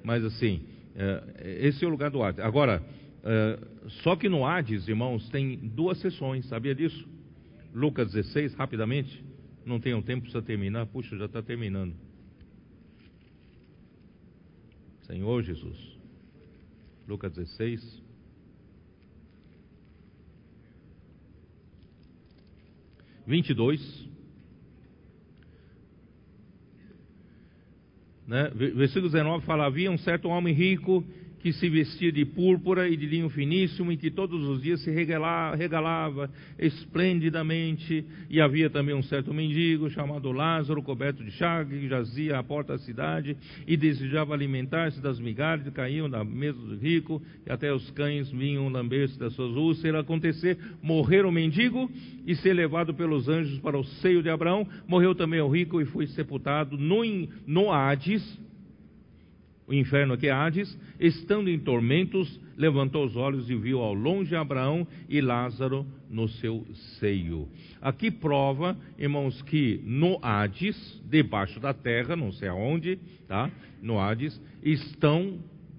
[0.04, 0.66] Mas assim,
[0.96, 2.40] é, esse é o lugar do Hades.
[2.40, 2.84] Agora,
[3.24, 3.60] é,
[4.04, 7.08] só que no Hades, irmãos, tem duas sessões, sabia disso?
[7.74, 9.24] Lucas 16, rapidamente.
[9.66, 10.88] Não tenho tempo para terminar.
[10.88, 11.94] Puxa, já está terminando.
[15.06, 15.98] Senhor Jesus.
[17.08, 18.04] Lucas 16.
[23.28, 24.10] Vinte e dois.
[28.30, 28.52] Né?
[28.54, 31.04] Versículo 19 fala: Havia um certo homem rico
[31.40, 34.92] que se vestia de púrpura e de linho finíssimo, e que todos os dias se
[34.92, 38.06] regalava, regalava esplendidamente.
[38.30, 42.74] E havia também um certo mendigo chamado Lázaro, coberto de chagas, que jazia à porta
[42.74, 47.74] da cidade e desejava alimentar-se das migalhas que caíam da mesa do rico, e até
[47.74, 50.02] os cães vinham lamber-se das suas úlceras.
[50.02, 51.90] Acontecer, morrer o mendigo
[52.26, 54.68] e ser levado pelos anjos para o seio de Abraão.
[54.88, 57.04] Morreu também o rico e foi sepultado no,
[57.48, 58.40] no Hades
[59.70, 64.36] o inferno que é Hades, estando em tormentos, levantou os olhos e viu ao longe
[64.36, 66.66] Abraão e Lázaro no seu
[67.00, 67.48] seio.
[67.80, 72.98] Aqui prova, irmãos, que no Hades, debaixo da terra, não sei aonde,
[73.28, 73.52] tá?
[73.80, 75.38] No Hades, estão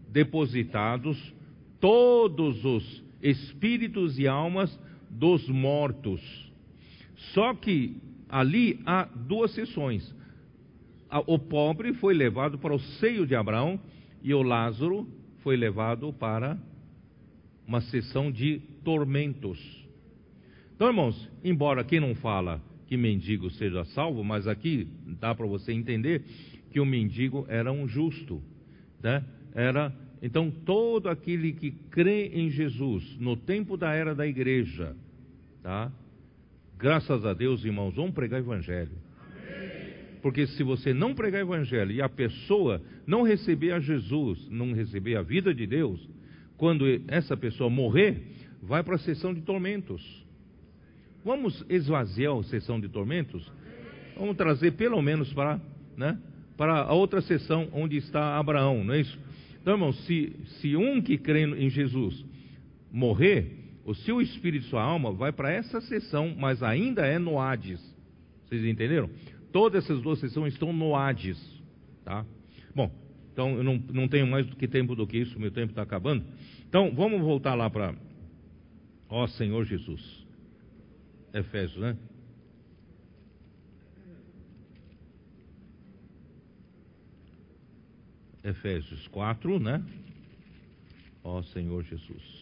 [0.08, 1.34] depositados
[1.80, 4.78] todos os espíritos e almas
[5.10, 6.20] dos mortos.
[7.34, 7.96] Só que
[8.28, 10.14] ali há duas sessões
[11.26, 13.80] o pobre foi levado para o seio de Abraão
[14.22, 15.08] e o Lázaro
[15.38, 16.58] foi levado para
[17.66, 19.58] uma sessão de tormentos.
[20.74, 24.88] Então, irmãos, embora quem não fala que mendigo seja salvo, mas aqui
[25.20, 26.24] dá para você entender
[26.70, 28.42] que o mendigo era um justo,
[29.02, 29.24] né?
[29.54, 34.96] Era então todo aquele que crê em Jesus no tempo da era da igreja,
[35.62, 35.92] tá?
[36.78, 38.96] Graças a Deus, irmãos, vamos pregar o evangelho.
[40.22, 45.16] Porque se você não pregar evangelho e a pessoa não receber a Jesus, não receber
[45.16, 46.06] a vida de Deus,
[46.56, 48.22] quando essa pessoa morrer,
[48.62, 50.02] vai para a sessão de tormentos.
[51.24, 53.50] Vamos esvaziar a sessão de tormentos?
[54.16, 55.60] Vamos trazer pelo menos para,
[55.96, 56.18] né,
[56.56, 59.18] para a outra sessão onde está Abraão, não é isso?
[59.60, 62.24] Então, irmãos, se, se um que crê em Jesus
[62.90, 67.38] morrer, o seu espírito e sua alma vai para essa sessão, mas ainda é no
[67.38, 67.80] Hades.
[68.44, 69.08] Vocês entenderam?
[69.52, 71.38] Todas essas duas sessões estão no Hades.
[72.04, 72.24] Tá?
[72.74, 72.90] Bom,
[73.32, 75.82] então eu não, não tenho mais do que tempo do que isso, meu tempo está
[75.82, 76.24] acabando.
[76.68, 77.94] Então vamos voltar lá para.
[79.08, 80.26] Ó Senhor Jesus.
[81.32, 81.96] Efésios, né?
[88.42, 89.84] Efésios 4, né?
[91.22, 92.39] Ó Senhor Jesus.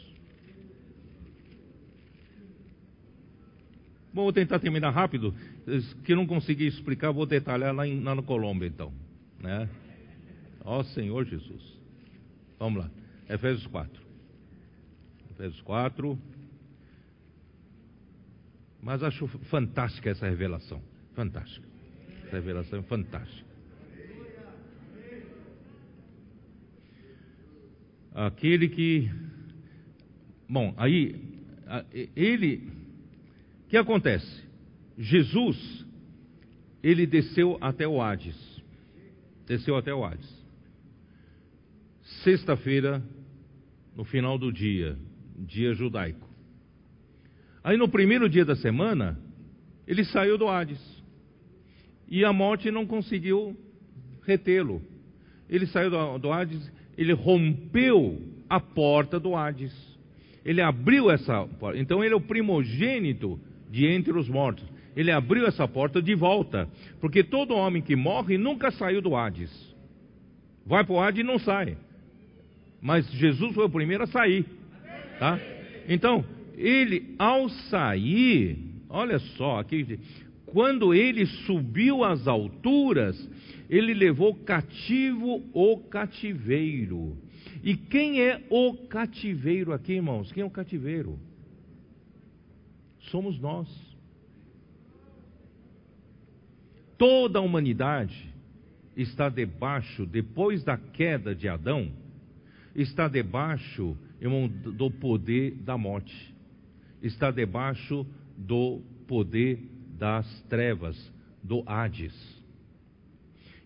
[4.12, 5.34] Bom, vou tentar terminar rápido
[6.04, 8.92] que não consegui explicar, vou detalhar lá, em, lá no Colômbia, então.
[9.38, 9.68] Né?
[10.64, 11.78] Ó Senhor Jesus.
[12.58, 12.90] Vamos lá.
[13.28, 14.02] Efésios 4.
[15.30, 16.18] Efésios 4.
[18.82, 20.82] Mas acho fantástica essa revelação.
[21.14, 21.66] Fantástica.
[22.26, 23.48] Essa revelação é fantástica.
[28.14, 29.10] Aquele que.
[30.48, 31.14] Bom, aí.
[32.16, 32.77] Ele.
[33.68, 34.26] O que acontece?
[34.96, 35.84] Jesus,
[36.82, 38.34] ele desceu até o Hades.
[39.46, 40.26] Desceu até o Hades.
[42.24, 43.02] Sexta-feira,
[43.94, 44.96] no final do dia,
[45.36, 46.26] dia judaico.
[47.62, 49.20] Aí no primeiro dia da semana,
[49.86, 50.80] ele saiu do Hades.
[52.08, 53.54] E a morte não conseguiu
[54.22, 54.80] retê-lo.
[55.46, 58.18] Ele saiu do, do Hades, ele rompeu
[58.48, 59.74] a porta do Hades.
[60.42, 61.78] Ele abriu essa porta.
[61.78, 63.38] Então ele é o primogênito
[63.70, 64.66] de entre os mortos
[64.98, 66.68] ele abriu essa porta de volta,
[67.00, 69.48] porque todo homem que morre nunca saiu do Hades.
[70.66, 71.76] Vai para o Hades e não sai.
[72.82, 74.44] Mas Jesus foi o primeiro a sair.
[75.20, 75.38] Tá?
[75.88, 76.24] Então,
[76.56, 78.58] ele ao sair,
[78.88, 80.00] olha só, aqui,
[80.46, 83.16] quando ele subiu às alturas,
[83.70, 87.16] ele levou cativo o cativeiro.
[87.62, 90.32] E quem é o cativeiro aqui, irmãos?
[90.32, 91.20] Quem é o cativeiro?
[93.10, 93.68] Somos nós.
[96.96, 98.34] Toda a humanidade
[98.96, 101.92] está debaixo, depois da queda de Adão,
[102.74, 106.34] está debaixo, irmão, do poder da morte.
[107.00, 108.04] Está debaixo
[108.36, 109.60] do poder
[109.96, 110.96] das trevas,
[111.42, 112.14] do Hades.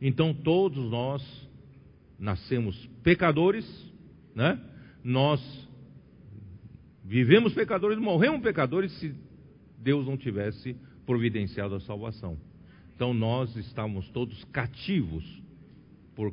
[0.01, 1.49] Então todos nós
[2.19, 3.65] nascemos pecadores,
[4.35, 4.61] né?
[5.03, 5.41] Nós
[7.05, 9.15] vivemos pecadores, morremos pecadores se
[9.83, 12.39] Deus não tivesse providenciado a salvação.
[12.95, 15.25] Então nós estamos todos cativos
[16.15, 16.33] por,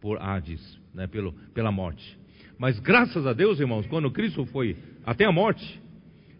[0.00, 2.18] por Hades, né, pelo, pela morte.
[2.58, 5.80] Mas graças a Deus, irmãos, quando Cristo foi até a morte,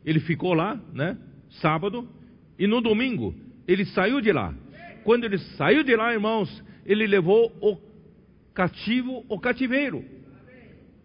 [0.05, 1.17] ele ficou lá, né,
[1.61, 2.09] sábado,
[2.59, 3.35] e no domingo
[3.67, 4.55] ele saiu de lá.
[5.05, 7.79] Quando ele saiu de lá, irmãos, ele levou o
[8.53, 10.05] cativo, o cativeiro.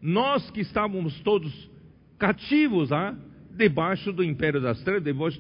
[0.01, 1.69] Nós que estávamos todos
[2.17, 3.17] cativos lá,
[3.59, 5.37] debaixo do império das trevas, debaixo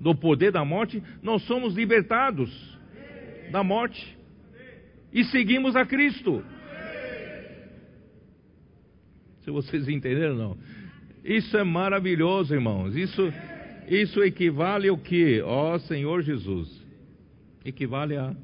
[0.00, 2.50] do poder da morte, nós somos libertados
[3.52, 4.16] da morte
[5.12, 6.42] e seguimos a Cristo.
[9.44, 10.58] Se vocês entenderam, não.
[11.22, 12.96] Isso é maravilhoso, irmãos.
[12.96, 13.32] Isso,
[13.86, 15.42] isso equivale ao que?
[15.42, 16.68] Ó oh, Senhor Jesus.
[17.64, 18.34] Equivale a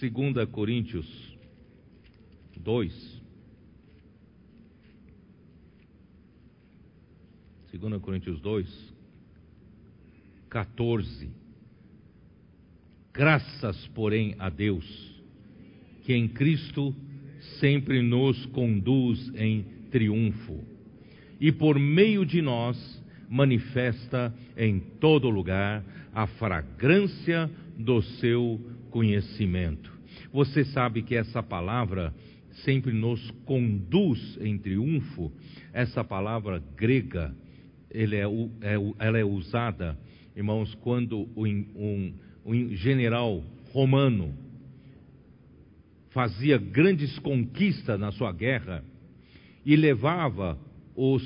[0.00, 1.06] 2 Coríntios
[2.58, 3.13] 2.
[7.78, 8.94] 2 Coríntios 2,
[10.48, 11.28] 14.
[13.12, 15.22] Graças, porém, a Deus,
[16.04, 16.94] que em Cristo
[17.58, 20.62] sempre nos conduz em triunfo,
[21.40, 25.84] e por meio de nós manifesta em todo lugar
[26.14, 28.60] a fragrância do seu
[28.90, 29.92] conhecimento.
[30.32, 32.14] Você sabe que essa palavra
[32.64, 35.32] sempre nos conduz em triunfo,
[35.72, 37.34] essa palavra grega
[37.94, 39.96] ele é, é, ela é usada,
[40.36, 42.12] irmãos, quando um,
[42.44, 43.42] um general
[43.72, 44.34] romano
[46.10, 48.84] fazia grandes conquistas na sua guerra
[49.64, 50.58] e levava
[50.94, 51.22] os,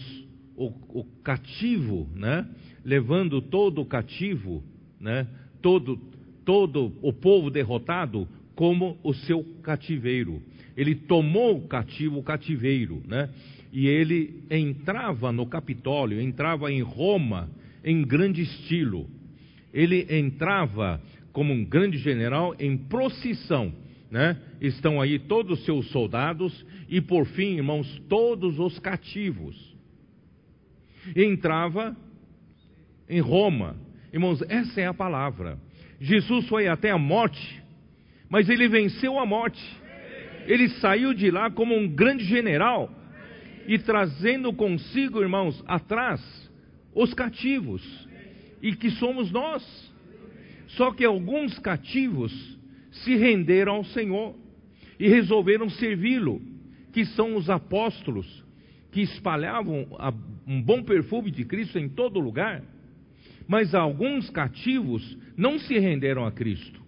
[0.55, 2.47] o, o cativo, né?
[2.85, 4.63] levando todo o cativo,
[5.01, 5.27] né?
[5.63, 5.99] todo,
[6.45, 10.43] todo o povo derrotado como o seu cativeiro.
[10.77, 13.29] Ele tomou o cativo, o cativeiro, né?
[13.79, 17.49] E ele entrava no Capitólio, entrava em Roma
[17.85, 19.09] em grande estilo.
[19.73, 21.01] Ele entrava
[21.33, 23.73] como um grande general em procissão,
[24.11, 24.37] né?
[24.61, 29.55] Estão aí todos os seus soldados e por fim, irmãos, todos os cativos.
[31.15, 31.97] Entrava
[33.09, 33.77] em Roma.
[34.13, 35.57] Irmãos, essa é a palavra.
[36.01, 37.63] Jesus foi até a morte,
[38.29, 39.65] mas ele venceu a morte.
[40.49, 42.98] Ele saiu de lá como um grande general
[43.69, 46.21] e trazendo consigo, irmãos, atrás
[46.95, 48.09] os cativos,
[48.63, 49.63] e que somos nós.
[50.69, 52.33] Só que alguns cativos
[52.91, 54.35] se renderam ao Senhor
[54.99, 56.41] e resolveram servi-lo,
[56.93, 58.43] que são os apóstolos,
[58.91, 59.87] que espalhavam
[60.47, 62.63] um bom perfume de Cristo em todo lugar.
[63.47, 66.81] Mas alguns cativos não se renderam a Cristo,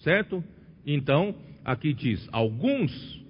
[0.00, 0.44] certo?
[0.86, 1.34] Então,
[1.64, 3.24] aqui diz: alguns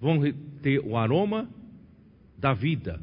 [0.00, 0.20] vão
[0.62, 1.48] ter o aroma
[2.38, 3.00] da vida.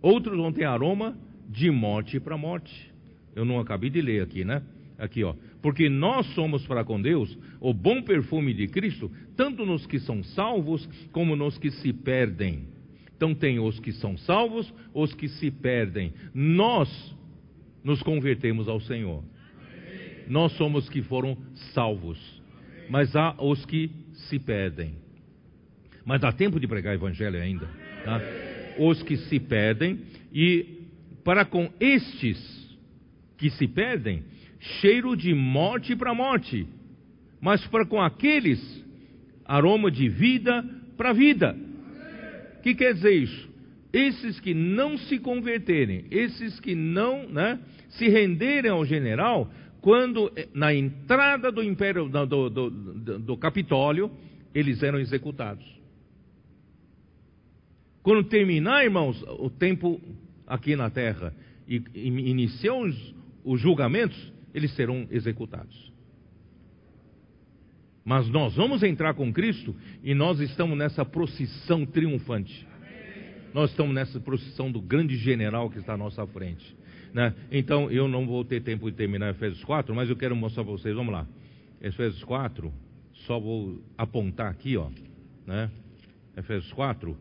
[0.00, 1.16] Outros vão ter aroma
[1.48, 2.92] de morte para morte.
[3.34, 4.62] Eu não acabei de ler aqui, né?
[4.98, 5.34] Aqui, ó.
[5.60, 10.22] Porque nós somos para com Deus o bom perfume de Cristo, tanto nos que são
[10.22, 12.68] salvos como nos que se perdem.
[13.16, 16.12] Então tem os que são salvos, os que se perdem.
[16.34, 17.16] Nós
[17.82, 19.22] nos convertemos ao Senhor.
[20.28, 21.36] Nós somos que foram
[21.72, 22.18] salvos.
[22.88, 24.96] Mas há os que se perdem.
[26.04, 27.66] Mas dá tempo de pregar evangelho ainda,
[28.04, 28.20] tá?
[28.78, 30.00] Os que se perdem,
[30.32, 30.84] e
[31.24, 32.38] para com estes
[33.38, 34.22] que se perdem,
[34.80, 36.66] cheiro de morte para morte,
[37.40, 38.84] mas para com aqueles,
[39.44, 40.64] aroma de vida
[40.96, 41.56] para vida.
[42.58, 43.48] O que quer dizer isso?
[43.92, 47.60] Esses que não se converterem, esses que não né,
[47.90, 54.10] se renderem ao general, quando eh, na entrada do império do, do, do, do Capitólio,
[54.54, 55.64] eles eram executados.
[58.04, 59.98] Quando terminar, irmãos, o tempo
[60.46, 61.34] aqui na terra
[61.66, 65.90] e, e os, os julgamentos, eles serão executados.
[68.04, 72.68] Mas nós vamos entrar com Cristo e nós estamos nessa procissão triunfante.
[73.54, 76.76] Nós estamos nessa procissão do grande general que está à nossa frente.
[77.14, 77.34] Né?
[77.50, 80.72] Então, eu não vou ter tempo de terminar Efésios 4, mas eu quero mostrar para
[80.72, 81.26] vocês, vamos lá.
[81.80, 82.70] Efésios 4,
[83.26, 84.90] só vou apontar aqui, ó,
[85.46, 85.70] né?
[86.36, 87.16] Efésios 4.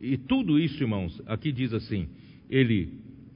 [0.00, 2.08] E tudo isso, irmãos, aqui diz assim:
[2.48, 2.92] ele,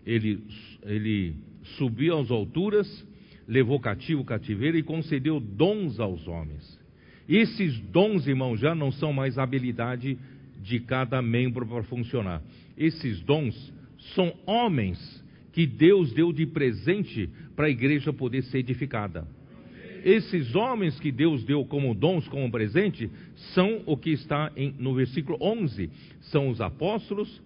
[0.07, 0.41] ele,
[0.83, 1.35] ele
[1.77, 3.07] subiu às alturas,
[3.47, 6.81] levou cativo o cativeiro e concedeu dons aos homens.
[7.29, 10.19] Esses dons, irmãos, já não são mais habilidade
[10.63, 12.43] de cada membro para funcionar.
[12.77, 13.73] Esses dons
[14.15, 15.23] são homens
[15.53, 19.27] que Deus deu de presente para a igreja poder ser edificada.
[20.05, 23.11] Esses homens que Deus deu como dons, como presente,
[23.55, 27.43] são o que está em, no versículo 11: são os apóstolos,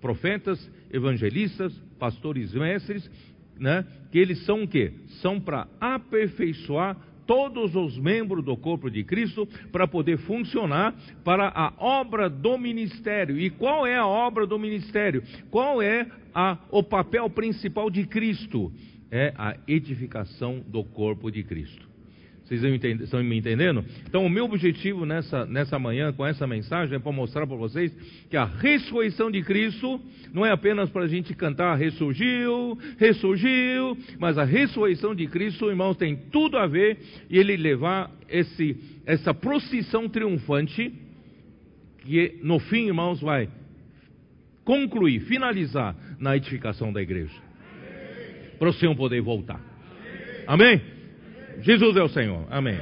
[0.00, 3.10] profetas, evangelistas, pastores mestres,
[3.58, 3.84] né?
[4.10, 4.92] que eles são o quê?
[5.20, 6.96] São para aperfeiçoar
[7.26, 13.38] todos os membros do corpo de Cristo para poder funcionar para a obra do ministério.
[13.38, 15.22] E qual é a obra do ministério?
[15.50, 18.72] Qual é a, o papel principal de Cristo?
[19.10, 21.88] É a edificação do corpo de Cristo.
[22.48, 22.62] Vocês
[23.02, 23.84] estão me entendendo?
[24.06, 27.92] Então, o meu objetivo nessa, nessa manhã, com essa mensagem, é para mostrar para vocês
[28.30, 30.00] que a ressurreição de Cristo
[30.32, 35.98] não é apenas para a gente cantar ressurgiu, ressurgiu, mas a ressurreição de Cristo, irmãos,
[35.98, 36.98] tem tudo a ver
[37.28, 40.90] e ele levar esse, essa procissão triunfante,
[41.98, 43.50] que no fim, irmãos, vai
[44.64, 47.47] concluir, finalizar na edificação da igreja.
[48.58, 49.60] Para o Senhor poder voltar.
[50.46, 50.80] Amém?
[51.60, 52.46] Jesus é o Senhor.
[52.50, 52.78] Amém.